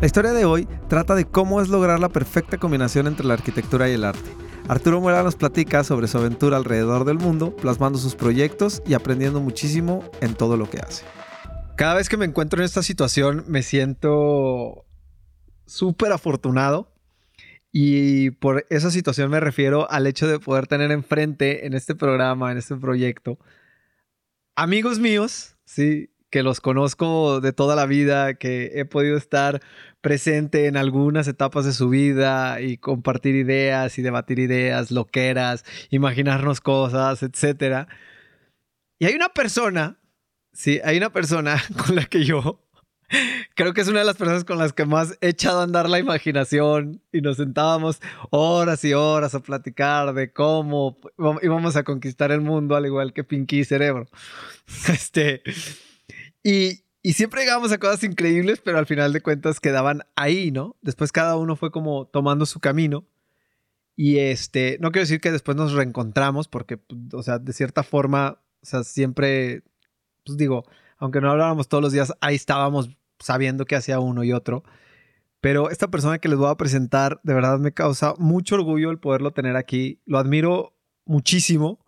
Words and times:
La 0.00 0.06
historia 0.06 0.32
de 0.32 0.44
hoy 0.44 0.68
trata 0.88 1.16
de 1.16 1.24
cómo 1.24 1.60
es 1.60 1.68
lograr 1.68 1.98
la 1.98 2.08
perfecta 2.08 2.56
combinación 2.56 3.08
entre 3.08 3.26
la 3.26 3.34
arquitectura 3.34 3.88
y 3.88 3.94
el 3.94 4.04
arte. 4.04 4.30
Arturo 4.68 5.00
Muela 5.00 5.24
nos 5.24 5.34
platica 5.34 5.82
sobre 5.82 6.06
su 6.06 6.18
aventura 6.18 6.56
alrededor 6.56 7.04
del 7.04 7.18
mundo, 7.18 7.56
plasmando 7.56 7.98
sus 7.98 8.14
proyectos 8.14 8.80
y 8.86 8.94
aprendiendo 8.94 9.40
muchísimo 9.40 10.08
en 10.20 10.34
todo 10.34 10.56
lo 10.56 10.70
que 10.70 10.78
hace. 10.78 11.04
Cada 11.76 11.94
vez 11.94 12.08
que 12.08 12.16
me 12.16 12.26
encuentro 12.26 12.60
en 12.60 12.66
esta 12.66 12.84
situación 12.84 13.44
me 13.48 13.64
siento 13.64 14.86
súper 15.66 16.12
afortunado 16.12 16.94
y 17.72 18.30
por 18.30 18.66
esa 18.70 18.92
situación 18.92 19.32
me 19.32 19.40
refiero 19.40 19.90
al 19.90 20.06
hecho 20.06 20.28
de 20.28 20.38
poder 20.38 20.68
tener 20.68 20.92
enfrente 20.92 21.66
en 21.66 21.74
este 21.74 21.96
programa, 21.96 22.52
en 22.52 22.58
este 22.58 22.76
proyecto, 22.76 23.36
amigos 24.54 25.00
míos, 25.00 25.56
sí, 25.64 26.10
que 26.30 26.42
los 26.42 26.60
conozco 26.60 27.40
de 27.40 27.52
toda 27.52 27.76
la 27.76 27.86
vida, 27.86 28.34
que 28.34 28.72
he 28.74 28.84
podido 28.84 29.16
estar 29.16 29.60
presente 30.00 30.66
en 30.66 30.76
algunas 30.76 31.28
etapas 31.28 31.64
de 31.64 31.72
su 31.72 31.88
vida 31.88 32.60
y 32.60 32.78
compartir 32.78 33.34
ideas 33.34 33.98
y 33.98 34.02
debatir 34.02 34.38
ideas, 34.38 34.90
loqueras, 34.90 35.64
imaginarnos 35.90 36.60
cosas, 36.60 37.22
etc. 37.22 37.88
Y 38.98 39.06
hay 39.06 39.14
una 39.14 39.30
persona, 39.30 39.98
sí, 40.52 40.80
hay 40.84 40.98
una 40.98 41.10
persona 41.10 41.62
con 41.86 41.96
la 41.96 42.04
que 42.04 42.24
yo 42.24 42.68
creo 43.54 43.72
que 43.72 43.80
es 43.80 43.88
una 43.88 44.00
de 44.00 44.04
las 44.04 44.16
personas 44.16 44.44
con 44.44 44.58
las 44.58 44.72
que 44.72 44.84
más 44.84 45.16
he 45.20 45.28
echado 45.28 45.60
a 45.60 45.64
andar 45.64 45.88
la 45.88 45.98
imaginación 45.98 47.02
y 47.12 47.20
nos 47.20 47.38
sentábamos 47.38 48.00
horas 48.30 48.84
y 48.84 48.92
horas 48.92 49.34
a 49.34 49.40
platicar 49.40 50.12
de 50.14 50.32
cómo 50.32 50.98
íbamos 51.42 51.76
a 51.76 51.84
conquistar 51.84 52.32
el 52.32 52.40
mundo 52.40 52.76
al 52.76 52.86
igual 52.86 53.12
que 53.12 53.24
Pinky 53.24 53.60
y 53.60 53.64
Cerebro. 53.64 54.06
Este, 54.88 55.42
y, 56.42 56.84
siempre 57.12 57.42
llegábamos 57.42 57.72
a 57.72 57.78
cosas 57.78 58.04
increíbles, 58.04 58.60
pero 58.62 58.78
al 58.78 58.86
final 58.86 59.12
de 59.12 59.22
cuentas 59.22 59.60
quedaban 59.60 60.02
ahí, 60.16 60.50
¿no? 60.50 60.76
Después 60.82 61.12
cada 61.12 61.36
uno 61.36 61.56
fue 61.56 61.70
como 61.70 62.06
tomando 62.06 62.46
su 62.46 62.60
camino. 62.60 63.06
Y 63.96 64.18
este, 64.18 64.78
no 64.80 64.92
quiero 64.92 65.04
decir 65.04 65.20
que 65.20 65.32
después 65.32 65.56
nos 65.56 65.72
reencontramos, 65.72 66.48
porque, 66.48 66.76
pues, 66.76 67.00
o 67.14 67.22
sea, 67.22 67.38
de 67.38 67.52
cierta 67.52 67.82
forma, 67.82 68.40
o 68.62 68.66
sea, 68.66 68.84
siempre, 68.84 69.64
pues 70.24 70.38
digo, 70.38 70.64
aunque 70.98 71.20
no 71.20 71.30
hablábamos 71.30 71.68
todos 71.68 71.82
los 71.82 71.92
días, 71.92 72.12
ahí 72.20 72.36
estábamos 72.36 72.90
sabiendo 73.18 73.64
qué 73.64 73.76
hacía 73.76 74.00
uno 74.00 74.22
y 74.24 74.32
otro. 74.32 74.62
Pero 75.40 75.70
esta 75.70 75.88
persona 75.88 76.18
que 76.18 76.28
les 76.28 76.38
voy 76.38 76.50
a 76.50 76.56
presentar, 76.56 77.20
de 77.22 77.34
verdad 77.34 77.58
me 77.58 77.72
causa 77.72 78.14
mucho 78.18 78.56
orgullo 78.56 78.90
el 78.90 78.98
poderlo 78.98 79.32
tener 79.32 79.56
aquí. 79.56 80.00
Lo 80.04 80.18
admiro 80.18 80.76
muchísimo, 81.04 81.84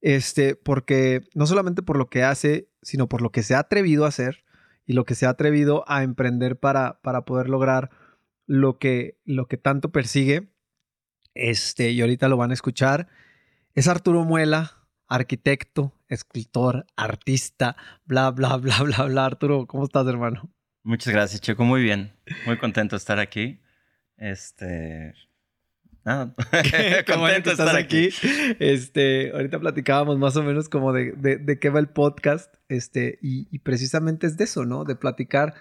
este, 0.00 0.56
porque 0.56 1.22
no 1.34 1.46
solamente 1.46 1.82
por 1.82 1.96
lo 1.96 2.08
que 2.08 2.24
hace, 2.24 2.67
sino 2.88 3.06
por 3.06 3.20
lo 3.20 3.30
que 3.30 3.42
se 3.42 3.54
ha 3.54 3.58
atrevido 3.58 4.06
a 4.06 4.08
hacer 4.08 4.44
y 4.86 4.94
lo 4.94 5.04
que 5.04 5.14
se 5.14 5.26
ha 5.26 5.28
atrevido 5.28 5.84
a 5.88 6.02
emprender 6.02 6.58
para, 6.58 7.02
para 7.02 7.26
poder 7.26 7.50
lograr 7.50 7.90
lo 8.46 8.78
que, 8.78 9.18
lo 9.26 9.46
que 9.46 9.58
tanto 9.58 9.92
persigue. 9.92 10.48
Este, 11.34 11.90
y 11.90 12.00
ahorita 12.00 12.30
lo 12.30 12.38
van 12.38 12.50
a 12.50 12.54
escuchar. 12.54 13.08
Es 13.74 13.88
Arturo 13.88 14.24
Muela, 14.24 14.86
arquitecto, 15.06 15.92
escultor, 16.08 16.86
artista, 16.96 17.76
bla, 18.06 18.30
bla, 18.30 18.56
bla, 18.56 18.82
bla, 18.82 19.04
bla. 19.04 19.26
Arturo, 19.26 19.66
¿cómo 19.66 19.84
estás, 19.84 20.06
hermano? 20.06 20.50
Muchas 20.82 21.12
gracias, 21.12 21.42
Checo. 21.42 21.64
Muy 21.64 21.82
bien. 21.82 22.14
Muy 22.46 22.56
contento 22.56 22.96
de 22.96 23.00
estar 23.00 23.18
aquí. 23.18 23.60
Este, 24.16 25.12
Ah, 26.04 26.30
contento 27.06 27.50
de 27.50 27.52
estar 27.52 27.76
aquí. 27.76 28.10
Este, 28.58 29.30
ahorita 29.32 29.58
platicábamos 29.60 30.18
más 30.18 30.36
o 30.36 30.42
menos 30.42 30.68
como 30.68 30.92
de, 30.92 31.12
de, 31.12 31.58
qué 31.58 31.70
va 31.70 31.80
el 31.80 31.88
podcast. 31.88 32.54
Este, 32.68 33.18
y, 33.22 33.58
precisamente 33.60 34.26
es 34.26 34.36
de 34.36 34.44
eso, 34.44 34.64
¿no? 34.64 34.84
De 34.84 34.96
platicar 34.96 35.54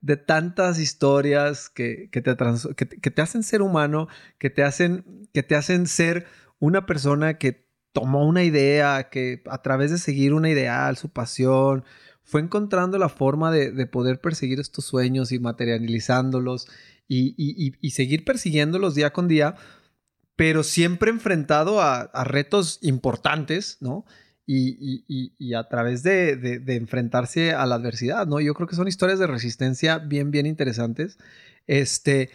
de 0.00 0.16
tantas 0.16 0.78
historias 0.78 1.68
que, 1.68 2.08
que, 2.10 2.22
te 2.22 2.34
que, 2.76 3.10
te 3.10 3.22
hacen 3.22 3.42
ser 3.42 3.60
humano, 3.60 4.08
que 4.38 4.48
te 4.48 4.62
hacen, 4.62 5.28
que 5.34 5.42
te 5.42 5.56
hacen 5.56 5.86
ser 5.86 6.26
una 6.58 6.86
persona 6.86 7.36
que 7.38 7.66
tomó 7.92 8.26
una 8.26 8.44
idea, 8.44 9.10
que 9.10 9.42
a 9.50 9.60
través 9.62 9.90
de 9.90 9.98
seguir 9.98 10.32
una 10.32 10.48
ideal, 10.48 10.96
su 10.96 11.10
pasión, 11.10 11.84
fue 12.22 12.40
encontrando 12.40 12.96
la 12.96 13.08
forma 13.08 13.50
de, 13.50 13.72
de 13.72 13.86
poder 13.86 14.20
perseguir 14.20 14.60
estos 14.60 14.84
sueños 14.84 15.32
y 15.32 15.38
materializándolos 15.38 16.68
y, 17.08 17.34
y, 17.36 17.74
y, 17.80 17.90
seguir 17.90 18.24
persiguiéndolos 18.24 18.94
día 18.94 19.12
con 19.12 19.26
día 19.26 19.56
pero 20.40 20.62
siempre 20.62 21.10
enfrentado 21.10 21.82
a, 21.82 22.08
retos 22.24 22.78
importantes, 22.80 23.76
¿no? 23.80 24.06
Y, 24.46 25.52
a 25.52 25.68
través 25.68 26.02
de, 26.02 26.62
enfrentarse 26.66 27.52
a 27.52 27.66
la 27.66 27.74
adversidad, 27.74 28.26
¿no? 28.26 28.40
Yo 28.40 28.54
creo 28.54 28.66
que 28.66 28.74
son 28.74 28.88
historias 28.88 29.18
de 29.18 29.26
resistencia 29.26 29.98
bien, 29.98 30.30
bien 30.30 30.46
interesantes. 30.46 31.18
Este, 31.66 32.30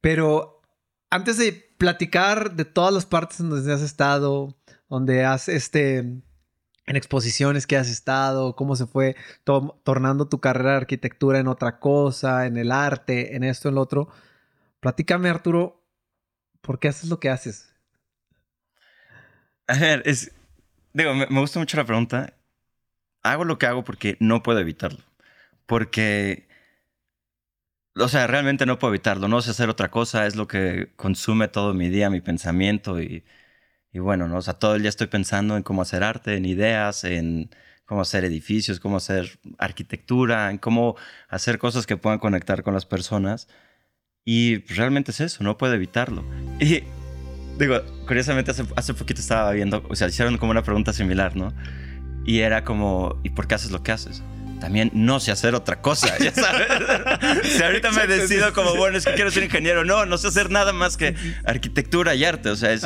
pero 0.00 0.62
antes 1.10 1.38
de 1.38 1.52
platicar 1.78 2.56
de 2.56 2.64
todas 2.64 2.92
las 2.92 3.06
partes 3.06 3.38
en 3.38 3.50
donde 3.50 3.72
has 3.72 3.82
estado, 3.82 4.56
donde 4.88 5.24
has, 5.24 5.48
este, 5.48 5.98
en 5.98 6.96
exposiciones 6.96 7.68
que 7.68 7.76
has 7.76 7.88
estado, 7.88 8.56
cómo 8.56 8.74
se 8.74 8.86
fue 8.86 9.14
tornando 9.44 10.26
tu 10.26 10.40
carrera 10.40 10.72
de 10.72 10.78
arquitectura 10.78 11.38
en 11.38 11.46
otra 11.46 11.78
cosa, 11.78 12.46
en 12.46 12.56
el 12.56 12.72
arte, 12.72 13.36
en 13.36 13.44
esto, 13.44 13.68
en 13.68 13.76
lo 13.76 13.80
otro, 13.80 14.08
platícame, 14.80 15.28
Arturo, 15.28 15.83
¿Por 16.64 16.78
qué 16.80 16.88
haces 16.88 17.10
lo 17.10 17.20
que 17.20 17.28
haces? 17.28 17.74
A 19.68 19.78
ver, 19.78 20.02
es. 20.06 20.32
Digo, 20.94 21.14
me, 21.14 21.26
gusta 21.26 21.58
mucho 21.58 21.76
la 21.76 21.84
pregunta. 21.84 22.34
Hago 23.22 23.44
lo 23.44 23.58
que 23.58 23.66
hago 23.66 23.84
porque 23.84 24.16
no 24.20 24.42
puedo 24.42 24.58
evitarlo. 24.60 25.04
Porque. 25.66 26.48
O 27.96 28.08
sea, 28.08 28.26
realmente 28.26 28.66
no 28.66 28.78
puedo 28.78 28.94
evitarlo. 28.94 29.28
No 29.28 29.42
sé 29.42 29.50
hacer 29.50 29.68
otra 29.68 29.90
cosa. 29.90 30.26
Es 30.26 30.36
lo 30.36 30.48
que 30.48 30.92
consume 30.96 31.48
todo 31.48 31.74
mi 31.74 31.90
día, 31.90 32.10
mi 32.10 32.20
pensamiento. 32.22 33.00
Y, 33.00 33.24
y 33.92 33.98
bueno, 34.00 34.28
¿no? 34.28 34.38
O 34.38 34.42
sea, 34.42 34.54
todo 34.54 34.74
el 34.76 34.82
día 34.82 34.90
estoy 34.90 35.08
pensando 35.08 35.56
en 35.56 35.62
cómo 35.62 35.82
hacer 35.82 36.02
arte, 36.02 36.36
en 36.36 36.46
ideas, 36.46 37.04
en 37.04 37.50
cómo 37.84 38.00
hacer 38.02 38.24
edificios, 38.24 38.80
cómo 38.80 38.96
hacer 38.96 39.38
arquitectura, 39.58 40.50
en 40.50 40.58
cómo 40.58 40.96
hacer 41.28 41.58
cosas 41.58 41.86
que 41.86 41.96
puedan 41.96 42.18
conectar 42.18 42.62
con 42.62 42.74
las 42.74 42.86
personas. 42.86 43.48
Y 44.24 44.58
realmente 44.72 45.10
es 45.10 45.20
eso, 45.20 45.44
no 45.44 45.58
puedo 45.58 45.74
evitarlo. 45.74 46.24
Y 46.58 46.82
digo, 47.58 47.82
curiosamente 48.06 48.50
hace, 48.50 48.64
hace 48.74 48.94
poquito 48.94 49.20
estaba 49.20 49.52
viendo, 49.52 49.84
o 49.88 49.94
sea, 49.94 50.08
hicieron 50.08 50.38
como 50.38 50.50
una 50.50 50.62
pregunta 50.62 50.92
similar, 50.92 51.36
¿no? 51.36 51.52
Y 52.24 52.38
era 52.38 52.64
como, 52.64 53.20
¿y 53.22 53.30
por 53.30 53.46
qué 53.46 53.56
haces 53.56 53.70
lo 53.70 53.82
que 53.82 53.92
haces? 53.92 54.22
También 54.60 54.90
no 54.94 55.20
sé 55.20 55.30
hacer 55.30 55.54
otra 55.54 55.82
cosa, 55.82 56.16
ya 56.22 56.32
sabes. 56.32 56.68
si 57.42 57.62
ahorita 57.62 57.90
me 57.90 58.06
decido 58.06 58.54
como, 58.54 58.74
bueno, 58.76 58.96
es 58.96 59.04
que 59.04 59.12
quiero 59.12 59.30
ser 59.30 59.44
ingeniero, 59.44 59.84
no, 59.84 60.06
no 60.06 60.16
sé 60.16 60.28
hacer 60.28 60.50
nada 60.50 60.72
más 60.72 60.96
que 60.96 61.14
arquitectura 61.44 62.14
y 62.14 62.24
arte, 62.24 62.48
o 62.48 62.56
sea, 62.56 62.72
es, 62.72 62.82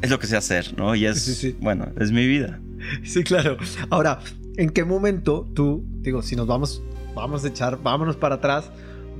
es 0.00 0.08
lo 0.08 0.18
que 0.18 0.26
sé 0.26 0.38
hacer, 0.38 0.72
¿no? 0.78 0.94
Y 0.94 1.04
es, 1.04 1.54
bueno, 1.60 1.88
es 2.00 2.12
mi 2.12 2.26
vida. 2.26 2.60
Sí, 3.04 3.24
claro. 3.24 3.58
Ahora, 3.90 4.20
¿en 4.56 4.70
qué 4.70 4.84
momento 4.84 5.46
tú, 5.54 5.84
digo, 6.00 6.22
si 6.22 6.34
nos 6.34 6.46
vamos, 6.46 6.82
vamos 7.14 7.44
a 7.44 7.48
echar, 7.48 7.82
vámonos 7.82 8.16
para 8.16 8.36
atrás, 8.36 8.70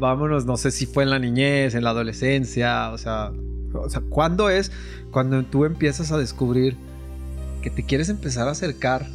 vámonos, 0.02 0.44
no 0.44 0.56
sé 0.56 0.72
si 0.72 0.84
fue 0.84 1.04
en 1.04 1.10
la 1.10 1.20
niñez, 1.20 1.76
en 1.76 1.84
la 1.84 1.90
adolescencia, 1.90 2.90
o 2.90 2.98
sea, 2.98 3.32
o 3.72 3.88
sea, 3.88 4.02
¿cuándo 4.10 4.50
es 4.50 4.72
cuando 5.12 5.42
tú 5.44 5.64
empiezas 5.64 6.10
a 6.10 6.18
descubrir 6.18 6.76
que 7.62 7.70
te 7.70 7.84
quieres 7.84 8.08
empezar 8.08 8.48
a 8.48 8.50
acercar 8.50 9.06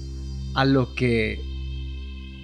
a 0.56 0.64
lo 0.64 0.96
que 0.96 1.40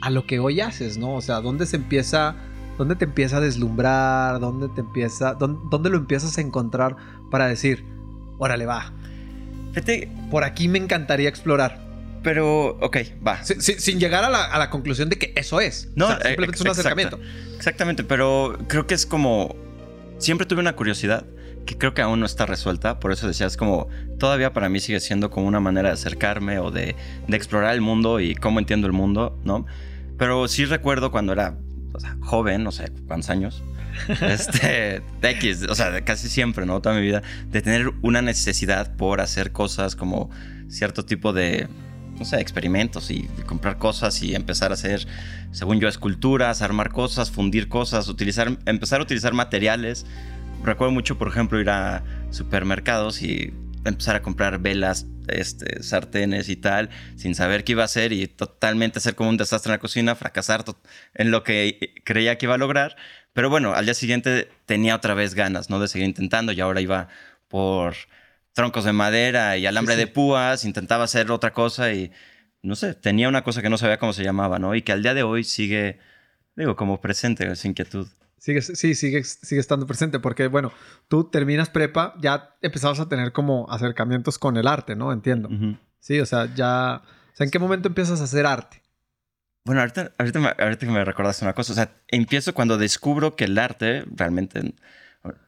a 0.02 0.10
lo 0.10 0.28
que 0.28 0.40
hoy 0.40 0.60
haces, 0.60 0.98
¿no? 0.98 1.16
O 1.16 1.22
sea, 1.22 1.40
¿dónde 1.40 1.66
se 1.66 1.78
empieza 1.78 2.36
dónde 2.78 2.98
te 2.98 3.06
empieza 3.06 3.38
a 3.38 3.40
deslumbrar, 3.40 4.42
dónde 4.42 4.68
te 4.76 4.82
empieza 4.82 5.36
dónde, 5.36 5.90
lo 5.90 5.98
empiezas 5.98 6.38
a 6.38 6.42
encontrar 6.42 6.98
para 7.32 7.48
decir, 7.48 7.86
"Órale, 8.40 8.66
va." 8.66 8.92
Fíjate, 9.70 10.12
por 10.30 10.44
aquí 10.44 10.68
me 10.68 10.80
encantaría 10.80 11.30
explorar. 11.30 11.83
Pero, 12.24 12.78
ok, 12.80 12.98
va. 13.26 13.44
Sin, 13.44 14.00
llegar 14.00 14.24
a 14.24 14.30
la, 14.30 14.70
conclusión 14.70 15.10
de 15.10 15.18
que 15.18 15.34
eso 15.36 15.60
es. 15.60 15.90
No, 15.96 16.10
simplemente 16.10 16.56
es 16.56 16.62
un 16.62 16.70
acercamiento. 16.70 17.20
Exactamente, 17.58 18.04
pero 18.04 18.58
creo 18.68 18.88
que 18.88 18.94
es 18.94 19.06
como. 19.06 19.56
Siempre 20.18 20.48
tuve 20.48 20.62
una 20.62 20.76
curiosidad 20.76 21.26
que 21.66 21.78
creo 21.78 21.94
que 21.94 22.02
aún 22.02 22.22
no 22.22 22.26
está 22.26 22.46
resuelta. 22.46 23.00
Por 23.00 23.12
eso 23.12 23.28
decía, 23.28 23.46
es 23.46 23.58
como. 23.58 23.90
Todavía 24.20 24.54
para 24.54 24.70
mí 24.70 24.80
sigue 24.80 25.02
siendo 25.02 25.30
como 25.30 25.48
una 25.48 25.60
manera 25.60 25.90
de 25.90 25.96
acercarme 25.96 26.60
o 26.60 26.72
de, 26.72 26.96
explorar 27.28 27.74
el 27.74 27.82
mundo 27.82 28.22
y 28.22 28.36
cómo 28.36 28.60
entiendo 28.60 28.88
el 28.88 28.94
mundo, 28.94 29.38
¿no? 29.44 29.66
Pero 30.18 30.48
sí 30.48 30.64
recuerdo 30.64 31.12
cuando 31.12 31.34
era 31.34 31.58
joven, 32.22 32.64
no 32.64 32.72
sé 32.72 32.90
cuántos 33.06 33.30
años, 33.30 33.64
este, 34.22 35.02
de 35.22 35.30
X, 35.30 35.64
o 35.70 35.76
sea, 35.76 35.92
de 35.92 36.04
casi 36.06 36.30
siempre, 36.30 36.66
¿no? 36.66 36.82
Toda 36.82 36.96
mi 36.96 37.02
vida, 37.02 37.22
de 37.48 37.62
tener 37.62 37.92
una 38.02 38.22
necesidad 38.22 38.96
por 38.96 39.20
hacer 39.20 39.52
cosas 39.52 39.98
como 39.98 40.30
cierto 40.70 41.04
tipo 41.06 41.34
de, 41.34 41.68
experimentos 42.32 43.12
y 43.12 43.28
comprar 43.46 43.78
cosas 43.78 44.24
y 44.24 44.36
empezar 44.36 44.72
a 44.72 44.76
hacer, 44.76 45.06
según 45.52 45.82
yo, 45.82 45.90
esculturas, 45.90 46.62
armar 46.62 46.92
cosas, 46.92 47.32
fundir 47.32 47.68
cosas, 47.68 48.08
utilizar, 48.08 48.58
empezar 48.66 49.02
a 49.02 49.04
utilizar 49.04 49.34
materiales. 49.34 50.06
Recuerdo 50.64 50.94
mucho, 50.94 51.18
por 51.18 51.28
ejemplo, 51.28 51.60
ir 51.60 51.70
a 51.70 52.04
supermercados 52.30 53.22
y 53.22 53.54
empezar 53.86 54.16
a 54.16 54.22
comprar 54.22 54.60
velas, 54.60 55.08
este, 55.28 55.84
sartenes 55.84 56.50
y 56.50 56.56
tal, 56.56 56.90
sin 57.16 57.36
saber 57.36 57.64
qué 57.64 57.74
iba 57.74 57.82
a 57.82 57.86
hacer 57.86 58.14
y 58.14 58.28
totalmente 58.28 59.00
hacer 59.00 59.16
como 59.16 59.30
un 59.30 59.38
desastre 59.38 59.72
en 59.72 59.74
la 59.74 59.80
cocina, 59.80 60.16
fracasar 60.16 60.64
en 61.14 61.32
lo 61.32 61.44
que 61.44 61.94
creía 62.04 62.38
que 62.38 62.46
iba 62.46 62.56
a 62.56 62.58
lograr. 62.58 62.96
Pero 63.34 63.50
bueno, 63.50 63.74
al 63.74 63.86
día 63.86 63.94
siguiente 63.94 64.50
tenía 64.66 64.96
otra 64.96 65.14
vez 65.14 65.34
ganas, 65.36 65.70
¿no? 65.70 65.80
De 65.80 65.88
seguir 65.88 66.08
intentando 66.08 66.52
y 66.52 66.62
ahora 66.62 66.82
iba 66.82 67.08
por 67.48 67.96
troncos 68.54 68.86
de 68.86 68.94
madera 68.94 69.58
y 69.58 69.66
alambre 69.66 69.96
de 69.96 70.08
púas, 70.08 70.64
intentaba 70.64 71.04
hacer 71.04 71.30
otra 71.32 71.54
cosa 71.54 71.92
y 71.92 72.12
no 72.62 72.76
sé, 72.76 72.94
tenía 72.94 73.28
una 73.28 73.44
cosa 73.44 73.62
que 73.62 73.70
no 73.70 73.78
sabía 73.78 74.00
cómo 74.00 74.14
se 74.14 74.24
llamaba, 74.24 74.58
¿no? 74.58 74.74
Y 74.74 74.84
que 74.84 74.94
al 74.94 75.04
día 75.04 75.14
de 75.14 75.24
hoy 75.24 75.44
sigue, 75.44 76.00
digo, 76.56 76.76
como 76.76 77.02
presente 77.02 77.52
esa 77.52 77.68
inquietud. 77.68 78.08
Sigue, 78.38 78.62
sí, 78.62 78.96
sigue, 78.96 79.24
sigue 79.24 79.60
estando 79.60 79.86
presente 79.86 80.20
porque, 80.20 80.48
bueno, 80.48 80.72
tú 81.08 81.30
terminas 81.30 81.70
prepa, 81.70 82.14
ya 82.22 82.56
empezabas 82.62 83.00
a 83.00 83.10
tener 83.10 83.32
como 83.32 83.70
acercamientos 83.70 84.38
con 84.38 84.58
el 84.58 84.68
arte, 84.68 84.96
¿no? 84.96 85.12
Entiendo. 85.12 85.50
Sí, 86.00 86.20
o 86.20 86.26
sea, 86.26 86.54
ya... 86.54 87.02
O 87.34 87.36
sea, 87.36 87.46
¿en 87.46 87.52
qué 87.52 87.60
momento 87.60 87.88
empiezas 87.88 88.22
a 88.22 88.26
hacer 88.26 88.46
arte? 88.46 88.82
Bueno, 89.66 89.82
ahorita, 89.82 90.14
ahorita, 90.18 90.40
me, 90.40 90.50
ahorita 90.58 90.86
me 90.88 91.06
recordaste 91.06 91.46
una 91.46 91.54
cosa. 91.54 91.72
O 91.72 91.76
sea, 91.76 91.96
empiezo 92.10 92.54
cuando 92.54 92.78
descubro 92.78 93.36
que 93.36 93.46
el 93.46 93.58
arte, 93.58 94.04
realmente 94.14 94.74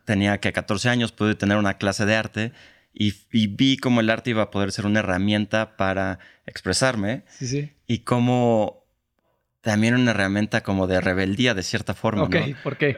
tenía 0.05 0.39
que 0.39 0.53
14 0.53 0.89
años, 0.89 1.11
pude 1.11 1.35
tener 1.35 1.57
una 1.57 1.75
clase 1.75 2.05
de 2.05 2.15
arte 2.15 2.53
y, 2.97 3.13
vi 3.31 3.75
cómo 3.77 3.99
el 3.99 4.09
arte 4.09 4.29
iba 4.29 4.43
a 4.43 4.51
poder 4.51 4.71
ser 4.71 4.85
una 4.85 4.99
herramienta 4.99 5.75
para 5.75 6.19
expresarme. 6.45 7.25
Sí, 7.27 7.47
sí. 7.47 7.73
Y 7.87 7.99
cómo 7.99 8.85
también 9.59 9.95
una 9.95 10.11
herramienta 10.11 10.61
como 10.61 10.87
de 10.87 11.01
rebeldía 11.01 11.53
de 11.53 11.63
cierta 11.63 11.93
forma. 11.93 12.23
Ok, 12.23 12.35
¿por 12.63 12.77
qué? 12.77 12.97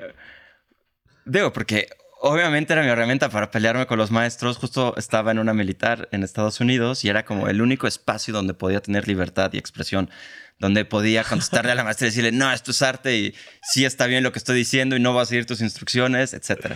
Digo, 1.25 1.51
porque 1.51 1.89
obviamente 2.21 2.73
era 2.73 2.83
mi 2.83 2.89
herramienta 2.89 3.29
para 3.29 3.49
pelearme 3.49 3.88
con 3.88 3.97
los 3.97 4.11
maestros. 4.11 4.57
Justo 4.57 4.94
estaba 4.97 5.31
en 5.31 5.39
una 5.39 5.55
militar 5.55 6.07
en 6.11 6.23
Estados 6.23 6.59
Unidos 6.61 7.03
y 7.03 7.09
era 7.09 7.25
como 7.25 7.47
el 7.47 7.61
único 7.61 7.88
espacio 7.88 8.33
donde 8.33 8.53
podía 8.53 8.81
tener 8.81 9.07
libertad 9.07 9.51
y 9.53 9.57
expresión 9.57 10.11
donde 10.59 10.85
podía 10.85 11.23
contestarle 11.23 11.71
a 11.71 11.75
la 11.75 11.83
maestra 11.83 12.07
y 12.07 12.09
decirle, 12.09 12.31
no, 12.31 12.51
esto 12.51 12.71
es 12.71 12.81
arte 12.81 13.15
y 13.17 13.35
sí 13.61 13.85
está 13.85 14.05
bien 14.05 14.23
lo 14.23 14.31
que 14.31 14.39
estoy 14.39 14.57
diciendo 14.57 14.95
y 14.95 14.99
no 14.99 15.13
va 15.13 15.23
a 15.23 15.25
seguir 15.25 15.45
tus 15.45 15.61
instrucciones, 15.61 16.33
etc. 16.33 16.75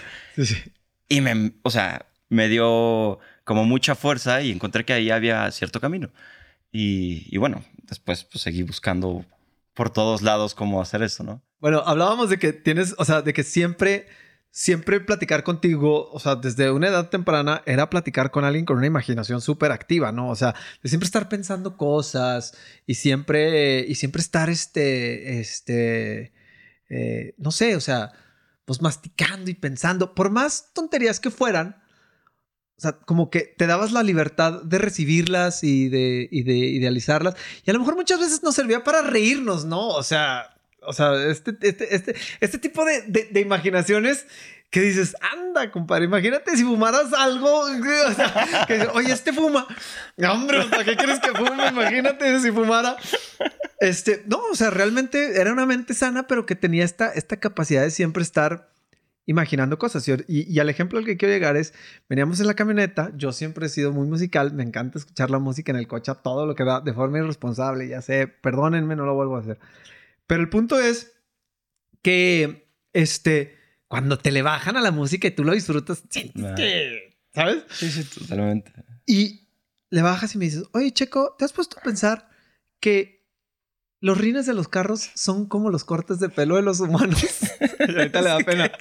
Y 1.08 1.22
me, 1.22 1.54
o 1.64 1.72
sea, 1.72 2.06
me 2.32 2.48
dio 2.48 3.20
como 3.44 3.66
mucha 3.66 3.94
fuerza 3.94 4.42
y 4.42 4.52
encontré 4.52 4.86
que 4.86 4.94
ahí 4.94 5.12
había 5.12 5.52
cierto 5.52 5.82
camino. 5.82 6.10
Y, 6.72 7.38
bueno, 7.38 7.64
después 7.84 8.24
pues, 8.24 8.42
seguí 8.42 8.64
buscando 8.64 9.26
por 9.74 9.90
todos 9.90 10.22
lados 10.22 10.56
cómo 10.56 10.82
hacer 10.82 11.04
eso, 11.04 11.24
¿no? 11.24 11.42
Bueno, 11.60 11.84
hablábamos 11.86 12.30
de 12.30 12.40
que 12.40 12.54
tienes, 12.54 12.96
o 12.98 13.04
sea, 13.04 13.22
de 13.22 13.34
que 13.34 13.44
siempre 13.44 14.08
siempre 14.50 15.00
platicar 15.00 15.44
contigo, 15.44 16.10
o 16.12 16.20
sea, 16.20 16.36
desde 16.36 16.72
una 16.72 16.88
edad 16.90 17.10
temprana, 17.10 17.64
era 17.66 17.90
platicar 17.90 18.32
con 18.32 18.44
alguien 18.44 18.66
con 18.66 18.78
una 18.78 18.88
imaginación 18.88 19.42
súper 19.42 19.72
activa, 19.72 20.12
¿no? 20.12 20.30
O 20.30 20.36
sea, 20.36 20.56
de 20.84 20.90
siempre 20.90 21.06
estar 21.06 21.30
pensando 21.30 21.78
cosas 21.78 22.58
y 22.86 22.96
siempre, 22.96 23.86
y 23.88 23.96
siempre 23.96 24.22
estar, 24.22 24.50
este, 24.50 25.40
este, 25.40 26.34
eh, 26.90 27.34
no 27.38 27.52
sé, 27.52 27.78
o 27.78 27.82
sea, 27.82 28.12
pues 28.66 28.82
masticando 28.82 29.50
y 29.50 29.54
pensando, 29.54 30.14
por 30.14 30.30
más 30.30 30.72
tonterías 30.74 31.22
que 31.22 31.32
fueran, 31.32 31.81
o 32.82 32.84
sea, 32.84 32.94
como 32.94 33.30
que 33.30 33.42
te 33.42 33.68
dabas 33.68 33.92
la 33.92 34.02
libertad 34.02 34.64
de 34.64 34.80
recibirlas 34.80 35.64
y 35.64 35.88
de, 35.88 36.28
y 36.32 36.42
de 36.42 36.56
idealizarlas. 36.56 37.36
Y 37.64 37.70
a 37.70 37.74
lo 37.74 37.80
mejor 37.80 37.96
muchas 37.96 38.20
veces 38.20 38.42
nos 38.42 38.56
servía 38.56 38.84
para 38.84 39.04
reírnos, 39.04 39.66
¿no? 39.66 39.90
O 39.90 40.02
sea, 40.02 40.56
o 40.82 40.92
sea, 40.92 41.14
este, 41.30 41.56
este, 41.62 41.96
este, 41.96 42.16
este 42.40 42.58
tipo 42.58 42.84
de, 42.84 43.04
de, 43.04 43.40
imaginaciones 43.40 44.26
que 44.72 44.82
dices, 44.82 45.16
anda, 45.32 45.70
compadre, 45.70 46.06
imagínate 46.06 46.58
si 46.58 46.64
fumaras 46.64 47.14
algo, 47.14 47.60
o 47.60 48.14
sea, 48.16 48.66
que, 48.68 48.88
oye, 48.96 49.14
este 49.14 49.32
fuma. 49.32 49.68
Hombre, 50.18 50.64
¿para 50.72 50.84
qué 50.84 50.98
crees 50.98 51.20
que 51.20 51.34
fume? 51.34 51.68
Imagínate 51.68 52.40
si 52.40 52.52
fumara. 52.52 52.98
Este, 53.80 54.24
no, 54.26 54.40
o 54.52 54.56
sea, 54.56 54.72
realmente 54.72 55.40
era 55.40 55.54
una 55.54 55.68
mente 55.68 55.94
sana, 55.94 56.26
pero 56.26 56.48
que 56.48 56.56
tenía 56.56 56.84
esta, 56.84 57.12
esta 57.12 57.38
capacidad 57.38 57.84
de 57.84 57.92
siempre 57.92 58.24
estar 58.24 58.71
imaginando 59.26 59.78
cosas. 59.78 60.08
Y, 60.08 60.16
y, 60.28 60.60
al 60.60 60.70
ejemplo 60.70 61.00
al 61.00 61.06
que 61.06 61.18
quiero 61.18 61.34
llegar 61.34 61.58
es, 61.58 61.74
veníamos 62.10 62.40
en 62.40 62.48
la 62.48 62.54
camioneta, 62.54 63.12
yo 63.16 63.32
siempre 63.32 63.68
he 63.68 63.70
sido 63.70 63.92
muy 63.92 64.08
musical, 64.08 64.54
me 64.54 64.64
encanta 64.64 65.00
escuchar 65.00 65.30
la 65.30 65.40
música 65.40 65.72
en 65.72 65.78
el 65.78 65.88
coche, 65.88 66.12
todo 66.24 66.46
lo 66.46 66.56
que 66.56 66.64
da 66.64 66.82
de 66.82 66.94
forma 66.94 67.20
irresponsable, 67.20 67.88
ya 67.88 68.02
sé, 68.02 68.28
perdónenme, 68.28 68.96
no 68.96 69.06
lo 69.06 69.14
vuelvo 69.14 69.38
a 69.38 69.40
hacer. 69.40 69.60
Pero 70.28 70.42
el 70.42 70.50
punto 70.50 70.80
es 70.80 71.14
que, 72.02 72.68
este, 72.94 73.58
cuando 73.88 74.18
te 74.18 74.32
le 74.32 74.42
bajan 74.42 74.78
a 74.78 74.82
la 74.82 74.92
música 74.92 75.28
y 75.28 75.32
tú 75.32 75.44
lo 75.44 75.54
disfrutas, 75.54 76.04
¿sabes? 77.34 77.64
Sí, 77.70 77.92
sí, 77.92 78.04
totalmente. 78.04 78.72
Y 79.06 79.48
le 79.90 80.02
bajas 80.02 80.34
y 80.36 80.38
me 80.38 80.46
dices, 80.46 80.64
oye, 80.72 80.92
Checo, 80.92 81.36
¿te 81.38 81.46
has 81.46 81.54
puesto 81.54 81.78
a 81.80 81.84
pensar 81.84 82.30
que 82.80 83.21
los 84.02 84.18
rines 84.18 84.48
de 84.48 84.56
los 84.56 84.68
carros 84.68 85.12
son 85.14 85.46
como 85.46 85.70
los 85.70 85.86
cortes 85.86 86.20
de 86.20 86.28
pelo 86.28 86.56
de 86.56 86.64
los 86.64 86.80
humanos? 86.80 87.24
ahorita 87.80 88.22
le 88.22 88.30
da 88.30 88.38
pena. 88.40 88.72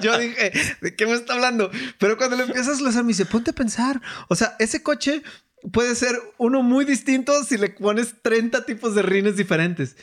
yo 0.00 0.18
dije, 0.18 0.52
¿de 0.80 0.96
qué 0.96 1.06
me 1.06 1.12
está 1.12 1.34
hablando? 1.34 1.70
Pero 1.98 2.16
cuando 2.16 2.36
le 2.36 2.44
empiezas 2.44 2.80
a 2.80 3.02
me 3.02 3.08
dice, 3.08 3.26
ponte 3.26 3.50
a 3.50 3.54
pensar. 3.54 4.00
O 4.28 4.34
sea, 4.34 4.56
ese 4.58 4.82
coche 4.82 5.22
puede 5.70 5.94
ser 5.94 6.18
uno 6.38 6.62
muy 6.62 6.86
distinto 6.86 7.44
si 7.44 7.58
le 7.58 7.68
pones 7.68 8.14
30 8.22 8.64
tipos 8.64 8.94
de 8.94 9.02
rines 9.02 9.36
diferentes. 9.36 9.96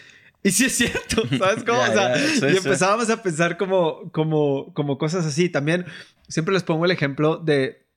Y 0.43 0.51
sí 0.51 0.65
es 0.65 0.77
cierto, 0.77 1.23
¿sabes 1.37 1.63
cómo? 1.63 1.81
o 1.81 1.87
sea, 1.87 2.15
y 2.17 2.57
empezábamos 2.57 3.09
a 3.09 3.23
pensar 3.23 3.57
como, 3.57 4.11
como, 4.11 4.71
como 4.75 4.99
cosas 4.99 5.25
así. 5.25 5.49
También 5.49 5.85
siempre 6.27 6.53
les 6.53 6.63
pongo 6.63 6.85
el 6.85 6.91
ejemplo 6.91 7.37
de... 7.37 7.87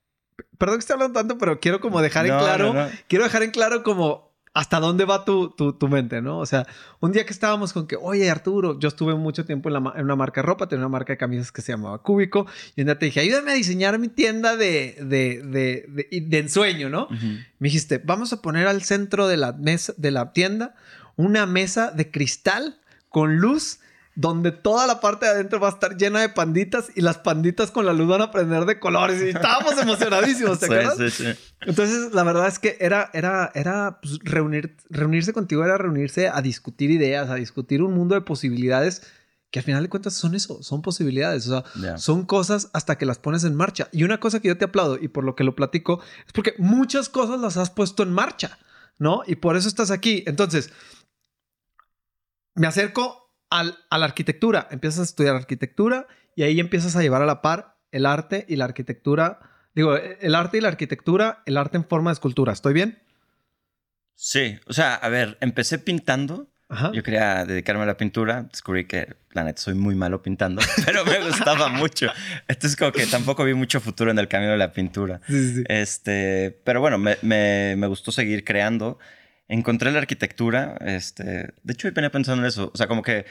Perdón 0.57 0.77
que 0.77 0.81
esté 0.81 0.93
hablando 0.93 1.19
tanto, 1.19 1.37
pero 1.37 1.59
quiero 1.59 1.79
como 1.79 2.01
dejar 2.01 2.25
en 2.25 2.35
claro... 2.35 2.89
Quiero 3.07 3.23
dejar 3.25 3.43
en 3.43 3.51
claro 3.51 3.83
como 3.83 4.32
hasta 4.53 4.79
dónde 4.79 5.05
va 5.05 5.25
tu, 5.25 5.49
tu, 5.49 5.87
mente, 5.87 6.21
¿no? 6.21 6.37
O 6.37 6.45
sea, 6.45 6.67
un 6.99 7.11
día 7.11 7.25
que 7.25 7.33
estábamos 7.33 7.73
con 7.73 7.87
que, 7.87 7.95
oye, 7.95 8.29
Arturo, 8.29 8.79
yo 8.79 8.87
estuve 8.87 9.15
mucho 9.15 9.45
tiempo 9.45 9.69
en, 9.69 9.73
la, 9.73 9.93
en, 9.95 10.05
una 10.05 10.15
marca 10.15 10.41
de 10.41 10.45
ropa, 10.45 10.67
tenía 10.67 10.85
una 10.85 10.91
marca 10.91 11.13
de 11.13 11.17
camisas 11.17 11.51
que 11.51 11.63
se 11.63 11.71
llamaba 11.71 12.03
Cúbico, 12.03 12.45
y 12.75 12.81
un 12.81 12.85
día 12.85 12.99
te 12.99 13.05
dije, 13.05 13.19
ayúdame 13.19 13.51
a 13.51 13.55
diseñar 13.55 13.97
mi 13.97 14.09
tienda 14.09 14.55
de, 14.55 14.95
de, 15.01 15.41
de, 15.43 16.21
de, 16.21 16.37
ensueño, 16.37 16.89
¿no? 16.89 17.07
Me 17.09 17.67
dijiste, 17.67 17.97
vamos 17.97 18.31
a 18.31 18.43
poner 18.43 18.67
al 18.67 18.83
centro 18.83 19.27
de 19.27 19.37
la, 19.37 19.53
mesa, 19.53 19.93
de 19.97 20.11
la 20.11 20.33
tienda 20.33 20.75
una 21.15 21.47
mesa 21.47 21.89
de 21.91 22.11
cristal 22.11 22.77
con 23.09 23.37
luz 23.37 23.79
donde 24.15 24.51
toda 24.51 24.85
la 24.85 24.99
parte 24.99 25.25
de 25.25 25.31
adentro 25.31 25.59
va 25.59 25.69
a 25.69 25.71
estar 25.71 25.97
llena 25.97 26.21
de 26.21 26.29
panditas 26.29 26.87
y 26.95 27.01
las 27.01 27.17
panditas 27.17 27.71
con 27.71 27.85
la 27.85 27.93
luz 27.93 28.07
van 28.07 28.21
a 28.21 28.31
prender 28.31 28.65
de 28.65 28.79
colores 28.79 29.21
y 29.21 29.29
estábamos 29.29 29.77
emocionadísimos, 29.77 30.59
¿te 30.59 30.65
acuerdas? 30.67 30.97
Sí, 30.97 31.09
sí, 31.09 31.25
Entonces, 31.61 32.13
la 32.13 32.23
verdad 32.23 32.47
es 32.47 32.59
que 32.59 32.77
era, 32.79 33.09
era, 33.13 33.51
era 33.55 33.99
pues, 34.01 34.19
reunir, 34.19 34.77
reunirse 34.89 35.33
contigo, 35.33 35.63
era 35.63 35.77
reunirse 35.77 36.29
a 36.29 36.41
discutir 36.41 36.91
ideas, 36.91 37.29
a 37.29 37.35
discutir 37.35 37.81
un 37.81 37.93
mundo 37.93 38.13
de 38.13 38.21
posibilidades 38.21 39.01
que 39.49 39.59
al 39.59 39.65
final 39.65 39.83
de 39.83 39.89
cuentas 39.89 40.15
son 40.15 40.33
eso, 40.33 40.63
son 40.63 40.81
posibilidades, 40.81 41.47
o 41.47 41.63
sea, 41.75 41.97
son 41.97 42.25
cosas 42.25 42.69
hasta 42.73 42.97
que 42.97 43.05
las 43.05 43.19
pones 43.19 43.43
en 43.43 43.53
marcha. 43.53 43.87
Y 43.91 44.03
una 44.03 44.19
cosa 44.19 44.39
que 44.39 44.47
yo 44.47 44.57
te 44.57 44.65
aplaudo 44.65 44.97
y 44.99 45.09
por 45.09 45.23
lo 45.23 45.35
que 45.35 45.43
lo 45.43 45.55
platico 45.55 46.01
es 46.25 46.33
porque 46.33 46.55
muchas 46.57 47.07
cosas 47.07 47.39
las 47.39 47.57
has 47.57 47.69
puesto 47.69 48.01
en 48.01 48.11
marcha, 48.11 48.57
¿no? 48.97 49.21
Y 49.27 49.35
por 49.35 49.55
eso 49.55 49.67
estás 49.67 49.91
aquí. 49.91 50.23
Entonces, 50.25 50.71
me 52.55 52.65
acerco 52.65 53.22
a 53.61 53.97
la 53.97 54.05
arquitectura. 54.05 54.67
Empiezas 54.71 54.99
a 54.99 55.03
estudiar 55.03 55.35
arquitectura 55.35 56.07
y 56.35 56.43
ahí 56.43 56.59
empiezas 56.59 56.95
a 56.95 57.01
llevar 57.01 57.21
a 57.21 57.25
la 57.25 57.41
par 57.41 57.77
el 57.91 58.05
arte 58.05 58.45
y 58.49 58.57
la 58.57 58.65
arquitectura. 58.65 59.39
Digo, 59.75 59.95
el 59.95 60.35
arte 60.35 60.57
y 60.57 60.61
la 60.61 60.67
arquitectura, 60.67 61.43
el 61.45 61.57
arte 61.57 61.77
en 61.77 61.85
forma 61.85 62.09
de 62.09 62.13
escultura. 62.13 62.51
¿Estoy 62.51 62.73
bien? 62.73 62.99
Sí, 64.15 64.59
o 64.67 64.73
sea, 64.73 64.95
a 64.95 65.09
ver, 65.09 65.37
empecé 65.41 65.79
pintando. 65.79 66.49
Yo 66.91 67.03
quería 67.03 67.45
dedicarme 67.45 67.83
a 67.83 67.85
la 67.85 67.97
pintura. 67.97 68.43
Descubrí 68.43 68.85
que, 68.85 69.15
la 69.33 69.43
neta, 69.43 69.61
soy 69.61 69.75
muy 69.75 69.93
malo 69.93 70.23
pintando, 70.23 70.59
pero 70.85 71.05
me 71.05 71.19
gustaba 71.19 71.69
mucho. 71.69 72.07
Entonces, 72.47 72.75
como 72.75 72.91
que 72.91 73.05
tampoco 73.05 73.43
vi 73.43 73.53
mucho 73.53 73.79
futuro 73.79 74.09
en 74.09 74.17
el 74.17 74.27
camino 74.27 74.53
de 74.53 74.57
la 74.57 74.73
pintura. 74.73 75.21
Sí, 75.27 75.53
sí. 75.53 75.63
Este, 75.67 76.59
pero 76.63 76.81
bueno, 76.81 76.97
me, 76.97 77.17
me, 77.21 77.75
me 77.77 77.85
gustó 77.85 78.11
seguir 78.11 78.43
creando 78.43 78.97
encontré 79.53 79.91
la 79.91 79.99
arquitectura, 79.99 80.77
este, 80.81 81.53
de 81.63 81.73
hecho 81.73 81.91
venía 81.91 82.11
pensando 82.11 82.41
en 82.41 82.47
eso, 82.47 82.71
o 82.73 82.77
sea, 82.77 82.87
como 82.87 83.03
que, 83.03 83.25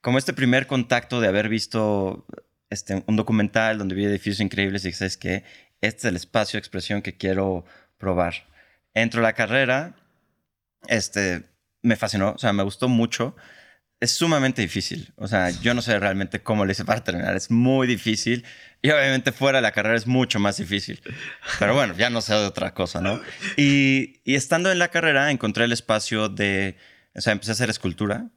como 0.00 0.18
este 0.18 0.32
primer 0.32 0.66
contacto 0.66 1.20
de 1.20 1.28
haber 1.28 1.48
visto 1.48 2.26
este, 2.70 3.04
un 3.06 3.16
documental 3.16 3.78
donde 3.78 3.94
vi 3.94 4.04
edificios 4.04 4.40
increíbles 4.40 4.84
y 4.84 4.92
sabes 4.92 5.16
que 5.16 5.44
este 5.80 5.98
es 5.98 6.04
el 6.06 6.16
espacio 6.16 6.56
de 6.56 6.60
expresión 6.60 7.02
que 7.02 7.16
quiero 7.16 7.64
probar. 7.96 8.48
Entro 8.94 9.20
a 9.20 9.22
la 9.22 9.34
carrera, 9.34 9.94
este, 10.88 11.44
me 11.82 11.96
fascinó, 11.96 12.32
o 12.32 12.38
sea, 12.38 12.52
me 12.52 12.64
gustó 12.64 12.88
mucho. 12.88 13.36
Es 14.00 14.12
sumamente 14.12 14.62
difícil. 14.62 15.12
O 15.16 15.26
sea, 15.26 15.50
yo 15.50 15.74
no 15.74 15.82
sé 15.82 15.98
realmente 15.98 16.40
cómo 16.40 16.64
le 16.64 16.72
hice 16.72 16.84
para 16.84 17.02
terminar. 17.02 17.34
Es 17.36 17.50
muy 17.50 17.86
difícil. 17.86 18.44
Y 18.80 18.90
obviamente 18.90 19.32
fuera 19.32 19.58
de 19.58 19.62
la 19.62 19.72
carrera 19.72 19.96
es 19.96 20.06
mucho 20.06 20.38
más 20.38 20.56
difícil. 20.56 21.00
Pero 21.58 21.74
bueno, 21.74 21.94
ya 21.96 22.10
no 22.10 22.20
sé 22.20 22.34
de 22.34 22.46
otra 22.46 22.74
cosa, 22.74 23.00
¿no? 23.00 23.20
Y, 23.56 24.20
y 24.24 24.36
estando 24.36 24.70
en 24.70 24.78
la 24.78 24.88
carrera 24.88 25.30
encontré 25.30 25.64
el 25.64 25.72
espacio 25.72 26.28
de... 26.28 26.76
O 27.14 27.20
sea, 27.20 27.32
empecé 27.32 27.50
a 27.50 27.54
hacer 27.54 27.70
escultura. 27.70 28.30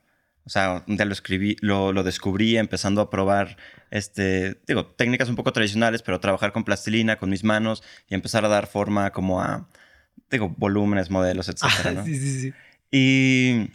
O 0.44 0.50
sea, 0.50 0.84
un 0.88 0.98
día 0.98 1.06
lo 1.06 1.14
escribí, 1.14 1.56
lo, 1.62 1.94
lo, 1.94 2.02
descubrí 2.02 2.58
empezando 2.58 3.00
a 3.02 3.12
probar, 3.12 3.58
este, 3.92 4.60
digo, 4.66 4.88
técnicas 4.88 5.30
un 5.30 5.36
poco 5.36 5.54
tradicionales, 5.54 6.02
pero 6.02 6.20
trabajar 6.20 6.52
con 6.52 6.64
plastilina, 6.64 7.18
con 7.18 7.30
mis 7.30 7.44
manos 7.44 7.84
y 8.10 8.16
empezar 8.16 8.44
a 8.44 8.48
dar 8.48 8.66
forma 8.66 9.12
como 9.12 9.40
a, 9.40 9.70
digo, 10.32 10.50
volúmenes, 10.58 11.12
modelos, 11.12 11.48
etcétera, 11.48 11.92
Ah, 11.92 11.92
¿no? 11.92 12.06
sí, 12.06 12.16
sí, 12.18 12.42
sí. 12.42 12.54
Y, 12.92 13.70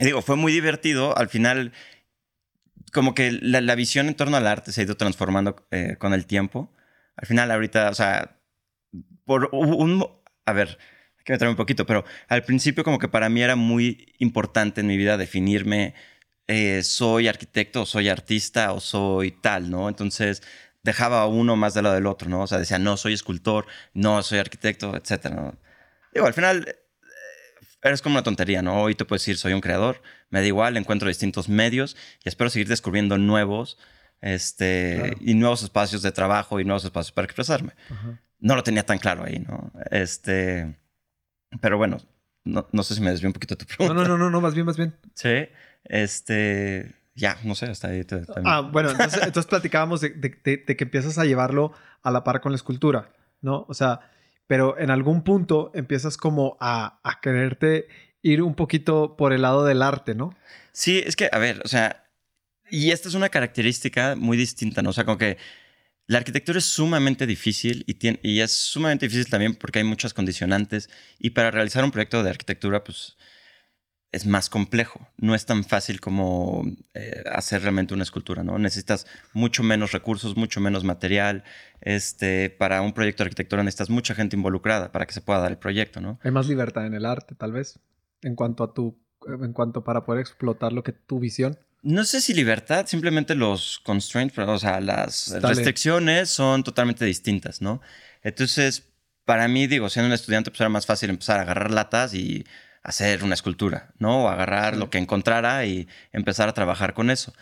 y 0.00 0.04
digo, 0.04 0.22
fue 0.22 0.36
muy 0.36 0.52
divertido. 0.52 1.16
Al 1.16 1.28
final, 1.28 1.72
como 2.92 3.14
que 3.14 3.32
la, 3.32 3.60
la 3.60 3.74
visión 3.74 4.08
en 4.08 4.14
torno 4.14 4.36
al 4.36 4.46
arte 4.46 4.72
se 4.72 4.80
ha 4.80 4.84
ido 4.84 4.96
transformando 4.96 5.66
eh, 5.70 5.96
con 5.98 6.14
el 6.14 6.26
tiempo. 6.26 6.72
Al 7.16 7.26
final, 7.26 7.50
ahorita, 7.50 7.90
o 7.90 7.94
sea, 7.94 8.38
por 9.24 9.50
un... 9.52 10.06
A 10.46 10.52
ver, 10.52 10.78
hay 11.18 11.24
que 11.24 11.32
meterme 11.32 11.50
un 11.50 11.56
poquito, 11.56 11.84
pero 11.86 12.04
al 12.28 12.44
principio 12.44 12.84
como 12.84 12.98
que 12.98 13.08
para 13.08 13.28
mí 13.28 13.42
era 13.42 13.56
muy 13.56 14.14
importante 14.18 14.80
en 14.80 14.86
mi 14.86 14.96
vida 14.96 15.16
definirme, 15.16 15.94
eh, 16.46 16.82
soy 16.82 17.28
arquitecto, 17.28 17.82
o 17.82 17.86
soy 17.86 18.08
artista, 18.08 18.72
o 18.72 18.80
soy 18.80 19.32
tal, 19.32 19.70
¿no? 19.70 19.88
Entonces 19.88 20.42
dejaba 20.82 21.26
uno 21.26 21.56
más 21.56 21.74
del 21.74 21.84
lado 21.84 21.96
del 21.96 22.06
otro, 22.06 22.30
¿no? 22.30 22.42
O 22.42 22.46
sea, 22.46 22.58
decía, 22.58 22.78
no, 22.78 22.96
soy 22.96 23.12
escultor, 23.12 23.66
no, 23.92 24.22
soy 24.22 24.38
arquitecto, 24.38 24.96
etcétera, 24.96 25.36
¿no? 25.36 25.58
Digo, 26.14 26.26
al 26.26 26.34
final 26.34 26.76
eres 27.82 28.02
como 28.02 28.14
una 28.16 28.22
tontería, 28.22 28.62
¿no? 28.62 28.82
Hoy 28.82 28.94
te 28.94 29.04
puedes 29.04 29.22
decir, 29.22 29.36
soy 29.36 29.52
un 29.52 29.60
creador, 29.60 30.02
me 30.30 30.40
da 30.40 30.46
igual, 30.46 30.76
encuentro 30.76 31.08
distintos 31.08 31.48
medios 31.48 31.96
y 32.24 32.28
espero 32.28 32.50
seguir 32.50 32.68
descubriendo 32.68 33.18
nuevos, 33.18 33.78
este, 34.20 34.96
Claro. 34.98 35.16
y 35.20 35.34
nuevos 35.34 35.62
espacios 35.62 36.02
de 36.02 36.10
trabajo 36.12 36.58
y 36.60 36.64
nuevos 36.64 36.84
espacios 36.84 37.12
para 37.12 37.24
expresarme. 37.26 37.72
Ajá. 37.90 38.20
No 38.40 38.54
lo 38.56 38.62
tenía 38.62 38.84
tan 38.84 38.98
claro 38.98 39.24
ahí, 39.24 39.38
¿no? 39.40 39.72
Este, 39.90 40.76
pero 41.60 41.76
bueno, 41.78 41.98
no, 42.44 42.68
no 42.72 42.82
sé 42.82 42.94
si 42.94 43.00
me 43.00 43.10
desvió 43.10 43.28
un 43.28 43.32
poquito 43.32 43.56
tu 43.56 43.64
No, 43.64 43.76
pregunta. 43.76 43.94
no, 44.02 44.08
no, 44.08 44.18
no, 44.18 44.30
no, 44.30 44.40
más 44.40 44.54
bien, 44.54 44.66
más 44.66 44.76
bien. 44.76 44.94
Sí, 45.14 45.48
este, 45.84 46.94
ya, 47.14 47.36
no 47.44 47.54
sé, 47.54 47.66
hasta 47.66 47.88
ahí. 47.88 48.04
te- 48.04 48.24
también. 48.26 48.46
Ah, 48.46 48.60
bueno, 48.60 48.90
entonces, 48.90 49.20
entonces 49.24 49.46
platicábamos 49.48 50.00
de, 50.00 50.10
de- 50.10 50.40
de- 50.44 50.64
de 50.66 50.76
que 50.76 50.84
empiezas 50.84 51.18
a 51.18 51.24
llevarlo 51.24 51.72
a 52.02 52.10
la 52.10 52.22
par 52.24 52.40
con 52.40 52.52
la 52.52 52.56
escultura, 52.56 53.10
¿no? 53.40 53.64
O 53.68 53.74
sea, 53.74 54.00
pero 54.48 54.76
en 54.76 54.90
algún 54.90 55.22
punto 55.22 55.70
empiezas 55.74 56.16
como 56.16 56.56
a, 56.58 56.98
a 57.04 57.20
quererte 57.20 57.86
ir 58.22 58.42
un 58.42 58.56
poquito 58.56 59.16
por 59.16 59.32
el 59.32 59.42
lado 59.42 59.64
del 59.64 59.82
arte, 59.82 60.16
¿no? 60.16 60.34
Sí, 60.72 60.98
es 60.98 61.14
que, 61.14 61.28
a 61.30 61.38
ver, 61.38 61.60
o 61.64 61.68
sea, 61.68 62.04
y 62.70 62.90
esta 62.90 63.08
es 63.08 63.14
una 63.14 63.28
característica 63.28 64.16
muy 64.16 64.36
distinta, 64.36 64.82
¿no? 64.82 64.90
O 64.90 64.92
sea, 64.92 65.04
como 65.04 65.18
que 65.18 65.36
la 66.08 66.18
arquitectura 66.18 66.58
es 66.58 66.64
sumamente 66.64 67.26
difícil 67.26 67.84
y, 67.86 67.94
tiene, 67.94 68.18
y 68.22 68.40
es 68.40 68.50
sumamente 68.52 69.06
difícil 69.06 69.30
también 69.30 69.54
porque 69.54 69.80
hay 69.80 69.84
muchas 69.84 70.14
condicionantes 70.14 70.88
y 71.18 71.30
para 71.30 71.50
realizar 71.50 71.84
un 71.84 71.90
proyecto 71.90 72.22
de 72.22 72.30
arquitectura, 72.30 72.82
pues 72.82 73.17
es 74.10 74.26
más 74.26 74.48
complejo. 74.48 75.06
No 75.18 75.34
es 75.34 75.44
tan 75.44 75.64
fácil 75.64 76.00
como 76.00 76.64
eh, 76.94 77.22
hacer 77.30 77.62
realmente 77.62 77.94
una 77.94 78.02
escultura, 78.02 78.42
¿no? 78.42 78.58
Necesitas 78.58 79.06
mucho 79.32 79.62
menos 79.62 79.92
recursos, 79.92 80.36
mucho 80.36 80.60
menos 80.60 80.84
material. 80.84 81.44
Este, 81.80 82.50
para 82.50 82.80
un 82.82 82.92
proyecto 82.92 83.22
de 83.22 83.28
arquitectura 83.28 83.62
necesitas 83.62 83.90
mucha 83.90 84.14
gente 84.14 84.36
involucrada 84.36 84.92
para 84.92 85.06
que 85.06 85.12
se 85.12 85.20
pueda 85.20 85.40
dar 85.40 85.50
el 85.50 85.58
proyecto, 85.58 86.00
¿no? 86.00 86.18
Hay 86.22 86.30
más 86.30 86.48
libertad 86.48 86.86
en 86.86 86.94
el 86.94 87.04
arte, 87.04 87.34
tal 87.34 87.52
vez, 87.52 87.78
en 88.22 88.34
cuanto 88.34 88.64
a 88.64 88.72
tu, 88.72 88.98
en 89.26 89.52
cuanto 89.52 89.84
para 89.84 90.04
poder 90.04 90.20
explotar 90.20 90.72
lo 90.72 90.82
que 90.82 90.92
tu 90.92 91.18
visión. 91.18 91.58
No 91.82 92.04
sé 92.04 92.20
si 92.20 92.34
libertad, 92.34 92.86
simplemente 92.86 93.34
los 93.34 93.78
constraints, 93.84 94.34
pero, 94.34 94.52
o 94.52 94.58
sea, 94.58 94.80
las 94.80 95.30
Dale. 95.30 95.48
restricciones 95.48 96.30
son 96.30 96.64
totalmente 96.64 97.04
distintas, 97.04 97.62
¿no? 97.62 97.80
Entonces, 98.22 98.88
para 99.24 99.46
mí, 99.46 99.66
digo, 99.66 99.88
siendo 99.88 100.08
un 100.08 100.14
estudiante, 100.14 100.50
pues 100.50 100.60
era 100.60 100.70
más 100.70 100.86
fácil 100.86 101.10
empezar 101.10 101.38
a 101.38 101.42
agarrar 101.42 101.70
latas 101.70 102.14
y 102.14 102.44
hacer 102.88 103.22
una 103.22 103.34
escultura, 103.34 103.90
¿no? 103.98 104.24
O 104.24 104.28
agarrar 104.28 104.76
lo 104.76 104.88
que 104.88 104.96
encontrara 104.96 105.66
y 105.66 105.86
empezar 106.12 106.48
a 106.48 106.54
trabajar 106.54 106.94
con 106.94 107.10
eso. 107.10 107.34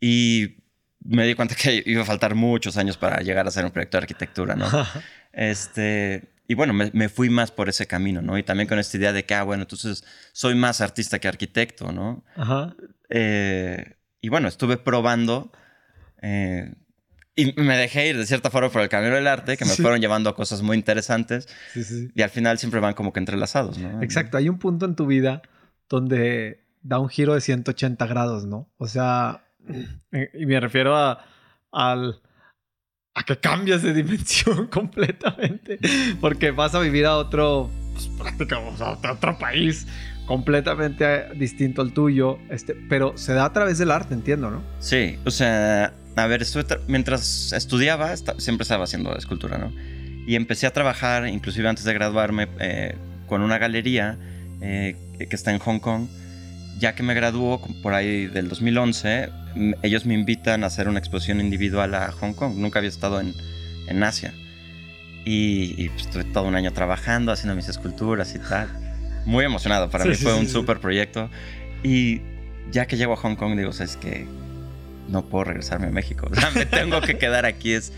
Y 0.00 0.58
me 1.00 1.26
di 1.26 1.34
cuenta 1.34 1.54
que 1.54 1.82
iba 1.86 2.02
a 2.02 2.04
faltar 2.04 2.34
muchos 2.34 2.76
años 2.76 2.98
para 2.98 3.22
llegar 3.22 3.46
a 3.46 3.48
hacer 3.48 3.64
un 3.64 3.70
proyecto 3.70 3.96
de 3.96 4.02
arquitectura, 4.02 4.54
¿no? 4.54 4.68
Este, 5.32 6.34
y 6.46 6.54
bueno, 6.54 6.74
me, 6.74 6.90
me 6.92 7.08
fui 7.08 7.30
más 7.30 7.50
por 7.50 7.70
ese 7.70 7.86
camino, 7.86 8.20
¿no? 8.20 8.36
Y 8.36 8.42
también 8.42 8.68
con 8.68 8.78
esta 8.78 8.98
idea 8.98 9.14
de 9.14 9.24
que, 9.24 9.34
ah, 9.34 9.44
bueno, 9.44 9.62
entonces 9.62 10.04
soy 10.32 10.54
más 10.54 10.82
artista 10.82 11.18
que 11.18 11.28
arquitecto, 11.28 11.90
¿no? 11.90 12.22
Ajá. 12.36 12.74
Eh, 13.08 13.96
y 14.20 14.28
bueno, 14.28 14.48
estuve 14.48 14.76
probando 14.76 15.52
eh, 16.20 16.74
y 17.34 17.52
me 17.60 17.76
dejé 17.76 18.08
ir 18.08 18.18
de 18.18 18.26
cierta 18.26 18.50
forma 18.50 18.70
por 18.70 18.82
el 18.82 18.88
camino 18.88 19.14
del 19.14 19.26
arte, 19.26 19.56
que 19.56 19.64
me 19.64 19.70
Sí. 19.70 19.80
fueron 19.82 20.00
llevando 20.00 20.28
a 20.30 20.34
cosas 20.36 20.60
muy 20.62 20.76
interesantes 20.76 21.48
Sí, 21.72 21.82
sí. 21.84 22.08
y 22.14 22.22
al 22.22 22.30
final 22.30 22.58
siempre 22.58 22.80
van 22.80 22.94
como 22.94 23.12
que 23.12 23.20
entrelazados, 23.20 23.78
¿no? 23.78 24.02
Exacto, 24.02 24.36
hay 24.36 24.48
un 24.48 24.58
punto 24.58 24.84
en 24.86 24.94
tu 24.96 25.06
vida 25.06 25.40
donde 25.88 26.64
da 26.82 26.98
un 26.98 27.08
giro 27.08 27.34
de 27.34 27.40
180 27.40 28.06
grados, 28.06 28.44
¿no? 28.46 28.68
O 28.76 28.86
sea, 28.88 29.44
y 30.34 30.46
me 30.46 30.60
refiero 30.60 30.96
a, 30.96 31.24
al, 31.70 32.20
a 33.14 33.22
que 33.24 33.38
cambias 33.38 33.82
de 33.82 33.94
dimensión 33.94 34.66
completamente, 34.70 35.78
porque 36.20 36.50
vas 36.50 36.74
a 36.74 36.80
vivir 36.80 37.06
a 37.06 37.16
otro, 37.16 37.70
pues, 37.94 38.08
prácticamente 38.08 38.82
a 38.82 38.90
otro- 38.90 39.12
otro 39.12 39.38
país 39.38 39.86
completamente 40.26 41.28
distinto 41.34 41.82
al 41.82 41.92
tuyo, 41.92 42.38
este, 42.50 42.74
pero 42.88 43.16
se 43.16 43.32
da 43.34 43.44
a 43.46 43.52
través 43.52 43.78
del 43.78 43.90
arte, 43.90 44.14
entiendo, 44.14 44.50
¿no? 44.50 44.62
Sí, 44.78 45.18
o 45.24 45.30
sea, 45.30 45.92
a 46.16 46.26
ver, 46.26 46.42
estuve 46.42 46.64
tra- 46.66 46.80
mientras 46.88 47.52
estudiaba, 47.52 48.14
siempre 48.16 48.62
estaba 48.62 48.84
haciendo 48.84 49.16
escultura, 49.16 49.58
¿no? 49.58 49.72
Y 50.26 50.34
empecé 50.36 50.66
a 50.66 50.72
trabajar, 50.72 51.26
inclusive 51.26 51.68
antes 51.68 51.84
de 51.84 51.94
graduarme, 51.94 52.48
eh, 52.60 52.96
con 53.26 53.42
una 53.42 53.58
galería 53.58 54.18
eh, 54.60 54.96
que 55.18 55.34
está 55.34 55.50
en 55.52 55.58
Hong 55.58 55.78
Kong. 55.80 56.06
Ya 56.78 56.94
que 56.94 57.02
me 57.02 57.14
graduó 57.14 57.60
por 57.82 57.94
ahí 57.94 58.26
del 58.26 58.48
2011, 58.48 59.28
m- 59.56 59.76
ellos 59.82 60.04
me 60.06 60.14
invitan 60.14 60.64
a 60.64 60.66
hacer 60.68 60.88
una 60.88 60.98
exposición 60.98 61.40
individual 61.40 61.94
a 61.94 62.12
Hong 62.12 62.34
Kong. 62.34 62.54
Nunca 62.56 62.78
había 62.78 62.88
estado 62.90 63.20
en, 63.20 63.34
en 63.88 64.02
Asia. 64.02 64.32
Y, 65.24 65.74
y, 65.82 65.88
pues, 65.90 66.06
estuve 66.06 66.24
todo 66.24 66.44
un 66.44 66.54
año 66.56 66.72
trabajando, 66.72 67.30
haciendo 67.32 67.54
mis 67.54 67.68
esculturas 67.68 68.34
y 68.34 68.38
tal. 68.40 68.68
Muy 69.24 69.44
emocionado, 69.44 69.88
para 69.90 70.04
Sí, 70.04 70.10
mí 70.10 70.16
sí, 70.16 70.22
fue 70.24 70.32
sí, 70.34 70.40
un 70.40 70.48
súper 70.48 70.80
proyecto. 70.80 71.30
Y 71.84 72.20
ya 72.72 72.86
que 72.86 72.96
llego 72.96 73.12
a 73.12 73.16
Hong 73.16 73.36
Kong, 73.36 73.56
digo, 73.56 73.70
es 73.70 73.96
que 73.96 74.26
no 75.12 75.26
puedo 75.26 75.44
regresarme 75.44 75.86
a 75.86 75.90
México. 75.90 76.28
O 76.32 76.34
sea, 76.34 76.50
me 76.50 76.66
tengo 76.66 77.00
que 77.00 77.18
quedar 77.18 77.46
aquí. 77.46 77.72
Es 77.72 77.92